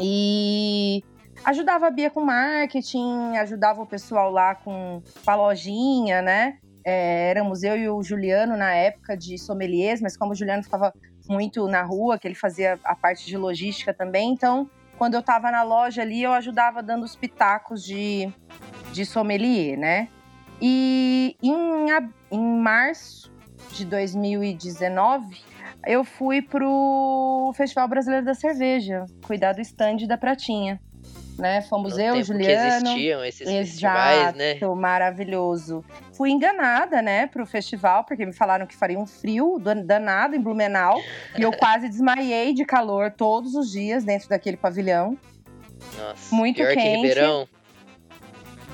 E 0.00 1.04
ajudava 1.44 1.86
a 1.86 1.90
Bia 1.90 2.10
com 2.10 2.20
marketing, 2.20 3.36
ajudava 3.36 3.82
o 3.82 3.86
pessoal 3.86 4.30
lá 4.30 4.54
com, 4.54 5.02
com 5.24 5.30
a 5.30 5.34
lojinha, 5.34 6.22
né? 6.22 6.58
É, 6.84 7.30
éramos 7.30 7.62
eu 7.62 7.76
e 7.76 7.88
o 7.88 8.02
Juliano 8.02 8.56
na 8.56 8.72
época 8.74 9.16
de 9.16 9.38
sommeliers, 9.38 10.00
mas 10.00 10.16
como 10.16 10.32
o 10.32 10.34
Juliano 10.34 10.62
ficava 10.62 10.92
muito 11.28 11.68
na 11.68 11.82
rua, 11.82 12.18
que 12.18 12.26
ele 12.26 12.34
fazia 12.34 12.78
a 12.84 12.94
parte 12.94 13.26
de 13.26 13.36
logística 13.36 13.94
também, 13.94 14.32
então 14.32 14.68
quando 14.98 15.14
eu 15.14 15.20
estava 15.20 15.50
na 15.50 15.62
loja 15.62 16.02
ali, 16.02 16.22
eu 16.22 16.32
ajudava 16.32 16.82
dando 16.82 17.04
os 17.04 17.16
pitacos 17.16 17.82
de, 17.82 18.32
de 18.92 19.04
sommelier, 19.04 19.76
né? 19.76 20.08
E 20.60 21.36
em, 21.42 21.86
em 22.30 22.60
março 22.60 23.32
de 23.72 23.84
2019, 23.84 25.40
eu 25.86 26.04
fui 26.04 26.40
pro 26.40 27.52
Festival 27.56 27.88
Brasileiro 27.88 28.24
da 28.24 28.34
Cerveja, 28.34 29.04
cuidar 29.26 29.54
do 29.54 29.60
stand 29.60 30.06
da 30.06 30.16
Pratinha. 30.16 30.80
Né? 31.38 31.62
Fomos 31.62 31.96
no 31.96 32.00
eu, 32.02 32.14
tempo 32.14 32.24
Juliano. 32.24 32.84
Que 32.84 32.90
existiam 32.90 33.24
esses 33.24 33.48
Exato, 33.48 33.66
festivais, 33.66 34.34
né? 34.34 34.74
maravilhoso. 34.76 35.84
Fui 36.12 36.30
enganada, 36.30 37.00
né, 37.02 37.26
pro 37.26 37.46
festival, 37.46 38.04
porque 38.04 38.24
me 38.24 38.32
falaram 38.32 38.66
que 38.66 38.76
faria 38.76 38.98
um 38.98 39.06
frio 39.06 39.58
danado 39.58 40.36
em 40.36 40.40
Blumenau. 40.40 41.00
e 41.36 41.42
eu 41.42 41.52
quase 41.52 41.88
desmaiei 41.88 42.52
de 42.54 42.64
calor 42.64 43.10
todos 43.10 43.54
os 43.54 43.70
dias 43.70 44.04
dentro 44.04 44.28
daquele 44.28 44.56
pavilhão. 44.56 45.18
Nossa, 45.98 46.34
Muito 46.34 46.56
pior 46.56 46.74
quente. 46.74 46.84
que 46.84 46.96
Ribeirão. 46.96 47.48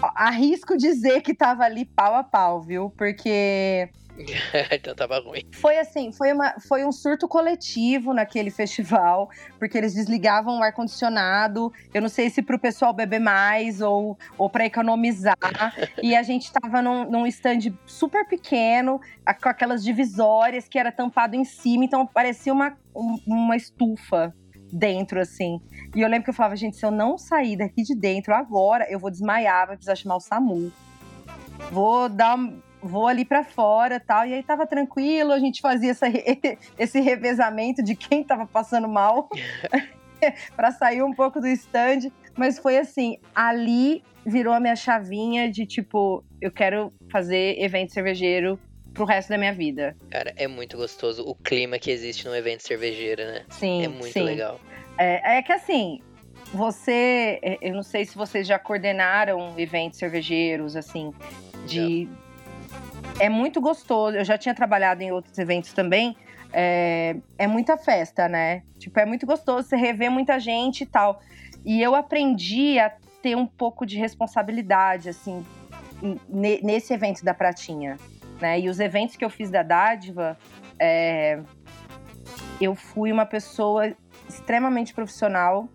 Arrisco 0.01 0.77
dizer 0.77 1.23
que 1.23 1.35
tava 1.35 1.65
ali 1.65 1.85
pau 1.85 2.15
a 2.15 2.23
pau, 2.23 2.61
viu? 2.61 2.91
Porque 2.97 3.89
então 4.73 4.95
tava 4.95 5.21
ruim. 5.21 5.43
Foi 5.53 5.79
assim, 5.79 6.13
foi, 6.13 6.33
uma, 6.33 6.55
foi 6.61 6.85
um 6.85 6.93
surto 6.93 7.29
coletivo 7.29 8.13
naquele 8.13 8.51
festival, 8.51 9.31
porque 9.59 9.79
eles 9.79 9.95
desligavam 9.95 10.59
o 10.59 10.63
ar-condicionado. 10.63 11.73
Eu 11.95 12.03
não 12.03 12.09
sei 12.09 12.31
se 12.31 12.43
pro 12.43 12.59
pessoal 12.59 12.93
beber 12.93 13.21
mais 13.21 13.81
ou, 13.81 14.19
ou 14.37 14.51
para 14.51 14.67
economizar. 14.67 15.37
e 16.03 16.17
a 16.17 16.23
gente 16.23 16.53
tava 16.53 16.83
num, 16.83 17.09
num 17.09 17.27
stand 17.27 17.73
super 17.87 18.27
pequeno, 18.27 19.01
com 19.43 19.49
aquelas 19.49 19.85
divisórias 19.85 20.69
que 20.69 20.79
era 20.79 20.91
tampado 20.91 21.37
em 21.37 21.45
cima, 21.45 21.85
então 21.85 22.07
parecia 22.07 22.53
uma, 22.53 22.77
uma 23.27 23.57
estufa 23.57 24.35
dentro, 24.73 25.21
assim. 25.21 25.61
E 25.95 26.01
eu 26.01 26.09
lembro 26.09 26.25
que 26.25 26.31
eu 26.31 26.35
falava, 26.35 26.57
gente, 26.57 26.77
se 26.77 26.85
eu 26.85 26.91
não 26.91 27.17
sair 27.17 27.57
daqui 27.57 27.83
de 27.83 27.95
dentro 27.95 28.35
agora, 28.35 28.87
eu 28.91 28.99
vou 28.99 29.11
desmaiar, 29.11 29.67
vai 29.67 29.77
precisar 29.77 29.95
chamar 29.95 30.17
o 30.17 30.21
SAMU. 30.21 30.73
Vou 31.71 32.09
dar 32.09 32.39
vou 32.83 33.07
ali 33.07 33.25
para 33.25 33.45
fora 33.45 34.01
tal. 34.01 34.27
E 34.27 34.35
aí 34.35 34.43
tava 34.43 34.67
tranquilo, 34.67 35.33
a 35.33 35.39
gente 35.39 35.61
fazia 35.61 35.91
essa, 35.91 36.07
esse 36.79 37.01
revezamento 37.01 37.83
de 37.83 37.95
quem 37.95 38.25
tava 38.25 38.47
passando 38.47 38.89
mal 38.89 39.29
para 40.57 40.71
sair 40.73 41.03
um 41.03 41.13
pouco 41.13 41.41
do 41.41 41.49
stand. 41.49 42.11
Mas 42.37 42.59
foi 42.59 42.79
assim, 42.79 43.19
ali 43.35 44.03
virou 44.25 44.53
a 44.53 44.61
minha 44.61 44.77
chavinha 44.77 45.51
de 45.51 45.67
tipo, 45.67 46.25
eu 46.41 46.51
quero 46.51 46.93
fazer 47.11 47.59
evento 47.59 47.93
cervejeiro 47.93 48.59
pro 48.93 49.05
resto 49.05 49.31
da 49.31 49.39
minha 49.39 49.53
vida. 49.53 49.97
Cara, 50.11 50.33
é 50.37 50.47
muito 50.47 50.77
gostoso 50.77 51.23
o 51.25 51.35
clima 51.35 51.79
que 51.79 51.91
existe 51.91 52.27
no 52.27 52.35
evento 52.35 52.67
cervejeiro, 52.67 53.25
né? 53.25 53.45
Sim. 53.51 53.85
É 53.85 53.89
muito 53.89 54.13
sim. 54.13 54.23
legal. 54.23 54.61
É, 54.99 55.39
é 55.39 55.43
que 55.43 55.53
assim, 55.53 56.01
você, 56.53 57.41
eu 57.61 57.75
não 57.75 57.83
sei 57.83 58.05
se 58.05 58.17
vocês 58.17 58.47
já 58.47 58.59
coordenaram 58.59 59.55
eventos 59.59 59.99
cervejeiros, 59.99 60.77
assim, 60.77 61.13
de 61.67 62.09
é 63.19 63.29
muito 63.29 63.61
gostoso. 63.61 64.17
Eu 64.17 64.25
já 64.25 64.39
tinha 64.39 64.55
trabalhado 64.55 65.03
em 65.03 65.13
outros 65.13 65.37
eventos 65.39 65.73
também. 65.73 66.17
É, 66.53 67.17
é 67.37 67.47
muita 67.47 67.77
festa, 67.77 68.29
né? 68.29 68.63
Tipo, 68.79 69.01
é 69.01 69.05
muito 69.05 69.27
gostoso 69.27 69.69
você 69.69 69.77
rever 69.77 70.11
muita 70.11 70.39
gente 70.39 70.83
e 70.83 70.87
tal. 70.87 71.21
E 71.65 71.83
eu 71.83 71.95
aprendi 71.95 72.79
a 72.79 72.93
ter 73.23 73.37
um 73.37 73.47
pouco 73.47 73.85
de 73.85 73.99
responsabilidade, 73.99 75.09
assim, 75.09 75.45
nesse 76.29 76.95
evento 76.95 77.25
da 77.25 77.35
Pratinha. 77.35 77.97
Né? 78.41 78.61
E 78.61 78.69
os 78.69 78.79
eventos 78.81 79.17
que 79.17 79.25
eu 79.25 79.31
fiz 79.31 79.51
da 79.51 79.63
Dádiva, 79.63 80.39
é, 80.79 81.41
eu 82.61 82.75
fui 82.75 83.13
uma 83.13 83.27
pessoa 83.27 83.93
extremamente 84.29 84.95
profissional, 84.95 85.69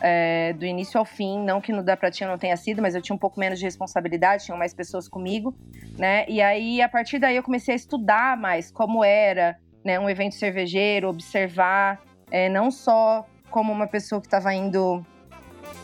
é, 0.00 0.52
do 0.52 0.64
início 0.64 0.98
ao 0.98 1.04
fim. 1.04 1.38
Não 1.40 1.60
que 1.60 1.72
no 1.72 1.82
da 1.82 1.96
Pratinha 1.96 2.28
não 2.28 2.38
tenha 2.38 2.56
sido, 2.56 2.82
mas 2.82 2.94
eu 2.94 3.02
tinha 3.02 3.14
um 3.14 3.18
pouco 3.18 3.38
menos 3.38 3.58
de 3.58 3.64
responsabilidade, 3.64 4.44
tinham 4.44 4.58
mais 4.58 4.74
pessoas 4.74 5.08
comigo, 5.08 5.54
né? 5.98 6.24
E 6.28 6.40
aí, 6.40 6.80
a 6.80 6.88
partir 6.88 7.18
daí, 7.18 7.36
eu 7.36 7.42
comecei 7.42 7.74
a 7.74 7.76
estudar 7.76 8.36
mais 8.36 8.70
como 8.70 9.04
era 9.04 9.56
né, 9.84 9.98
um 9.98 10.10
evento 10.10 10.34
cervejeiro, 10.34 11.08
observar, 11.08 12.00
é, 12.30 12.48
não 12.48 12.70
só 12.70 13.24
como 13.50 13.72
uma 13.72 13.86
pessoa 13.86 14.20
que 14.20 14.26
estava 14.26 14.52
indo 14.52 15.04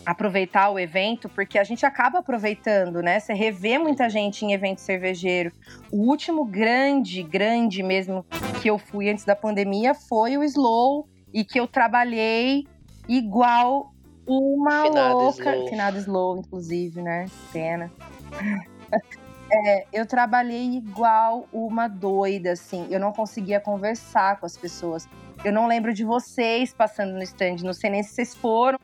aproveitar 0.05 0.71
o 0.71 0.79
evento, 0.79 1.29
porque 1.29 1.59
a 1.59 1.65
gente 1.65 1.87
acaba 1.87 2.19
aproveitando, 2.19 3.01
né? 3.03 3.21
Você 3.21 3.33
revê 3.33 3.79
muita 3.79 4.09
gente 4.09 4.45
em 4.45 4.53
evento 4.53 4.81
cervejeiro. 4.81 5.53
O 5.91 6.09
último 6.09 6.45
grande, 6.45 7.23
grande 7.23 7.83
mesmo 7.83 8.25
que 8.61 8.69
eu 8.69 8.79
fui 8.79 9.09
antes 9.09 9.25
da 9.25 9.37
pandemia 9.37 9.95
foi 9.95 10.37
o 10.37 10.43
Slow 10.43 11.09
e 11.33 11.45
que 11.45 11.59
eu 11.59 11.67
trabalhei 11.67 12.67
igual 13.09 13.92
uma 14.27 14.85
finado 14.85 15.15
louca. 15.15 15.55
Slow. 15.55 15.69
Finado 15.69 15.99
slow, 15.99 16.37
inclusive, 16.39 17.03
né? 17.03 17.27
Pena. 17.53 17.91
É, 19.55 19.87
eu 19.93 20.07
trabalhei 20.07 20.77
igual 20.77 21.47
uma 21.53 21.87
doida, 21.87 22.53
assim. 22.53 22.87
Eu 22.91 22.99
não 22.99 23.13
conseguia 23.13 23.61
conversar 23.61 24.41
com 24.41 24.47
as 24.47 24.57
pessoas. 24.57 25.07
Eu 25.45 25.53
não 25.53 25.67
lembro 25.67 25.93
de 25.93 26.05
vocês 26.05 26.73
passando 26.73 27.13
no 27.13 27.23
stand, 27.23 27.57
não 27.63 27.75
sei 27.75 27.91
nem 27.91 28.03
se 28.03 28.15
vocês 28.15 28.35
foram. 28.35 28.79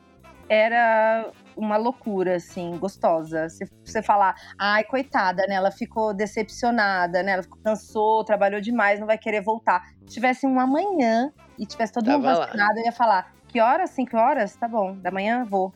Era 0.46 1.30
uma 1.56 1.78
loucura, 1.78 2.36
assim, 2.36 2.76
gostosa. 2.78 3.48
Você, 3.48 3.66
você 3.82 4.02
falar, 4.02 4.34
ai, 4.58 4.84
coitada, 4.84 5.46
né? 5.48 5.54
Ela 5.54 5.70
ficou 5.70 6.12
decepcionada, 6.12 7.22
né? 7.22 7.32
Ela 7.32 7.44
cansou, 7.64 8.22
trabalhou 8.22 8.60
demais, 8.60 9.00
não 9.00 9.06
vai 9.06 9.16
querer 9.16 9.40
voltar. 9.40 9.88
Se 10.06 10.14
tivesse 10.14 10.46
um 10.46 10.60
amanhã 10.60 11.32
e 11.58 11.64
tivesse 11.64 11.94
todo 11.94 12.10
mundo 12.10 12.24
vacinado, 12.24 12.78
eu 12.78 12.84
ia 12.84 12.92
falar, 12.92 13.32
que 13.58 13.60
horas? 13.60 13.90
Cinco 13.90 14.16
horas? 14.16 14.54
Tá 14.54 14.68
bom. 14.68 14.94
Da 14.94 15.10
manhã 15.10 15.44
vou. 15.44 15.74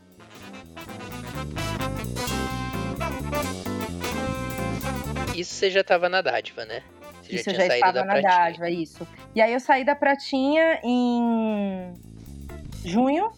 Isso 5.35 5.55
você 5.55 5.69
já 5.69 5.83
tava 5.83 6.09
na 6.09 6.23
dádiva, 6.23 6.65
né? 6.65 6.83
Você 7.23 7.35
isso 7.35 7.51
já 7.51 7.65
eu 7.65 7.67
já 7.67 7.75
estava 7.75 8.05
na 8.05 8.21
dádiva, 8.21 8.71
isso. 8.71 9.05
E 9.35 9.41
aí 9.41 9.53
eu 9.53 9.59
saí 9.59 9.85
da 9.85 9.97
pratinha 9.97 10.79
em 10.85 11.93
junho, 12.85 13.33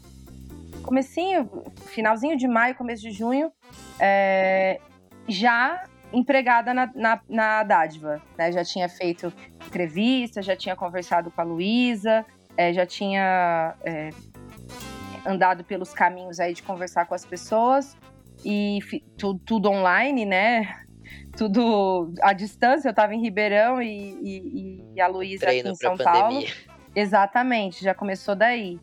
comecinho, 0.83 1.49
finalzinho 1.87 2.37
de 2.37 2.47
maio, 2.47 2.75
começo 2.75 3.03
de 3.03 3.13
junho, 3.13 3.51
é, 3.99 4.79
já 5.27 5.85
empregada 6.13 6.75
na, 6.75 6.91
na, 6.95 7.21
na 7.27 7.63
dádiva, 7.63 8.21
né? 8.37 8.53
Já 8.53 8.63
tinha 8.63 8.91
feito 8.91 9.33
entrevista, 9.67 10.43
já 10.43 10.55
tinha 10.55 10.77
conversado 10.77 11.31
com 11.31 11.41
a 11.41 11.45
Luísa, 11.45 12.27
é, 12.59 12.75
já 12.75 12.85
tinha 12.85 13.75
é, 13.83 14.11
andado 15.25 15.65
pelos 15.65 15.93
caminhos 15.93 16.41
aí 16.41 16.55
de 16.55 16.63
conversar 16.63 17.07
com 17.07 17.15
as 17.15 17.25
pessoas 17.25 17.97
e 18.45 18.81
tudo, 19.17 19.41
tudo 19.45 19.71
online, 19.71 20.25
né? 20.25 20.81
Tudo 21.37 22.15
à 22.23 22.33
distância. 22.33 22.89
Eu 22.89 22.91
estava 22.91 23.13
em 23.13 23.21
Ribeirão 23.21 23.83
e, 23.83 24.17
e, 24.23 24.85
e 24.95 25.01
a 25.01 25.09
Luísa 25.09 25.47
aqui 25.47 25.69
em 25.69 25.75
São 25.75 25.97
Paulo. 25.97 26.43
Exatamente, 26.95 27.83
já 27.83 27.93
começou 27.93 28.37
daí. 28.37 28.81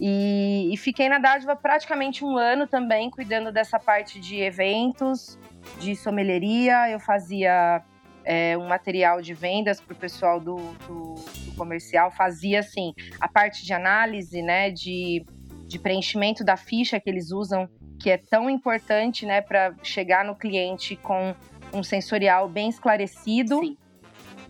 E, 0.00 0.70
e, 0.72 0.76
fiquei 0.78 1.08
na 1.08 1.18
dádiva 1.18 1.54
praticamente 1.54 2.24
um 2.24 2.38
ano 2.38 2.66
também, 2.66 3.10
cuidando 3.10 3.52
dessa 3.52 3.78
parte 3.78 4.18
de 4.18 4.40
eventos, 4.40 5.38
de 5.78 5.94
sommelieria. 5.94 6.88
Eu 6.88 6.98
fazia 6.98 7.82
é, 8.24 8.56
um 8.56 8.66
material 8.66 9.20
de 9.20 9.34
vendas 9.34 9.80
para 9.80 9.92
o 9.92 9.96
pessoal 9.96 10.40
do, 10.40 10.56
do, 10.86 11.14
do, 11.14 11.54
comercial, 11.56 12.10
fazia 12.10 12.60
assim 12.60 12.94
a 13.20 13.28
parte 13.28 13.64
de 13.64 13.72
análise, 13.72 14.40
né, 14.40 14.70
de, 14.70 15.24
de 15.70 15.78
preenchimento 15.78 16.42
da 16.42 16.56
ficha 16.56 16.98
que 16.98 17.08
eles 17.08 17.30
usam, 17.30 17.68
que 18.00 18.10
é 18.10 18.18
tão 18.18 18.50
importante, 18.50 19.24
né, 19.24 19.40
para 19.40 19.72
chegar 19.84 20.24
no 20.24 20.34
cliente 20.34 20.96
com 20.96 21.32
um 21.72 21.80
sensorial 21.84 22.48
bem 22.48 22.68
esclarecido, 22.68 23.60
Sim. 23.60 23.76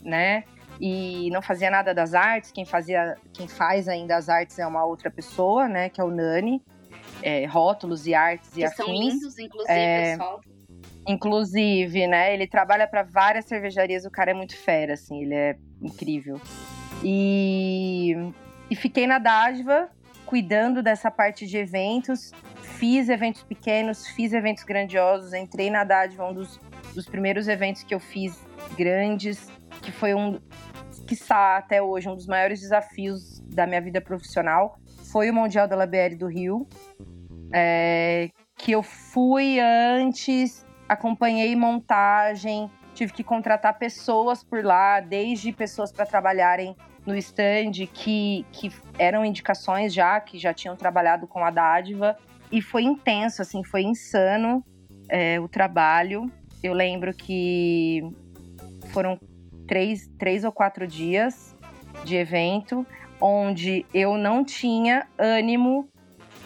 né? 0.03 0.45
E 0.81 1.29
não 1.31 1.43
fazia 1.43 1.71
nada 1.71 1.93
das 1.93 2.15
artes, 2.15 2.51
quem 2.51 2.65
fazia, 2.65 3.19
quem 3.35 3.47
faz 3.47 3.87
ainda 3.87 4.17
as 4.17 4.31
artes 4.31 4.59
é 4.59 4.67
uma 4.67 4.83
outra 4.83 5.11
pessoa, 5.11 5.69
né, 5.69 5.91
que 5.91 6.01
é 6.01 6.05
o 6.05 6.11
Nani. 6.11 6.63
É, 7.23 7.45
rótulos 7.45 8.07
e 8.07 8.15
artes 8.15 8.49
que 8.49 8.61
e 8.61 8.65
afins. 8.65 8.77
São 8.77 8.95
lindos, 8.95 9.39
inclusive, 9.39 9.79
é, 9.79 10.13
pessoal. 10.13 10.41
Inclusive, 11.07 12.07
né? 12.07 12.33
Ele 12.33 12.47
trabalha 12.47 12.87
para 12.87 13.03
várias 13.03 13.45
cervejarias, 13.45 14.07
o 14.07 14.11
cara 14.11 14.31
é 14.31 14.35
muito 14.35 14.57
fera, 14.57 14.95
assim, 14.95 15.21
ele 15.25 15.35
é 15.35 15.57
incrível. 15.83 16.41
E, 17.05 18.15
e 18.71 18.75
fiquei 18.75 19.07
na 19.07 19.19
dádiva, 19.19 19.91
cuidando 20.31 20.81
dessa 20.81 21.11
parte 21.11 21.45
de 21.45 21.59
eventos. 21.59 22.31
Fiz 22.79 23.09
eventos 23.09 23.43
pequenos, 23.43 24.07
fiz 24.07 24.33
eventos 24.33 24.63
grandiosos, 24.63 25.35
entrei 25.35 25.69
na 25.69 25.83
dádiva, 25.83 26.25
um 26.25 26.33
dos, 26.33 26.61
dos 26.95 27.05
primeiros 27.05 27.49
eventos 27.49 27.83
que 27.83 27.93
eu 27.93 27.99
fiz 27.99 28.41
grandes, 28.79 29.51
que 29.83 29.91
foi 29.91 30.15
um, 30.15 30.39
quiçá 31.05 31.57
até 31.57 31.83
hoje, 31.83 32.09
um 32.09 32.15
dos 32.15 32.29
maiores 32.29 32.61
desafios 32.61 33.41
da 33.41 33.67
minha 33.67 33.81
vida 33.81 34.01
profissional, 34.01 34.79
foi 35.11 35.29
o 35.29 35.35
Mundial 35.35 35.67
da 35.67 35.75
LBR 35.75 36.15
do 36.15 36.29
Rio. 36.29 36.65
É, 37.53 38.29
que 38.57 38.71
eu 38.71 38.85
fui 38.85 39.59
antes 39.59 40.65
acompanhei 40.91 41.55
montagem, 41.55 42.69
tive 42.95 43.13
que 43.13 43.23
contratar 43.23 43.79
pessoas 43.79 44.43
por 44.43 44.65
lá, 44.65 44.99
desde 44.99 45.53
pessoas 45.53 45.93
para 45.93 46.05
trabalharem 46.05 46.75
no 47.07 47.17
stand 47.17 47.73
que, 47.93 48.45
que 48.53 48.71
eram 48.99 49.25
indicações 49.25 49.93
já, 49.93 50.21
que 50.21 50.39
já 50.39 50.53
tinham 50.53 50.77
trabalhado 50.77 51.27
com 51.27 51.45
a 51.45 51.51
dádiva. 51.51 52.17
E 52.53 52.61
foi 52.61 52.83
intenso, 52.83 53.43
assim, 53.43 53.63
foi 53.63 53.83
insano 53.83 54.65
é, 55.09 55.39
o 55.41 55.49
trabalho. 55.49 56.31
Eu 56.63 56.75
lembro 56.75 57.15
que 57.15 58.03
foram 58.93 59.19
três, 59.67 60.09
três 60.19 60.45
ou 60.45 60.53
quatro 60.53 60.87
dias 60.87 61.57
de 62.05 62.17
evento, 62.17 62.87
onde 63.21 63.87
eu 63.95 64.17
não 64.17 64.45
tinha 64.45 65.07
ânimo 65.19 65.89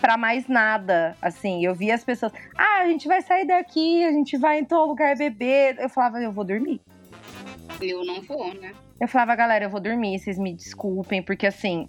para 0.01 0.17
mais 0.17 0.47
nada. 0.47 1.17
Assim, 1.23 1.65
eu 1.65 1.75
via 1.75 1.95
as 1.95 2.05
pessoas, 2.05 2.33
ah, 2.57 2.81
a 2.83 2.87
gente 2.87 3.09
vai 3.09 3.23
sair 3.23 3.47
daqui, 3.47 4.05
a 4.05 4.13
gente 4.13 4.37
vai 4.37 4.59
em 4.59 4.65
tal 4.65 4.87
lugar 4.87 5.17
beber. 5.17 5.79
Eu 5.79 5.89
falava, 5.89 6.21
eu 6.21 6.31
vou 6.31 6.45
dormir. 6.45 6.81
Eu 7.81 8.05
não 8.05 8.21
vou, 8.21 8.53
né? 8.55 8.73
Eu 9.01 9.09
falava, 9.09 9.35
galera, 9.35 9.65
eu 9.65 9.71
vou 9.71 9.81
dormir, 9.81 10.19
vocês 10.19 10.39
me 10.39 10.55
desculpem, 10.55 11.23
porque 11.23 11.47
assim, 11.47 11.89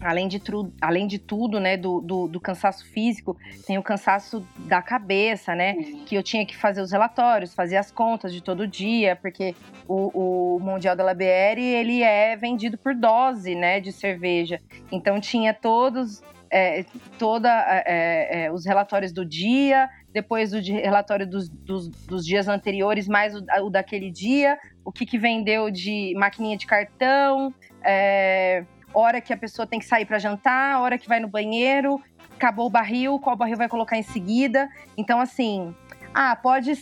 além 0.00 0.28
de, 0.28 0.38
tru, 0.38 0.72
além 0.80 1.06
de 1.06 1.18
tudo, 1.18 1.58
né, 1.58 1.76
do, 1.76 2.00
do, 2.00 2.28
do, 2.28 2.40
cansaço 2.40 2.84
físico, 2.86 3.36
tem 3.66 3.78
o 3.78 3.82
cansaço 3.82 4.46
da 4.58 4.80
cabeça, 4.80 5.54
né? 5.54 5.74
Que 6.06 6.14
eu 6.14 6.22
tinha 6.22 6.46
que 6.46 6.56
fazer 6.56 6.80
os 6.80 6.92
relatórios, 6.92 7.54
fazer 7.54 7.76
as 7.76 7.90
contas 7.90 8.32
de 8.32 8.40
todo 8.40 8.66
dia, 8.66 9.16
porque 9.16 9.54
o, 9.86 10.56
o 10.56 10.60
Mundial 10.60 10.94
da 10.94 11.02
LBR, 11.02 11.60
ele 11.60 12.02
é 12.02 12.36
vendido 12.36 12.78
por 12.78 12.94
dose, 12.94 13.54
né, 13.54 13.80
de 13.80 13.92
cerveja. 13.92 14.60
Então 14.92 15.20
tinha 15.20 15.52
todos 15.52 16.22
é, 16.50 16.84
toda 17.18 17.48
é, 17.50 18.44
é, 18.44 18.52
os 18.52 18.64
relatórios 18.64 19.12
do 19.12 19.24
dia, 19.24 19.88
depois 20.12 20.52
o 20.52 20.58
relatório 20.58 21.28
dos, 21.28 21.48
dos, 21.48 21.88
dos 21.88 22.24
dias 22.24 22.48
anteriores, 22.48 23.06
mais 23.08 23.34
o, 23.34 23.44
o, 23.62 23.70
daquele 23.70 24.10
dia, 24.10 24.58
o 24.84 24.92
que, 24.92 25.04
que 25.04 25.18
vendeu 25.18 25.70
de 25.70 26.14
maquininha 26.16 26.56
de 26.56 26.66
cartão, 26.66 27.54
é, 27.84 28.64
hora 28.92 29.20
que 29.20 29.32
a 29.32 29.36
pessoa 29.36 29.66
tem 29.66 29.78
que 29.78 29.86
sair 29.86 30.06
para 30.06 30.18
jantar, 30.18 30.80
hora 30.80 30.98
que 30.98 31.08
vai 31.08 31.20
no 31.20 31.28
banheiro, 31.28 32.00
acabou 32.34 32.66
o 32.66 32.70
barril, 32.70 33.18
qual 33.18 33.36
barril 33.36 33.56
vai 33.56 33.68
colocar 33.68 33.96
em 33.96 34.02
seguida. 34.02 34.68
Então, 34.96 35.20
assim, 35.20 35.74
ah, 36.14 36.34
pode, 36.34 36.72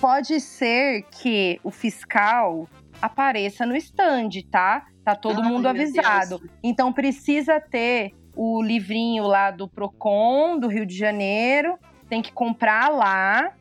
pode 0.00 0.40
ser 0.40 1.02
que 1.10 1.60
o 1.62 1.70
fiscal 1.70 2.68
apareça 3.00 3.66
no 3.66 3.76
stand, 3.76 4.30
tá? 4.50 4.86
Tá 5.04 5.14
todo 5.14 5.42
Ai, 5.42 5.48
mundo 5.48 5.66
avisado. 5.68 6.40
Então 6.62 6.92
precisa 6.92 7.60
ter 7.60 8.14
o 8.36 8.62
livrinho 8.62 9.24
lá 9.24 9.50
do 9.50 9.68
Procon 9.68 10.58
do 10.58 10.68
Rio 10.68 10.84
de 10.84 10.96
Janeiro, 10.96 11.78
tem 12.08 12.20
que 12.22 12.32
comprar 12.32 12.88
lá, 12.88 13.52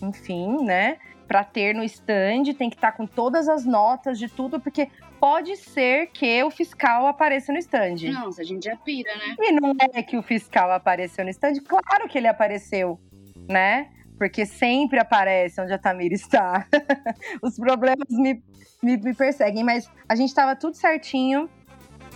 enfim, 0.00 0.64
né? 0.64 0.98
Para 1.26 1.42
ter 1.42 1.74
no 1.74 1.82
stand, 1.84 2.44
tem 2.56 2.68
que 2.68 2.76
estar 2.76 2.92
tá 2.92 2.96
com 2.96 3.06
todas 3.06 3.48
as 3.48 3.64
notas 3.64 4.18
de 4.18 4.28
tudo, 4.28 4.60
porque 4.60 4.88
pode 5.18 5.56
ser 5.56 6.08
que 6.08 6.42
o 6.44 6.50
fiscal 6.50 7.06
apareça 7.06 7.52
no 7.52 7.58
stand. 7.58 7.96
Não, 8.12 8.28
a 8.28 8.42
gente 8.42 8.64
já 8.64 8.76
pira, 8.76 9.10
né? 9.16 9.34
E 9.38 9.52
não 9.52 9.74
é 9.94 10.02
que 10.02 10.16
o 10.16 10.22
fiscal 10.22 10.70
apareceu 10.70 11.24
no 11.24 11.30
stand, 11.30 11.54
claro 11.66 12.08
que 12.08 12.18
ele 12.18 12.28
apareceu, 12.28 13.00
né? 13.48 13.88
Porque 14.18 14.46
sempre 14.46 14.98
aparece 14.98 15.60
onde 15.60 15.72
a 15.72 15.78
Tamira 15.78 16.14
está. 16.14 16.66
Os 17.42 17.56
problemas 17.56 18.06
me, 18.10 18.42
me, 18.82 18.96
me 18.96 19.14
perseguem, 19.14 19.64
mas 19.64 19.90
a 20.08 20.14
gente 20.14 20.28
estava 20.28 20.54
tudo 20.54 20.76
certinho. 20.76 21.48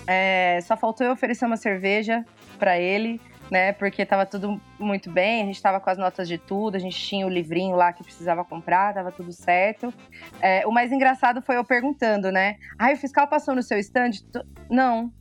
É, 0.09 0.59
só 0.63 0.77
faltou 0.77 1.07
eu 1.07 1.13
oferecer 1.13 1.45
uma 1.45 1.59
cerveja 1.59 2.25
para 2.59 2.79
ele 2.79 3.21
né? 3.51 3.73
Porque 3.73 4.05
tava 4.05 4.27
tudo 4.27 4.61
muito 4.79 5.11
bem, 5.11 5.43
a 5.43 5.47
gente 5.47 5.61
tava 5.61 5.81
com 5.81 5.91
as 5.91 5.99
notas 5.99 6.29
de 6.29 6.39
tudo, 6.39 6.77
a 6.77 6.79
gente 6.79 6.99
tinha 6.99 7.27
o 7.27 7.31
livrinho 7.31 7.77
lá 7.77 7.93
que 7.93 8.03
precisava 8.03 8.45
comprar, 8.45 8.95
tava 8.95 9.11
tudo 9.11 9.33
certo. 9.33 9.93
É, 10.41 10.67
o 10.67 10.71
mais 10.71 10.93
engraçado 10.93 11.43
foi 11.43 11.57
eu 11.57 11.65
perguntando, 11.65 12.31
né? 12.31 12.57
Ah, 12.79 12.93
o 12.93 12.97
fiscal 12.97 13.27
passou 13.27 13.55
no 13.55 13.63
seu 13.63 13.79
stand? 13.79 14.11
Não. 14.71 15.13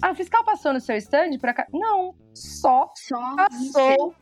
Ah, 0.00 0.10
o 0.10 0.14
fiscal 0.14 0.44
passou 0.44 0.72
no 0.72 0.80
seu 0.80 0.96
stand 0.96 1.38
pra 1.40 1.54
cá? 1.54 1.66
Não. 1.72 2.14
Só, 2.34 2.92
só 2.94 3.36
passou 3.36 4.14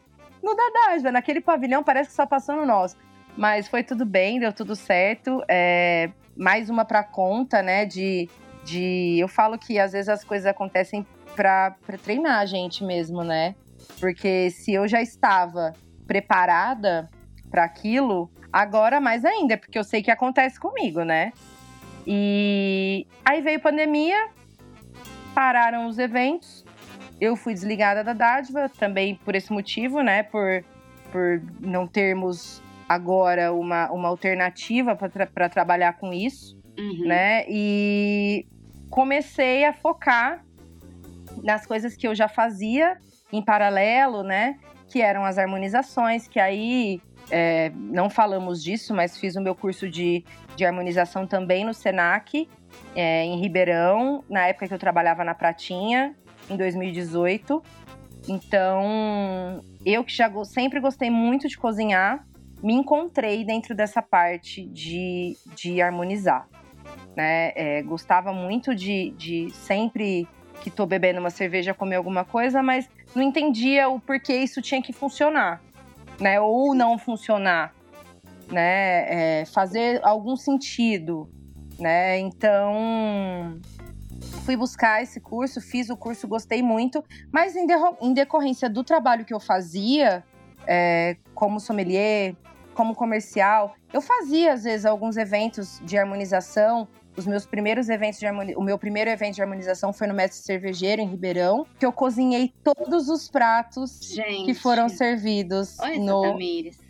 no 0.42 0.54
da 0.54 1.10
Naquele 1.10 1.40
pavilhão 1.40 1.82
parece 1.82 2.10
que 2.10 2.16
só 2.16 2.26
passou 2.26 2.56
no 2.56 2.66
nosso. 2.66 2.96
Mas 3.36 3.66
foi 3.66 3.82
tudo 3.82 4.06
bem, 4.06 4.38
deu 4.38 4.52
tudo 4.52 4.76
certo. 4.76 5.42
É, 5.48 6.10
mais 6.36 6.70
uma 6.70 6.84
pra 6.84 7.02
conta, 7.02 7.62
né? 7.62 7.84
De, 7.84 8.28
de. 8.64 9.18
Eu 9.18 9.28
falo 9.28 9.58
que 9.58 9.78
às 9.78 9.92
vezes 9.92 10.08
as 10.08 10.24
coisas 10.24 10.46
acontecem 10.46 11.06
para 11.34 11.76
treinar 12.02 12.40
a 12.40 12.46
gente 12.46 12.84
mesmo, 12.84 13.22
né? 13.22 13.54
Porque 14.00 14.50
se 14.50 14.72
eu 14.72 14.86
já 14.88 15.00
estava 15.00 15.72
preparada 16.06 17.08
para 17.50 17.64
aquilo, 17.64 18.30
agora 18.52 19.00
mais 19.00 19.24
ainda, 19.24 19.56
porque 19.56 19.78
eu 19.78 19.84
sei 19.84 20.02
que 20.02 20.10
acontece 20.10 20.58
comigo, 20.58 21.02
né? 21.02 21.32
E 22.06 23.06
aí 23.24 23.40
veio 23.40 23.60
pandemia, 23.60 24.28
pararam 25.34 25.86
os 25.86 25.98
eventos, 25.98 26.64
eu 27.20 27.36
fui 27.36 27.54
desligada 27.54 28.04
da 28.04 28.12
dádiva, 28.12 28.68
também 28.68 29.14
por 29.14 29.34
esse 29.34 29.52
motivo, 29.52 30.02
né? 30.02 30.22
Por, 30.22 30.64
por 31.10 31.42
não 31.60 31.86
termos 31.86 32.62
agora 32.88 33.52
uma, 33.52 33.90
uma 33.90 34.08
alternativa 34.08 34.94
para 34.94 35.08
tra 35.08 35.48
trabalhar 35.48 35.94
com 35.94 36.12
isso, 36.12 36.58
uhum. 36.78 37.06
né? 37.06 37.44
E 37.48 38.46
comecei 38.94 39.64
a 39.64 39.72
focar 39.72 40.44
nas 41.42 41.66
coisas 41.66 41.96
que 41.96 42.06
eu 42.06 42.14
já 42.14 42.28
fazia 42.28 42.96
em 43.32 43.44
paralelo, 43.44 44.22
né? 44.22 44.56
Que 44.86 45.02
eram 45.02 45.24
as 45.24 45.36
harmonizações, 45.36 46.28
que 46.28 46.38
aí 46.38 47.02
é, 47.28 47.72
não 47.74 48.08
falamos 48.08 48.62
disso, 48.62 48.94
mas 48.94 49.18
fiz 49.18 49.34
o 49.34 49.40
meu 49.40 49.52
curso 49.52 49.90
de, 49.90 50.24
de 50.54 50.64
harmonização 50.64 51.26
também 51.26 51.64
no 51.64 51.74
SENAC, 51.74 52.48
é, 52.94 53.24
em 53.24 53.40
Ribeirão, 53.40 54.22
na 54.30 54.46
época 54.46 54.68
que 54.68 54.74
eu 54.74 54.78
trabalhava 54.78 55.24
na 55.24 55.34
Pratinha, 55.34 56.14
em 56.48 56.56
2018. 56.56 57.60
Então, 58.28 59.60
eu 59.84 60.04
que 60.04 60.14
já 60.14 60.30
sempre 60.44 60.78
gostei 60.78 61.10
muito 61.10 61.48
de 61.48 61.58
cozinhar, 61.58 62.24
me 62.62 62.74
encontrei 62.74 63.44
dentro 63.44 63.74
dessa 63.74 64.00
parte 64.00 64.64
de, 64.68 65.36
de 65.52 65.82
harmonizar. 65.82 66.48
Né? 67.16 67.52
É, 67.54 67.82
gostava 67.82 68.32
muito 68.32 68.74
de, 68.74 69.10
de 69.16 69.50
sempre 69.50 70.26
que 70.60 70.70
tô 70.70 70.86
bebendo 70.86 71.20
uma 71.20 71.30
cerveja, 71.30 71.74
comer 71.74 71.96
alguma 71.96 72.24
coisa, 72.24 72.62
mas 72.62 72.88
não 73.14 73.22
entendia 73.22 73.88
o 73.88 74.00
porquê 74.00 74.36
isso 74.36 74.62
tinha 74.62 74.80
que 74.82 74.92
funcionar, 74.92 75.62
né? 76.18 76.40
Ou 76.40 76.74
não 76.74 76.98
funcionar, 76.98 77.74
né? 78.50 79.40
É, 79.40 79.44
fazer 79.44 80.00
algum 80.02 80.36
sentido, 80.36 81.28
né? 81.78 82.18
Então 82.18 83.60
fui 84.44 84.56
buscar 84.56 85.02
esse 85.02 85.20
curso, 85.20 85.60
fiz 85.60 85.90
o 85.90 85.96
curso, 85.96 86.26
gostei 86.26 86.62
muito, 86.62 87.04
mas 87.32 87.56
em, 87.56 87.66
em 88.00 88.12
decorrência 88.12 88.68
do 88.68 88.82
trabalho 88.82 89.24
que 89.24 89.34
eu 89.34 89.40
fazia, 89.40 90.24
é, 90.66 91.16
como 91.34 91.60
sommelier, 91.60 92.34
como 92.74 92.94
comercial, 92.94 93.74
eu 93.94 94.02
fazia 94.02 94.52
às 94.52 94.64
vezes 94.64 94.84
alguns 94.84 95.16
eventos 95.16 95.80
de 95.84 95.96
harmonização 95.96 96.88
os 97.16 97.26
meus 97.26 97.46
primeiros 97.46 97.88
eventos 97.88 98.18
de 98.18 98.26
harmonização, 98.26 98.60
o 98.60 98.64
meu 98.64 98.76
primeiro 98.76 99.08
evento 99.08 99.36
de 99.36 99.42
harmonização 99.42 99.92
foi 99.92 100.08
no 100.08 100.14
Mestre 100.14 100.44
Cervejeiro, 100.44 101.00
em 101.00 101.08
Ribeirão, 101.08 101.64
que 101.78 101.86
eu 101.86 101.92
cozinhei 101.92 102.52
todos 102.64 103.08
os 103.08 103.28
pratos 103.28 104.00
Gente. 104.12 104.46
que 104.46 104.54
foram 104.54 104.88
servidos 104.88 105.76
no, 106.00 106.36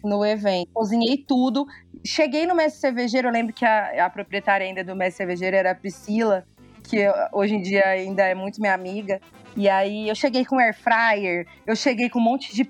no 0.03 0.25
evento. 0.25 0.71
Cozinhei 0.73 1.19
tudo. 1.19 1.67
Cheguei 2.03 2.47
no 2.47 2.55
Mestre 2.55 2.81
Cervejeiro, 2.81 3.29
eu 3.29 3.33
lembro 3.33 3.53
que 3.53 3.67
a, 3.67 4.07
a 4.07 4.09
proprietária 4.09 4.67
ainda 4.67 4.83
do 4.83 4.97
Mestre 4.97 5.19
Cervejeiro 5.19 5.57
era 5.57 5.73
a 5.73 5.75
Priscila, 5.75 6.47
que 6.83 7.07
hoje 7.31 7.57
em 7.57 7.61
dia 7.61 7.87
ainda 7.87 8.23
é 8.23 8.35
muito 8.35 8.63
minha 8.63 8.73
amiga. 8.73 9.21
E 9.55 9.69
aí 9.69 10.09
eu 10.09 10.15
cheguei 10.15 10.45
com 10.45 10.59
air 10.59 10.75
fryer, 10.75 11.47
eu 11.67 11.77
cheguei 11.77 12.09
com 12.09 12.19
um 12.19 12.23
monte 12.23 12.55
de 12.55 12.65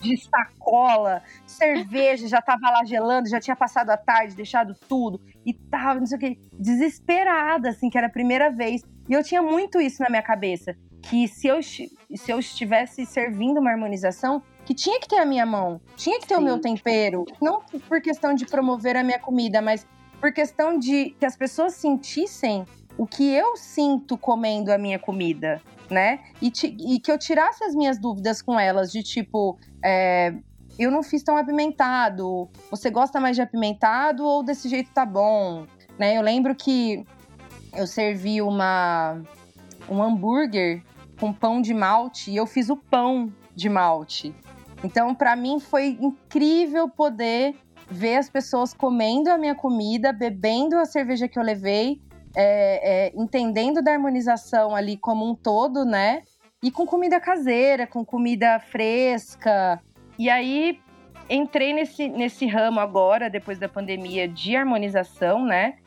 de 0.00 0.16
sacola, 0.16 1.22
cerveja, 1.46 2.28
já 2.28 2.40
tava 2.40 2.70
lá 2.70 2.84
gelando, 2.84 3.28
já 3.28 3.40
tinha 3.40 3.56
passado 3.56 3.90
a 3.90 3.96
tarde, 3.96 4.34
deixado 4.34 4.74
tudo 4.88 5.20
e 5.44 5.52
tava, 5.52 6.00
não 6.00 6.06
sei 6.06 6.16
o 6.16 6.20
que, 6.20 6.38
desesperada, 6.52 7.70
assim, 7.70 7.88
que 7.88 7.98
era 7.98 8.06
a 8.06 8.10
primeira 8.10 8.50
vez. 8.50 8.82
E 9.08 9.12
eu 9.12 9.22
tinha 9.22 9.42
muito 9.42 9.80
isso 9.80 10.02
na 10.02 10.08
minha 10.08 10.22
cabeça, 10.22 10.76
que 11.02 11.28
se 11.28 11.46
eu, 11.46 11.62
se 11.62 11.88
eu 12.26 12.38
estivesse 12.38 13.06
servindo 13.06 13.60
uma 13.60 13.70
harmonização, 13.70 14.42
que 14.64 14.74
tinha 14.74 14.98
que 14.98 15.06
ter 15.06 15.18
a 15.18 15.24
minha 15.24 15.46
mão, 15.46 15.80
tinha 15.96 16.18
que 16.18 16.26
ter 16.26 16.34
Sim. 16.34 16.40
o 16.40 16.44
meu 16.44 16.60
tempero, 16.60 17.24
não 17.40 17.60
por 17.88 18.00
questão 18.00 18.34
de 18.34 18.44
promover 18.44 18.96
a 18.96 19.04
minha 19.04 19.18
comida, 19.18 19.62
mas 19.62 19.86
por 20.20 20.32
questão 20.32 20.78
de 20.78 21.10
que 21.18 21.24
as 21.24 21.36
pessoas 21.36 21.74
sentissem 21.74 22.64
o 22.98 23.06
que 23.06 23.32
eu 23.32 23.56
sinto 23.56 24.16
comendo 24.16 24.72
a 24.72 24.78
minha 24.78 24.98
comida, 24.98 25.60
né? 25.90 26.20
E, 26.40 26.52
e 26.94 27.00
que 27.00 27.10
eu 27.10 27.18
tirasse 27.18 27.62
as 27.64 27.74
minhas 27.74 27.98
dúvidas 27.98 28.40
com 28.40 28.58
elas, 28.58 28.90
de 28.90 29.02
tipo, 29.02 29.58
é, 29.84 30.34
eu 30.78 30.90
não 30.90 31.02
fiz 31.02 31.22
tão 31.22 31.36
apimentado. 31.36 32.48
Você 32.70 32.90
gosta 32.90 33.20
mais 33.20 33.36
de 33.36 33.42
apimentado 33.42 34.24
ou 34.24 34.42
desse 34.42 34.68
jeito 34.68 34.90
tá 34.92 35.04
bom? 35.04 35.66
Né? 35.98 36.16
Eu 36.16 36.22
lembro 36.22 36.54
que 36.54 37.04
eu 37.74 37.86
servi 37.86 38.40
uma 38.40 39.20
um 39.88 40.02
hambúrguer 40.02 40.82
com 41.18 41.32
pão 41.32 41.62
de 41.62 41.72
malte 41.72 42.30
e 42.30 42.36
eu 42.36 42.46
fiz 42.46 42.68
o 42.68 42.76
pão 42.76 43.32
de 43.54 43.68
malte. 43.68 44.34
Então, 44.82 45.14
para 45.14 45.34
mim 45.34 45.58
foi 45.58 45.96
incrível 46.00 46.88
poder 46.88 47.54
ver 47.88 48.16
as 48.16 48.28
pessoas 48.28 48.74
comendo 48.74 49.30
a 49.30 49.38
minha 49.38 49.54
comida, 49.54 50.12
bebendo 50.12 50.76
a 50.76 50.84
cerveja 50.84 51.28
que 51.28 51.38
eu 51.38 51.42
levei, 51.42 52.00
é, 52.38 53.06
é, 53.06 53.12
entendendo 53.16 53.80
da 53.80 53.92
harmonização 53.92 54.76
ali 54.76 54.98
como 54.98 55.28
um 55.28 55.34
todo, 55.34 55.86
né? 55.86 56.22
E 56.62 56.70
com 56.70 56.84
comida 56.86 57.18
caseira, 57.18 57.86
com 57.86 58.04
comida 58.04 58.60
fresca. 58.60 59.80
E 60.18 60.28
aí 60.28 60.78
entrei 61.30 61.72
nesse, 61.72 62.08
nesse 62.08 62.46
ramo 62.46 62.78
agora, 62.78 63.30
depois 63.30 63.58
da 63.58 63.68
pandemia, 63.68 64.28
de 64.28 64.54
harmonização, 64.54 65.46
né? 65.46 65.78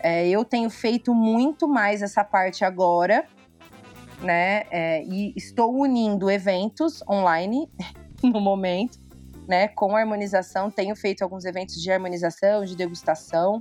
É, 0.00 0.28
eu 0.28 0.44
tenho 0.44 0.70
feito 0.70 1.12
muito 1.12 1.66
mais 1.66 2.00
essa 2.00 2.22
parte 2.22 2.64
agora. 2.64 3.26
né? 4.22 4.64
É, 4.70 5.02
e 5.02 5.32
estou 5.36 5.74
unindo 5.74 6.30
eventos 6.30 7.02
online 7.08 7.68
no 8.22 8.40
momento, 8.40 8.98
né? 9.48 9.66
Com 9.66 9.96
harmonização. 9.96 10.70
Tenho 10.70 10.94
feito 10.94 11.22
alguns 11.22 11.44
eventos 11.44 11.82
de 11.82 11.90
harmonização, 11.90 12.64
de 12.64 12.76
degustação, 12.76 13.60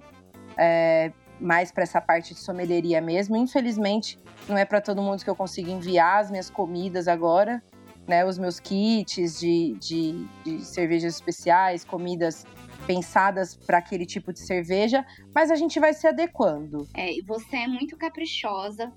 é, 0.56 1.12
mais 1.40 1.72
para 1.72 1.84
essa 1.84 2.02
parte 2.02 2.34
de 2.34 2.40
sommelieria 2.40 3.02
mesmo. 3.02 3.36
Infelizmente, 3.36 4.20
não 4.48 4.58
é 4.58 4.66
para 4.66 4.82
todo 4.82 5.02
mundo 5.02 5.24
que 5.24 5.30
eu 5.30 5.36
consigo 5.36 5.70
enviar 5.70 6.22
as 6.22 6.32
minhas 6.32 6.50
comidas 6.50 7.08
agora, 7.08 7.62
né? 8.08 8.26
Os 8.26 8.38
meus 8.38 8.60
kits 8.60 9.40
de, 9.40 9.78
de, 9.80 10.28
de 10.44 10.66
cervejas 10.66 11.16
especiais, 11.16 11.84
comidas 11.84 12.46
pensadas 12.86 13.58
para 13.58 13.80
aquele 13.80 14.06
tipo 14.06 14.32
de 14.32 14.40
cerveja, 14.40 15.06
mas 15.36 15.52
a 15.52 15.56
gente 15.56 15.80
vai 15.80 15.94
se 15.94 16.08
adequando. 16.08 16.88
É, 16.94 17.12
e 17.12 17.22
você 17.22 17.58
é 17.58 17.68
muito 17.68 17.98
caprichosa. 17.98 18.94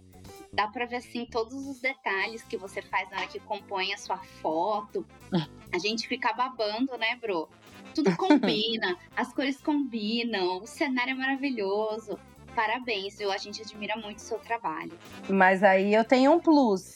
Dá 0.53 0.66
para 0.66 0.84
ver 0.84 0.97
assim 0.97 1.26
todos 1.26 1.55
os 1.66 1.80
detalhes 1.80 2.43
que 2.43 2.57
você 2.57 2.82
faz 2.82 3.09
na 3.11 3.18
hora 3.18 3.26
que 3.26 3.38
compõe 3.41 3.93
a 3.93 3.97
sua 3.97 4.16
foto. 4.16 5.07
A 5.72 5.78
gente 5.78 6.09
fica 6.09 6.32
babando, 6.32 6.97
né, 6.99 7.16
bro? 7.20 7.49
Tudo 7.95 8.16
combina, 8.16 8.97
as 9.16 9.32
cores 9.32 9.61
combinam, 9.61 10.59
o 10.59 10.66
cenário 10.66 11.12
é 11.12 11.14
maravilhoso. 11.14 12.18
Parabéns, 12.55 13.16
viu? 13.16 13.30
A 13.30 13.36
gente 13.36 13.62
admira 13.62 13.96
muito 13.96 14.18
o 14.18 14.22
seu 14.22 14.38
trabalho. 14.38 14.92
Mas 15.28 15.62
aí 15.62 15.94
eu 15.94 16.05
tenho 16.05 16.32
um 16.32 16.40
plus 16.40 16.94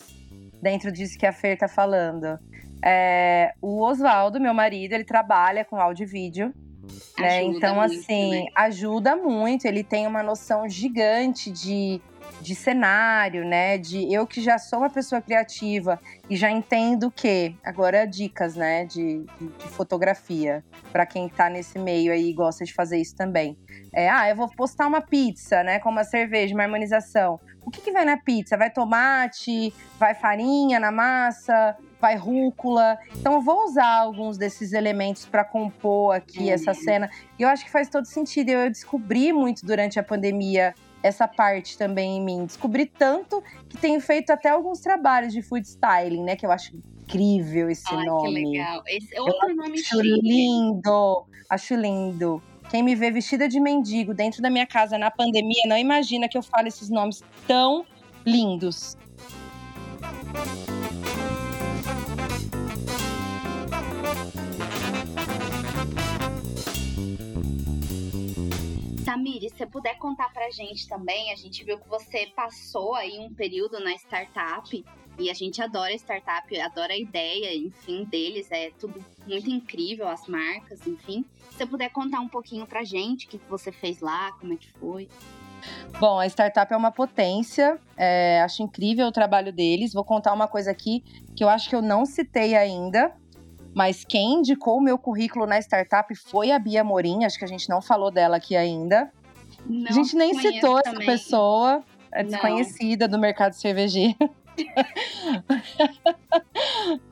dentro 0.60 0.90
disso 0.90 1.18
que 1.18 1.26
a 1.26 1.32
Fer 1.32 1.56
tá 1.56 1.68
falando. 1.68 2.38
É, 2.84 3.54
o 3.62 3.80
Oswaldo, 3.80 4.40
meu 4.40 4.52
marido, 4.52 4.92
ele 4.92 5.04
trabalha 5.04 5.64
com 5.64 5.76
áudio 5.76 6.04
e 6.04 6.06
vídeo. 6.06 6.54
Né? 7.18 7.42
Então, 7.42 7.76
muito, 7.76 7.94
assim, 7.94 8.30
né? 8.30 8.46
ajuda 8.54 9.16
muito. 9.16 9.66
Ele 9.66 9.82
tem 9.82 10.06
uma 10.06 10.22
noção 10.22 10.68
gigante 10.68 11.50
de, 11.50 12.00
de 12.44 12.54
cenário, 12.54 13.42
né? 13.42 13.78
De 13.78 14.12
eu 14.12 14.26
que 14.26 14.42
já 14.42 14.58
sou 14.58 14.80
uma 14.80 14.90
pessoa 14.90 15.22
criativa 15.22 15.98
e 16.28 16.36
já 16.36 16.50
entendo 16.50 17.10
que 17.10 17.56
agora 17.64 18.06
dicas, 18.06 18.54
né? 18.54 18.84
De, 18.84 19.24
de, 19.40 19.48
de 19.48 19.68
fotografia 19.68 20.62
para 20.92 21.06
quem 21.06 21.26
tá 21.26 21.48
nesse 21.48 21.78
meio 21.78 22.12
aí 22.12 22.28
e 22.28 22.34
gosta 22.34 22.62
de 22.62 22.74
fazer 22.74 22.98
isso 22.98 23.16
também. 23.16 23.56
É, 23.92 24.10
ah, 24.10 24.28
eu 24.28 24.36
vou 24.36 24.48
postar 24.48 24.86
uma 24.86 25.00
pizza, 25.00 25.62
né? 25.62 25.78
Com 25.78 25.88
uma 25.88 26.04
cerveja, 26.04 26.54
uma 26.54 26.64
harmonização. 26.64 27.40
O 27.64 27.70
que, 27.70 27.80
que 27.80 27.90
vai 27.90 28.04
na 28.04 28.18
pizza? 28.18 28.58
Vai 28.58 28.70
tomate? 28.70 29.72
Vai 29.98 30.14
farinha 30.14 30.78
na 30.78 30.92
massa? 30.92 31.74
vai 32.04 32.16
rúcula. 32.16 32.98
Então 33.16 33.32
eu 33.32 33.40
vou 33.40 33.64
usar 33.64 34.00
alguns 34.00 34.36
desses 34.36 34.74
elementos 34.74 35.24
para 35.24 35.42
compor 35.42 36.14
aqui 36.14 36.50
essa 36.50 36.74
cena. 36.74 37.08
E 37.38 37.42
eu 37.42 37.48
acho 37.48 37.64
que 37.64 37.70
faz 37.70 37.88
todo 37.88 38.04
sentido. 38.04 38.50
Eu 38.50 38.68
descobri 38.68 39.32
muito 39.32 39.64
durante 39.64 39.98
a 39.98 40.02
pandemia 40.02 40.74
essa 41.04 41.28
parte 41.28 41.76
também 41.76 42.16
em 42.16 42.20
mim. 42.22 42.46
Descobri 42.46 42.86
tanto 42.86 43.44
que 43.68 43.76
tenho 43.76 44.00
feito 44.00 44.30
até 44.30 44.48
alguns 44.48 44.80
trabalhos 44.80 45.34
de 45.34 45.42
food 45.42 45.68
styling, 45.68 46.24
né? 46.24 46.34
Que 46.34 46.46
eu 46.46 46.50
acho 46.50 46.74
incrível 46.74 47.68
esse 47.68 47.94
Ai, 47.94 48.06
nome. 48.06 48.42
Que 48.42 48.50
legal. 48.52 48.82
Esse 48.86 49.14
é 49.14 49.20
outro 49.20 49.50
eu 49.50 49.54
nome 49.54 49.74
acho 49.74 50.02
chique. 50.02 50.20
lindo. 50.22 51.26
Acho 51.50 51.74
lindo. 51.74 52.42
Quem 52.70 52.82
me 52.82 52.94
vê 52.94 53.10
vestida 53.10 53.46
de 53.46 53.60
mendigo 53.60 54.14
dentro 54.14 54.40
da 54.40 54.48
minha 54.48 54.66
casa 54.66 54.96
na 54.96 55.10
pandemia 55.10 55.64
não 55.66 55.76
imagina 55.76 56.26
que 56.26 56.38
eu 56.38 56.42
falo 56.42 56.68
esses 56.68 56.88
nomes 56.88 57.22
tão 57.46 57.84
lindos. 58.24 58.96
Samiri, 69.14 69.48
se 69.48 69.56
você 69.56 69.66
puder 69.66 69.96
contar 69.98 70.32
pra 70.32 70.50
gente 70.50 70.88
também, 70.88 71.30
a 71.30 71.36
gente 71.36 71.62
viu 71.64 71.78
que 71.78 71.88
você 71.88 72.26
passou 72.34 72.96
aí 72.96 73.16
um 73.20 73.32
período 73.32 73.78
na 73.78 73.92
startup 73.92 74.84
e 75.16 75.30
a 75.30 75.34
gente 75.34 75.62
adora 75.62 75.94
startup, 75.94 76.60
adora 76.60 76.92
a 76.92 76.98
ideia, 76.98 77.54
enfim, 77.54 78.04
deles, 78.04 78.50
é 78.50 78.72
tudo 78.72 79.04
muito 79.24 79.48
incrível, 79.48 80.08
as 80.08 80.26
marcas, 80.26 80.84
enfim. 80.84 81.24
Se 81.50 81.58
você 81.58 81.66
puder 81.66 81.90
contar 81.90 82.18
um 82.18 82.28
pouquinho 82.28 82.66
pra 82.66 82.82
gente 82.82 83.26
o 83.26 83.28
que 83.28 83.40
você 83.48 83.70
fez 83.70 84.00
lá, 84.00 84.32
como 84.32 84.52
é 84.52 84.56
que 84.56 84.68
foi. 84.72 85.08
Bom, 86.00 86.18
a 86.18 86.26
startup 86.26 86.72
é 86.72 86.76
uma 86.76 86.90
potência, 86.90 87.78
é, 87.96 88.42
acho 88.42 88.64
incrível 88.64 89.06
o 89.06 89.12
trabalho 89.12 89.52
deles. 89.52 89.92
Vou 89.92 90.04
contar 90.04 90.32
uma 90.32 90.48
coisa 90.48 90.72
aqui 90.72 91.04
que 91.36 91.44
eu 91.44 91.48
acho 91.48 91.70
que 91.70 91.76
eu 91.76 91.80
não 91.80 92.04
citei 92.04 92.56
ainda, 92.56 93.14
mas 93.74 94.04
quem 94.04 94.34
indicou 94.34 94.78
o 94.78 94.80
meu 94.80 94.96
currículo 94.96 95.46
na 95.46 95.58
startup 95.58 96.14
foi 96.14 96.50
a 96.52 96.58
Bia 96.58 96.84
Morim, 96.84 97.24
acho 97.24 97.38
que 97.38 97.44
a 97.44 97.48
gente 97.48 97.68
não 97.68 97.82
falou 97.82 98.10
dela 98.10 98.36
aqui 98.36 98.56
ainda. 98.56 99.10
Não 99.66 99.88
a 99.88 99.92
gente 99.92 100.14
nem 100.16 100.34
citou 100.34 100.80
também. 100.82 101.02
essa 101.02 101.12
pessoa, 101.12 101.82
é 102.12 102.22
desconhecida 102.22 103.08
do 103.08 103.18
mercado 103.18 103.54
cervejeiro. 103.54 104.16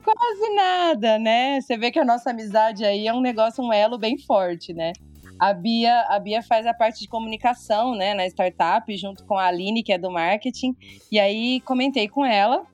Quase 0.03 0.49
nada, 0.55 1.19
né? 1.19 1.59
Você 1.59 1.75
vê 1.77 1.91
que 1.91 1.99
a 1.99 2.05
nossa 2.05 2.29
amizade 2.29 2.85
aí 2.85 3.07
é 3.07 3.13
um 3.13 3.19
negócio, 3.19 3.61
um 3.61 3.73
elo 3.73 3.97
bem 3.97 4.17
forte, 4.17 4.73
né? 4.73 4.93
A 5.37 5.53
Bia, 5.53 6.05
a 6.07 6.17
Bia 6.19 6.41
faz 6.41 6.65
a 6.65 6.73
parte 6.73 7.01
de 7.01 7.07
comunicação, 7.09 7.95
né, 7.95 8.13
na 8.13 8.25
startup, 8.27 8.95
junto 8.95 9.25
com 9.25 9.37
a 9.37 9.47
Aline, 9.47 9.83
que 9.83 9.91
é 9.91 9.97
do 9.97 10.09
marketing. 10.09 10.73
E 11.11 11.19
aí 11.19 11.59
comentei 11.61 12.07
com 12.07 12.25
ela. 12.25 12.65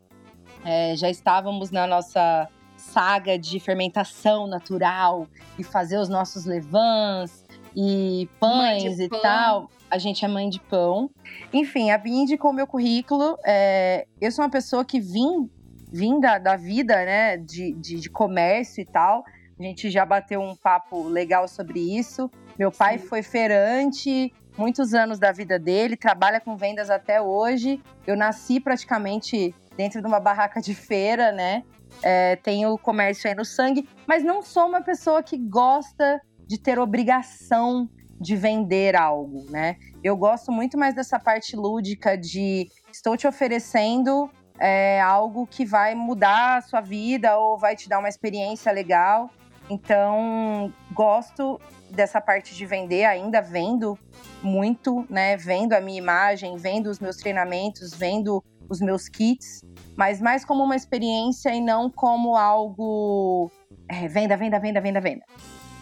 É, 0.63 0.95
já 0.95 1.09
estávamos 1.09 1.71
na 1.71 1.87
nossa 1.87 2.47
saga 2.89 3.37
de 3.37 3.59
fermentação 3.59 4.47
natural 4.47 5.27
e 5.57 5.63
fazer 5.63 5.97
os 5.97 6.09
nossos 6.09 6.45
levans 6.45 7.45
e 7.75 8.27
pães 8.39 8.99
e 8.99 9.07
pão. 9.07 9.21
tal. 9.21 9.69
A 9.89 9.97
gente 9.97 10.23
é 10.23 10.27
mãe 10.27 10.49
de 10.49 10.59
pão. 10.59 11.09
Enfim, 11.53 11.91
a 11.91 11.97
Bia 11.97 12.21
indicou 12.21 12.53
meu 12.53 12.67
currículo. 12.67 13.37
É, 13.45 14.05
eu 14.19 14.31
sou 14.31 14.43
uma 14.43 14.51
pessoa 14.51 14.83
que 14.85 14.99
vim, 14.99 15.49
vim 15.91 16.19
da, 16.19 16.37
da 16.37 16.55
vida, 16.55 16.95
né, 16.95 17.37
de, 17.37 17.73
de, 17.73 17.99
de 17.99 18.09
comércio 18.09 18.81
e 18.81 18.85
tal. 18.85 19.23
A 19.59 19.63
gente 19.63 19.89
já 19.89 20.05
bateu 20.05 20.41
um 20.41 20.55
papo 20.55 21.03
legal 21.07 21.47
sobre 21.47 21.79
isso. 21.79 22.29
Meu 22.57 22.71
pai 22.71 22.99
Sim. 22.99 23.07
foi 23.07 23.23
feirante, 23.23 24.33
muitos 24.57 24.93
anos 24.93 25.17
da 25.17 25.31
vida 25.31 25.57
dele, 25.57 25.95
trabalha 25.95 26.39
com 26.39 26.55
vendas 26.55 26.89
até 26.89 27.21
hoje. 27.21 27.81
Eu 28.05 28.15
nasci 28.15 28.59
praticamente 28.59 29.55
dentro 29.75 30.01
de 30.01 30.07
uma 30.07 30.19
barraca 30.19 30.61
de 30.61 30.75
feira, 30.75 31.31
né? 31.31 31.63
É, 32.01 32.35
tenho 32.37 32.77
comércio 32.77 33.29
aí 33.29 33.35
no 33.35 33.45
sangue, 33.45 33.87
mas 34.07 34.23
não 34.23 34.41
sou 34.41 34.67
uma 34.67 34.81
pessoa 34.81 35.21
que 35.21 35.37
gosta 35.37 36.21
de 36.47 36.57
ter 36.57 36.79
obrigação 36.79 37.89
de 38.19 38.35
vender 38.35 38.95
algo, 38.95 39.45
né? 39.49 39.77
Eu 40.03 40.17
gosto 40.17 40.51
muito 40.51 40.77
mais 40.77 40.93
dessa 40.93 41.19
parte 41.19 41.55
lúdica 41.55 42.17
de 42.17 42.67
estou 42.91 43.15
te 43.15 43.27
oferecendo 43.27 44.29
é, 44.59 44.99
algo 44.99 45.47
que 45.47 45.65
vai 45.65 45.95
mudar 45.95 46.57
a 46.57 46.61
sua 46.61 46.81
vida 46.81 47.37
ou 47.37 47.57
vai 47.57 47.75
te 47.75 47.87
dar 47.87 47.99
uma 47.99 48.09
experiência 48.09 48.71
legal. 48.71 49.29
Então, 49.69 50.73
gosto 50.91 51.61
dessa 51.91 52.19
parte 52.19 52.55
de 52.55 52.65
vender, 52.65 53.05
ainda 53.05 53.41
vendo 53.41 53.97
muito, 54.41 55.05
né? 55.09 55.37
Vendo 55.37 55.73
a 55.73 55.81
minha 55.81 55.99
imagem, 55.99 56.57
vendo 56.57 56.87
os 56.87 56.99
meus 56.99 57.17
treinamentos, 57.17 57.93
vendo 57.93 58.43
os 58.69 58.79
meus 58.79 59.09
kits 59.09 59.61
mas 59.99 60.21
mais 60.21 60.45
como 60.45 60.63
uma 60.63 60.77
experiência 60.77 61.53
e 61.53 61.59
não 61.59 61.89
como 61.89 62.37
algo 62.37 63.51
é, 63.85 64.07
venda, 64.07 64.37
venda, 64.37 64.57
venda, 64.57 64.79
venda, 64.79 65.01
venda. 65.01 65.25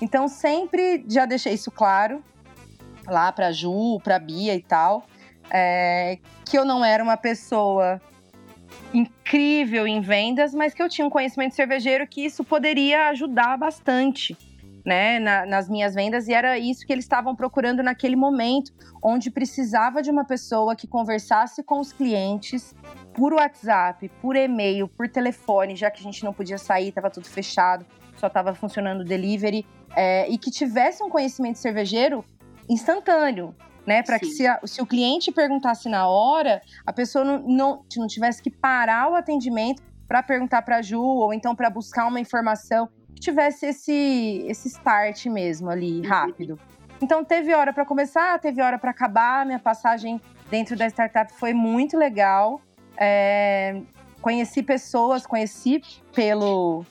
Então 0.02 0.28
sempre 0.28 1.06
já 1.08 1.28
deixei 1.28 1.54
isso 1.54 1.70
claro 1.70 2.24
lá 3.06 3.32
para 3.32 3.52
Ju, 3.52 4.00
para 4.04 4.18
Bia 4.18 4.56
e 4.56 4.62
tal, 4.64 5.06
é, 5.52 6.18
que 6.50 6.58
eu 6.58 6.66
não 6.66 6.84
era 6.84 7.04
uma 7.04 7.16
pessoa 7.16 8.02
incrível 8.92 9.86
em 9.86 10.02
vendas, 10.02 10.52
mas 10.52 10.74
que 10.74 10.82
eu 10.82 10.90
tinha 10.90 11.06
um 11.06 11.12
conhecimento 11.12 11.54
cervejeiro 11.54 12.08
que 12.08 12.26
isso 12.26 12.44
poderia 12.44 13.10
ajudar 13.10 13.56
bastante. 13.56 14.36
Né, 14.88 15.20
na, 15.20 15.46
nas 15.46 15.68
minhas 15.68 15.94
vendas, 15.94 16.30
e 16.30 16.34
era 16.34 16.58
isso 16.58 16.88
que 16.88 16.94
eles 16.94 17.04
estavam 17.04 17.36
procurando 17.36 17.84
naquele 17.84 18.16
momento, 18.16 18.72
onde 19.04 19.30
precisava 19.30 20.02
de 20.02 20.10
uma 20.10 20.24
pessoa 20.24 20.78
que 20.78 20.88
conversasse 20.88 21.62
com 21.62 21.82
os 21.82 21.92
clientes, 21.92 22.74
por 23.14 23.34
WhatsApp, 23.34 24.08
por 24.22 24.38
e-mail, 24.38 24.88
por 24.88 25.10
telefone, 25.10 25.76
já 25.76 25.92
que 25.92 26.00
a 26.00 26.04
gente 26.04 26.24
não 26.24 26.32
podia 26.32 26.58
sair, 26.58 26.88
estava 26.88 27.10
tudo 27.10 27.28
fechado, 27.28 27.86
só 28.16 28.28
estava 28.28 28.56
funcionando 28.56 29.02
o 29.02 29.04
delivery, 29.04 29.66
é, 29.94 30.30
e 30.30 30.38
que 30.38 30.50
tivesse 30.50 31.04
um 31.04 31.10
conhecimento 31.10 31.60
cervejeiro 31.60 32.24
instantâneo, 32.70 33.54
né? 33.86 34.04
Para 34.04 34.20
que 34.20 34.28
se, 34.28 34.48
a, 34.48 34.60
se, 34.64 34.82
o 34.82 34.86
cliente 34.86 35.32
perguntasse 35.34 35.90
na 35.90 36.08
hora, 36.08 36.62
a 36.86 36.94
pessoa 36.94 37.26
não, 37.26 37.40
não, 37.40 37.86
não 37.98 38.08
tivesse 38.08 38.42
que 38.42 38.50
parar 38.50 39.12
o 39.12 39.16
atendimento 39.16 39.84
para 40.08 40.24
perguntar 40.24 40.62
para 40.62 40.78
a 40.78 40.82
Ju, 40.82 41.02
ou 41.02 41.34
então 41.34 41.56
para 41.56 41.70
buscar 41.70 42.08
uma 42.08 42.20
informação, 42.20 42.88
que 43.18 43.20
tivesse 43.20 43.66
esse, 43.66 44.46
esse 44.48 44.68
start 44.68 45.26
mesmo 45.26 45.70
ali, 45.70 46.02
uhum. 46.02 46.08
rápido. 46.08 46.60
Então 47.02 47.24
teve 47.24 47.54
hora 47.54 47.74
para 47.74 47.84
começar, 47.84 48.40
teve 48.40 48.62
hora 48.62 48.78
para 48.78 48.92
acabar. 48.92 49.46
Minha 49.46 49.60
passagem 49.60 50.22
dentro 50.50 50.76
da 50.76 50.88
startup 50.88 51.32
foi 51.34 51.54
muito 51.54 51.98
legal. 51.98 52.62
É, 52.96 53.82
conheci 54.22 54.64
pessoas, 54.64 55.26
conheci 55.26 55.82
pelo, 56.14 56.86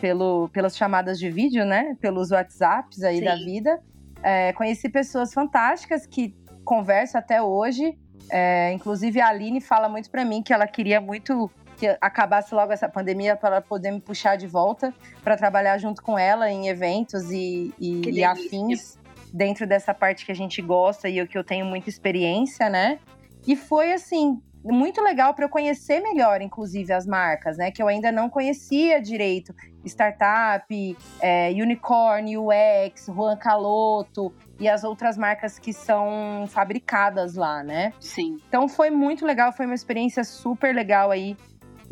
pelo, 0.00 0.48
pelas 0.50 0.76
chamadas 0.76 1.18
de 1.18 1.30
vídeo, 1.30 1.64
né? 1.64 1.96
Pelos 2.00 2.30
WhatsApps 2.30 3.02
aí 3.02 3.18
Sim. 3.18 3.24
da 3.24 3.34
vida. 3.36 3.82
É, 4.22 4.52
conheci 4.52 4.88
pessoas 4.88 5.32
fantásticas 5.32 6.06
que 6.06 6.34
converso 6.64 7.16
até 7.18 7.42
hoje. 7.42 7.98
É, 8.30 8.72
inclusive 8.72 9.20
a 9.20 9.28
Aline 9.28 9.60
fala 9.60 9.88
muito 9.88 10.10
para 10.10 10.24
mim 10.24 10.42
que 10.42 10.52
ela 10.52 10.66
queria 10.66 11.00
muito 11.00 11.50
que 11.82 11.98
acabasse 12.00 12.54
logo 12.54 12.72
essa 12.72 12.88
pandemia 12.88 13.34
para 13.34 13.60
poder 13.60 13.90
me 13.90 14.00
puxar 14.00 14.36
de 14.36 14.46
volta 14.46 14.94
para 15.24 15.36
trabalhar 15.36 15.78
junto 15.78 16.00
com 16.00 16.16
ela 16.16 16.48
em 16.48 16.68
eventos 16.68 17.32
e, 17.32 17.74
e, 17.76 18.02
e 18.08 18.22
afins 18.22 18.96
dentro 19.34 19.66
dessa 19.66 19.92
parte 19.92 20.24
que 20.24 20.30
a 20.30 20.34
gente 20.34 20.62
gosta 20.62 21.08
e 21.08 21.20
o 21.20 21.26
que 21.26 21.36
eu 21.36 21.42
tenho 21.42 21.66
muita 21.66 21.88
experiência, 21.90 22.68
né? 22.68 23.00
E 23.48 23.56
foi 23.56 23.92
assim, 23.92 24.40
muito 24.62 25.00
legal 25.00 25.34
para 25.34 25.46
eu 25.46 25.48
conhecer 25.48 26.00
melhor, 26.00 26.40
inclusive, 26.40 26.92
as 26.92 27.04
marcas, 27.04 27.56
né? 27.56 27.72
Que 27.72 27.82
eu 27.82 27.88
ainda 27.88 28.12
não 28.12 28.30
conhecia 28.30 29.02
direito. 29.02 29.52
Startup, 29.84 30.96
é, 31.20 31.50
Unicorn, 31.50 32.38
UX, 32.38 33.06
Juan 33.06 33.36
Caloto 33.36 34.32
e 34.60 34.68
as 34.68 34.84
outras 34.84 35.18
marcas 35.18 35.58
que 35.58 35.72
são 35.72 36.44
fabricadas 36.46 37.34
lá, 37.34 37.64
né? 37.64 37.92
Sim. 37.98 38.36
Então 38.46 38.68
foi 38.68 38.90
muito 38.90 39.26
legal, 39.26 39.52
foi 39.52 39.66
uma 39.66 39.74
experiência 39.74 40.22
super 40.22 40.72
legal 40.72 41.10
aí 41.10 41.36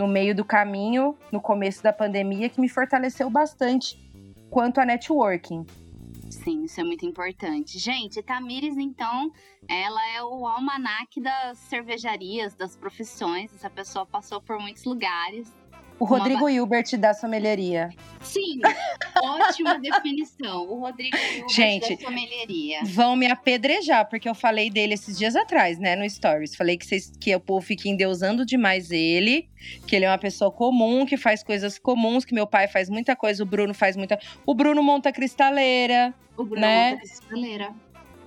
no 0.00 0.08
meio 0.08 0.34
do 0.34 0.42
caminho, 0.42 1.14
no 1.30 1.42
começo 1.42 1.82
da 1.82 1.92
pandemia, 1.92 2.48
que 2.48 2.58
me 2.58 2.70
fortaleceu 2.70 3.28
bastante 3.28 3.98
quanto 4.48 4.80
a 4.80 4.86
networking. 4.86 5.66
Sim, 6.30 6.64
isso 6.64 6.80
é 6.80 6.84
muito 6.84 7.04
importante. 7.04 7.78
Gente, 7.78 8.22
Tamires, 8.22 8.78
então, 8.78 9.30
ela 9.68 10.00
é 10.16 10.22
o 10.22 10.46
almanaque 10.46 11.20
das 11.20 11.58
cervejarias, 11.58 12.54
das 12.54 12.74
profissões. 12.74 13.54
Essa 13.54 13.68
pessoa 13.68 14.06
passou 14.06 14.40
por 14.40 14.58
muitos 14.58 14.84
lugares. 14.84 15.52
O 16.00 16.06
Rodrigo. 16.06 16.48
Hilbert 16.48 16.96
da 16.96 17.12
sommelieria. 17.12 17.90
Sim, 18.22 18.60
ótima 19.22 19.78
definição. 19.78 20.66
O 20.66 20.80
Rodrigo 20.80 21.14
Hilbert 21.16 21.48
Gente, 21.50 21.96
da 21.96 22.02
sommelieria. 22.02 22.80
Vão 22.84 23.14
me 23.14 23.26
apedrejar, 23.26 24.08
porque 24.08 24.26
eu 24.26 24.34
falei 24.34 24.70
dele 24.70 24.94
esses 24.94 25.18
dias 25.18 25.36
atrás, 25.36 25.78
né, 25.78 25.94
no 25.94 26.08
Stories. 26.08 26.56
Falei 26.56 26.78
que, 26.78 26.86
vocês, 26.86 27.12
que 27.20 27.34
o 27.36 27.40
povo 27.40 27.60
fica 27.60 27.86
endeusando 27.86 28.46
demais 28.46 28.90
ele, 28.90 29.48
que 29.86 29.94
ele 29.94 30.06
é 30.06 30.10
uma 30.10 30.18
pessoa 30.18 30.50
comum, 30.50 31.04
que 31.04 31.18
faz 31.18 31.42
coisas 31.42 31.78
comuns, 31.78 32.24
que 32.24 32.34
meu 32.34 32.46
pai 32.46 32.66
faz 32.66 32.88
muita 32.88 33.14
coisa, 33.14 33.42
o 33.42 33.46
Bruno 33.46 33.74
faz 33.74 33.94
muita. 33.94 34.18
O 34.46 34.54
Bruno 34.54 34.82
monta 34.82 35.12
cristaleira. 35.12 36.14
O 36.34 36.44
Bruno 36.44 36.62
né? 36.62 36.92
monta 36.92 37.02
cristaleira. 37.02 37.74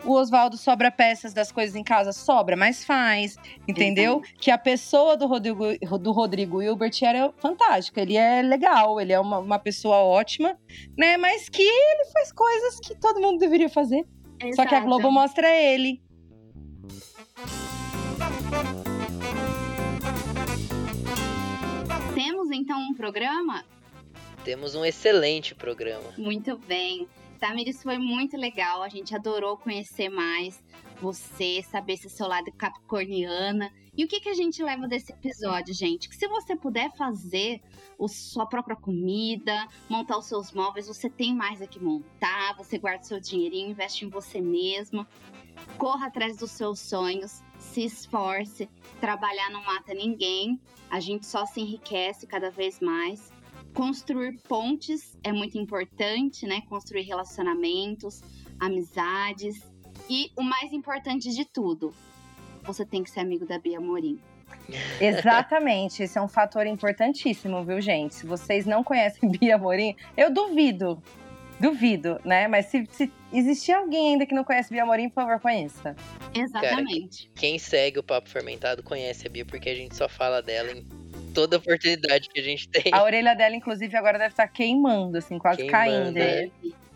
O 0.06 0.12
Oswaldo 0.12 0.58
sobra 0.58 0.92
peças 0.92 1.34
das 1.34 1.52
coisas 1.52 1.76
em 1.76 1.84
casa? 1.84 2.12
Sobra, 2.12 2.58
mas 2.58 2.84
faz. 2.84 3.38
Entendeu? 3.68 4.22
Que 4.38 4.52
a 4.52 4.58
pessoa 4.58 5.16
do 5.16 5.28
Rodrigo, 5.28 5.66
do 5.98 6.12
Rodrigo 6.12 6.62
Hilbert 6.62 6.98
era 7.02 7.32
fantástica. 7.38 8.02
Ele 8.02 8.18
é 8.18 8.42
legal, 8.42 9.00
ele 9.00 9.14
é 9.14 9.20
uma, 9.20 9.40
uma 9.40 9.60
pessoa 9.60 9.98
ótima, 9.98 10.58
né? 10.98 11.16
Mas 11.16 11.48
que 11.48 11.62
ele 11.62 12.06
faz 12.12 12.32
coisas 12.34 12.80
que 12.82 13.00
todo 13.00 13.22
mundo 13.22 13.40
deveria 13.40 13.70
fazer. 13.70 14.06
Exato. 14.42 14.56
Só 14.56 14.66
que 14.66 14.76
a 14.76 14.82
Globo 14.82 15.10
mostra 15.10 15.50
ele. 15.50 16.02
Temos 22.14 22.52
então 22.52 22.78
um 22.80 22.94
programa? 22.94 23.64
Temos 24.44 24.76
um 24.76 24.84
excelente 24.84 25.56
programa. 25.56 26.12
Muito 26.18 26.58
bem. 26.58 27.08
Tamiris, 27.44 27.84
foi 27.84 27.98
muito 27.98 28.38
legal. 28.38 28.82
A 28.82 28.88
gente 28.88 29.14
adorou 29.14 29.58
conhecer 29.58 30.08
mais 30.08 30.64
você, 31.02 31.62
saber 31.62 31.96
esse 31.96 32.10
seu 32.10 32.26
lado 32.26 32.50
capricorniana. 32.54 33.70
E 33.98 34.06
o 34.06 34.08
que, 34.08 34.22
que 34.22 34.30
a 34.30 34.34
gente 34.34 34.64
leva 34.64 34.88
desse 34.88 35.12
episódio, 35.12 35.74
gente? 35.74 36.08
Que 36.08 36.16
se 36.16 36.26
você 36.26 36.56
puder 36.56 36.90
fazer 36.96 37.62
a 38.02 38.08
sua 38.08 38.46
própria 38.46 38.78
comida, 38.78 39.68
montar 39.90 40.18
os 40.20 40.26
seus 40.26 40.54
móveis, 40.54 40.88
você 40.88 41.10
tem 41.10 41.36
mais 41.36 41.62
a 41.62 41.68
que 41.68 41.84
montar, 41.84 42.56
você 42.56 42.78
guarda 42.78 43.04
seu 43.04 43.20
dinheirinho, 43.20 43.72
investe 43.72 44.06
em 44.06 44.10
você 44.10 44.40
mesmo, 44.40 45.06
corra 45.78 46.08
atrás 46.08 46.38
dos 46.38 46.52
seus 46.52 46.80
sonhos, 46.80 47.44
se 47.60 47.84
esforce, 47.84 48.70
trabalhar 49.02 49.50
não 49.50 49.66
mata 49.66 49.94
ninguém, 49.94 50.58
a 50.90 51.02
gente 51.02 51.26
só 51.26 51.46
se 51.46 51.60
enriquece 51.60 52.26
cada 52.26 52.50
vez 52.50 52.80
mais. 52.80 53.33
Construir 53.74 54.40
pontes 54.48 55.18
é 55.24 55.32
muito 55.32 55.58
importante, 55.58 56.46
né? 56.46 56.62
Construir 56.70 57.02
relacionamentos, 57.04 58.22
amizades. 58.60 59.62
E 60.10 60.32
o 60.38 60.44
mais 60.44 60.72
importante 60.72 61.30
de 61.34 61.46
tudo, 61.46 61.94
você 62.64 62.86
tem 62.86 63.04
que 63.04 63.10
ser 63.10 63.22
amigo 63.22 63.46
da 63.46 63.58
Bia 63.58 63.80
Morim. 63.80 64.20
Exatamente, 65.02 66.04
esse 66.04 66.18
é 66.18 66.22
um 66.22 66.28
fator 66.28 66.68
importantíssimo, 66.68 67.64
viu, 67.64 67.82
gente? 67.82 68.16
Se 68.16 68.26
vocês 68.26 68.66
não 68.66 68.84
conhecem 68.84 69.30
Bia 69.32 69.58
Morim, 69.58 69.96
eu 70.16 70.32
duvido, 70.32 71.02
duvido, 71.60 72.20
né? 72.24 72.48
Mas 72.48 72.68
se, 72.68 72.88
se 72.92 73.12
existir 73.32 73.72
alguém 73.72 74.14
ainda 74.14 74.26
que 74.26 74.36
não 74.36 74.44
conhece 74.44 74.72
Bia 74.72 74.86
Morim, 74.86 75.10
por 75.10 75.16
favor, 75.16 75.40
conheça. 75.40 75.96
Exatamente. 76.34 77.28
Cara, 77.28 77.40
quem 77.40 77.58
segue 77.58 78.00
o 78.00 78.04
Papo 78.04 78.30
Fermentado 78.30 78.84
conhece 78.84 79.26
a 79.28 79.30
Bia, 79.30 79.46
porque 79.46 79.70
a 79.70 79.76
gente 79.76 79.96
só 79.96 80.08
fala 80.08 80.42
dela 80.42 80.72
em 80.72 81.03
toda 81.34 81.58
oportunidade 81.58 82.30
que 82.30 82.40
a 82.40 82.44
gente 82.44 82.68
tem. 82.70 82.92
A 82.94 83.04
orelha 83.04 83.36
dela, 83.36 83.56
inclusive, 83.56 83.96
agora 83.98 84.18
deve 84.18 84.34
estar 84.34 84.48
queimando, 84.48 85.18
assim, 85.18 85.38
quase 85.38 85.58
queimando, 85.58 85.72
caindo. 85.72 86.18
É. 86.18 86.50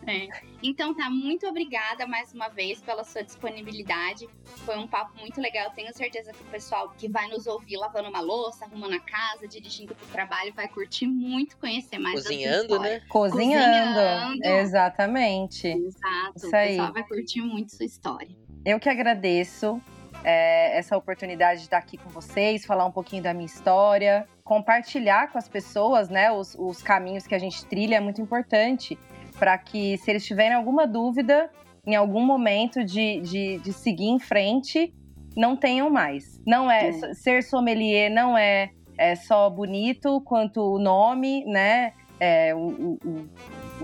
É. 0.08 0.26
Então 0.62 0.94
tá, 0.94 1.10
muito 1.10 1.46
obrigada 1.46 2.06
mais 2.06 2.32
uma 2.32 2.48
vez 2.48 2.80
pela 2.80 3.04
sua 3.04 3.22
disponibilidade. 3.22 4.26
Foi 4.64 4.78
um 4.78 4.88
papo 4.88 5.18
muito 5.20 5.38
legal. 5.38 5.70
Tenho 5.72 5.94
certeza 5.94 6.32
que 6.32 6.40
o 6.40 6.46
pessoal 6.46 6.90
que 6.96 7.06
vai 7.08 7.28
nos 7.28 7.46
ouvir 7.46 7.76
lavando 7.76 8.08
uma 8.08 8.20
louça, 8.20 8.64
arrumando 8.64 8.94
a 8.94 9.00
casa, 9.00 9.46
dirigindo 9.46 9.94
pro 9.94 10.06
trabalho, 10.06 10.52
vai 10.54 10.66
curtir 10.66 11.06
muito 11.06 11.58
conhecer 11.58 11.98
mais 11.98 12.22
Cozinhando, 12.22 12.80
né? 12.80 13.02
Cozinhando. 13.06 14.00
Cozinhando. 14.00 14.44
Exatamente. 14.44 15.68
Exato. 15.68 16.32
Isso 16.36 16.56
aí. 16.56 16.68
O 16.68 16.70
pessoal 16.70 16.92
vai 16.94 17.04
curtir 17.04 17.42
muito 17.42 17.76
sua 17.76 17.84
história. 17.84 18.34
Eu 18.64 18.80
que 18.80 18.88
agradeço 18.88 19.80
é, 20.24 20.76
essa 20.78 20.96
oportunidade 20.96 21.60
de 21.60 21.66
estar 21.66 21.78
aqui 21.78 21.96
com 21.96 22.08
vocês, 22.08 22.64
falar 22.64 22.84
um 22.84 22.90
pouquinho 22.90 23.22
da 23.22 23.32
minha 23.32 23.46
história, 23.46 24.26
compartilhar 24.44 25.30
com 25.30 25.38
as 25.38 25.48
pessoas, 25.48 26.08
né, 26.08 26.30
os, 26.32 26.54
os 26.58 26.82
caminhos 26.82 27.26
que 27.26 27.34
a 27.34 27.38
gente 27.38 27.64
trilha 27.66 27.96
é 27.96 28.00
muito 28.00 28.20
importante 28.20 28.98
para 29.38 29.56
que, 29.56 29.96
se 29.98 30.10
eles 30.10 30.24
tiverem 30.24 30.54
alguma 30.54 30.86
dúvida 30.86 31.50
em 31.86 31.94
algum 31.94 32.24
momento 32.24 32.84
de, 32.84 33.20
de, 33.20 33.58
de 33.58 33.72
seguir 33.72 34.08
em 34.08 34.18
frente, 34.18 34.92
não 35.36 35.56
tenham 35.56 35.88
mais. 35.88 36.40
Não 36.46 36.70
é, 36.70 36.88
é. 36.88 37.14
ser 37.14 37.42
sommelier 37.42 38.10
não 38.10 38.36
é, 38.36 38.70
é 38.98 39.14
só 39.14 39.48
bonito 39.48 40.20
quanto 40.22 40.60
o 40.60 40.78
nome, 40.78 41.44
né? 41.46 41.92
É, 42.20 42.54
o, 42.54 42.58
o, 42.58 42.98
o 43.04 43.28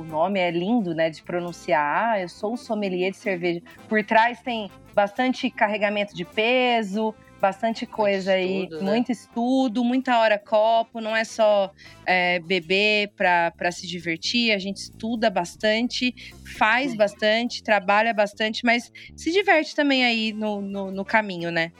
nome 0.03 0.41
é 0.41 0.51
lindo, 0.51 0.95
né, 0.95 1.11
de 1.11 1.23
pronunciar. 1.23 2.21
Eu 2.21 2.29
sou 2.29 2.55
o 2.55 2.57
sommelier 2.57 3.11
de 3.11 3.17
cerveja. 3.17 3.63
Por 3.89 4.03
trás 4.03 4.41
tem 4.41 4.71
bastante 4.95 5.51
carregamento 5.51 6.15
de 6.15 6.25
peso, 6.25 7.15
bastante 7.45 7.85
coisa 7.85 8.33
muito 8.33 8.43
aí, 8.43 8.63
estudo, 8.63 8.83
né? 8.83 8.91
muito 8.91 9.13
estudo, 9.13 9.85
muita 9.85 10.19
hora 10.19 10.39
copo, 10.39 10.99
não 10.99 11.15
é 11.15 11.25
só 11.25 11.71
é, 12.07 12.39
beber 12.39 13.13
para 13.15 13.71
se 13.71 13.87
divertir, 13.87 14.51
a 14.53 14.59
gente 14.59 14.79
estuda 14.79 15.29
bastante, 15.29 16.15
faz 16.57 16.95
é. 16.95 16.97
bastante, 16.97 17.63
trabalha 17.63 18.15
bastante, 18.15 18.65
mas 18.65 18.91
se 19.15 19.31
diverte 19.31 19.77
também 19.77 20.05
aí 20.05 20.33
no, 20.33 20.63
no, 20.63 20.91
no 20.91 21.05
caminho, 21.05 21.51
né? 21.51 21.71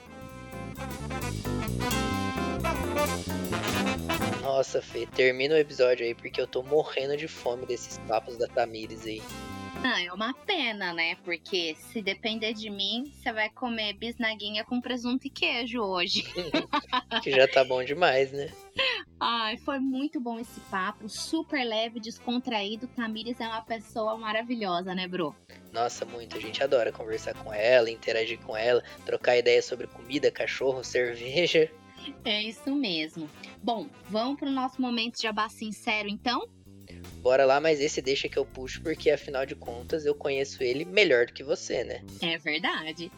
Nossa, 4.45 4.79
Fê, 4.79 5.07
termina 5.07 5.55
o 5.55 5.57
episódio 5.57 6.05
aí, 6.05 6.13
porque 6.13 6.39
eu 6.39 6.45
tô 6.45 6.61
morrendo 6.61 7.17
de 7.17 7.27
fome 7.27 7.65
desses 7.65 7.97
papos 8.07 8.37
da 8.37 8.47
Tamires 8.47 9.03
aí. 9.03 9.19
Ah, 9.83 10.03
é 10.03 10.13
uma 10.13 10.35
pena, 10.35 10.93
né? 10.93 11.15
Porque 11.23 11.75
se 11.75 11.99
depender 11.99 12.53
de 12.53 12.69
mim, 12.69 13.11
você 13.11 13.33
vai 13.33 13.49
comer 13.49 13.93
bisnaguinha 13.93 14.63
com 14.63 14.79
presunto 14.79 15.25
e 15.25 15.31
queijo 15.31 15.81
hoje. 15.81 16.23
que 17.23 17.31
já 17.31 17.47
tá 17.47 17.63
bom 17.63 17.83
demais, 17.83 18.31
né? 18.31 18.51
Ai, 19.19 19.57
foi 19.57 19.79
muito 19.79 20.21
bom 20.21 20.39
esse 20.39 20.59
papo, 20.69 21.09
super 21.09 21.63
leve, 21.63 21.99
descontraído. 21.99 22.85
Tamires 22.85 23.39
é 23.39 23.47
uma 23.47 23.63
pessoa 23.63 24.15
maravilhosa, 24.15 24.93
né, 24.93 25.07
Bro? 25.07 25.35
Nossa, 25.73 26.05
muito. 26.05 26.37
A 26.37 26.39
gente 26.39 26.63
adora 26.63 26.91
conversar 26.91 27.33
com 27.33 27.51
ela, 27.51 27.89
interagir 27.89 28.37
com 28.41 28.55
ela, 28.55 28.83
trocar 29.07 29.37
ideias 29.37 29.65
sobre 29.65 29.87
comida, 29.87 30.29
cachorro, 30.29 30.83
cerveja. 30.83 31.71
É 32.23 32.41
isso 32.41 32.73
mesmo. 32.75 33.29
Bom, 33.61 33.87
vamos 34.09 34.39
pro 34.39 34.49
nosso 34.49 34.81
momento 34.81 35.19
de 35.19 35.27
abá 35.27 35.49
sincero, 35.49 36.07
então? 36.07 36.47
Bora 37.21 37.45
lá, 37.45 37.59
mas 37.59 37.79
esse 37.79 38.01
deixa 38.01 38.29
que 38.29 38.37
eu 38.37 38.45
puxo, 38.45 38.81
porque 38.81 39.09
afinal 39.09 39.45
de 39.45 39.55
contas 39.55 40.05
eu 40.05 40.13
conheço 40.13 40.61
ele 40.63 40.85
melhor 40.85 41.25
do 41.25 41.33
que 41.33 41.43
você, 41.43 41.83
né? 41.83 42.03
É 42.21 42.37
verdade. 42.37 43.11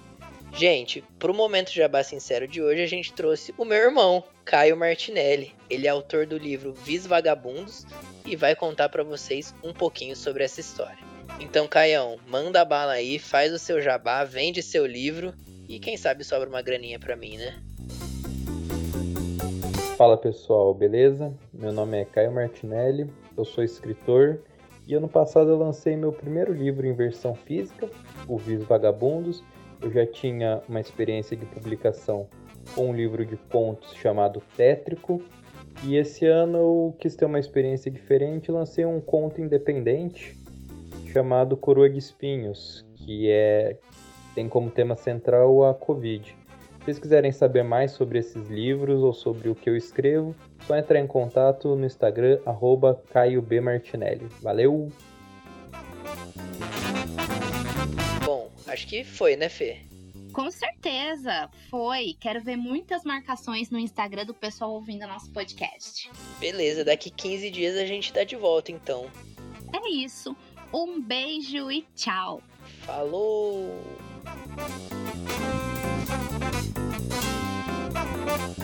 Gente, 0.53 1.03
pro 1.19 1.33
momento 1.33 1.73
Jabá 1.73 2.03
Sincero 2.03 2.47
de 2.47 2.61
hoje, 2.61 2.81
a 2.81 2.87
gente 2.87 3.13
trouxe 3.13 3.53
o 3.57 3.65
meu 3.65 3.77
irmão, 3.77 4.23
Caio 4.45 4.77
Martinelli. 4.77 5.53
Ele 5.69 5.87
é 5.87 5.89
autor 5.89 6.25
do 6.25 6.37
livro 6.37 6.73
Vis 6.73 7.05
Vagabundos 7.05 7.85
e 8.25 8.35
vai 8.35 8.55
contar 8.55 8.89
para 8.89 9.03
vocês 9.03 9.53
um 9.63 9.73
pouquinho 9.73 10.15
sobre 10.15 10.43
essa 10.43 10.61
história. 10.61 10.97
Então, 11.39 11.67
Caião, 11.67 12.17
manda 12.25 12.61
a 12.61 12.65
bala 12.65 12.93
aí, 12.93 13.19
faz 13.19 13.53
o 13.53 13.59
seu 13.59 13.81
jabá, 13.81 14.23
vende 14.23 14.63
seu 14.63 14.85
livro 14.85 15.33
e 15.67 15.79
quem 15.79 15.97
sabe 15.97 16.23
sobra 16.23 16.49
uma 16.49 16.61
graninha 16.61 16.97
para 16.97 17.15
mim, 17.15 17.37
né? 17.37 17.61
Fala 19.97 20.15
pessoal, 20.15 20.75
beleza? 20.75 21.33
Meu 21.51 21.71
nome 21.71 21.97
é 21.97 22.05
Caio 22.05 22.31
Martinelli, 22.31 23.11
eu 23.35 23.43
sou 23.43 23.63
escritor 23.63 24.43
e 24.87 24.93
ano 24.93 25.07
passado 25.07 25.49
eu 25.49 25.57
lancei 25.57 25.97
meu 25.97 26.11
primeiro 26.11 26.53
livro 26.53 26.85
em 26.85 26.93
versão 26.93 27.33
física, 27.33 27.89
O 28.27 28.37
Vis 28.37 28.61
Vagabundos, 28.61 29.43
eu 29.81 29.91
já 29.91 30.05
tinha 30.05 30.61
uma 30.69 30.79
experiência 30.79 31.35
de 31.35 31.47
publicação 31.47 32.27
com 32.75 32.91
um 32.91 32.93
livro 32.93 33.25
de 33.25 33.37
contos 33.37 33.95
chamado 33.95 34.39
Tétrico, 34.55 35.19
e 35.83 35.95
esse 35.95 36.27
ano 36.27 36.59
eu 36.59 36.95
quis 36.99 37.15
ter 37.15 37.25
uma 37.25 37.39
experiência 37.39 37.89
diferente 37.89 38.49
e 38.49 38.51
lancei 38.51 38.85
um 38.85 39.01
conto 39.01 39.41
independente 39.41 40.37
chamado 41.11 41.57
Coroa 41.57 41.89
de 41.89 41.97
Espinhos, 41.97 42.85
que 42.97 43.31
é 43.31 43.79
tem 44.35 44.47
como 44.47 44.69
tema 44.69 44.95
central 44.95 45.65
a 45.65 45.73
Covid. 45.73 46.37
Se 46.87 46.93
vocês 46.93 46.99
quiserem 46.99 47.33
saber 47.33 47.63
mais 47.63 47.91
sobre 47.91 48.19
esses 48.19 48.47
livros 48.47 49.03
ou 49.03 49.11
sobre 49.11 49.49
o 49.49 49.55
que 49.55 49.69
eu 49.69 49.75
escrevo, 49.75 50.33
só 50.65 50.73
entrar 50.77 51.01
em 51.01 51.05
contato 51.05 51.75
no 51.75 51.85
Instagram, 51.85 52.39
arroba 52.45 53.03
Caio 53.11 53.41
B. 53.41 53.59
Martinelli. 53.59 54.25
Valeu! 54.41 54.89
Bom, 58.23 58.49
acho 58.65 58.87
que 58.87 59.03
foi, 59.03 59.35
né, 59.35 59.49
Fê? 59.49 59.81
Com 60.31 60.49
certeza, 60.49 61.49
foi. 61.69 62.15
Quero 62.21 62.41
ver 62.41 62.55
muitas 62.55 63.03
marcações 63.03 63.69
no 63.69 63.77
Instagram 63.77 64.25
do 64.25 64.33
pessoal 64.33 64.71
ouvindo 64.71 65.05
nosso 65.05 65.29
podcast. 65.33 66.09
Beleza, 66.39 66.85
daqui 66.85 67.09
15 67.09 67.51
dias 67.51 67.75
a 67.75 67.85
gente 67.85 68.13
tá 68.13 68.23
de 68.23 68.37
volta 68.37 68.71
então. 68.71 69.11
É 69.73 69.89
isso. 69.89 70.33
Um 70.73 71.01
beijo 71.01 71.69
e 71.69 71.85
tchau. 71.93 72.41
Falou! 72.83 73.75
Música 78.27 78.57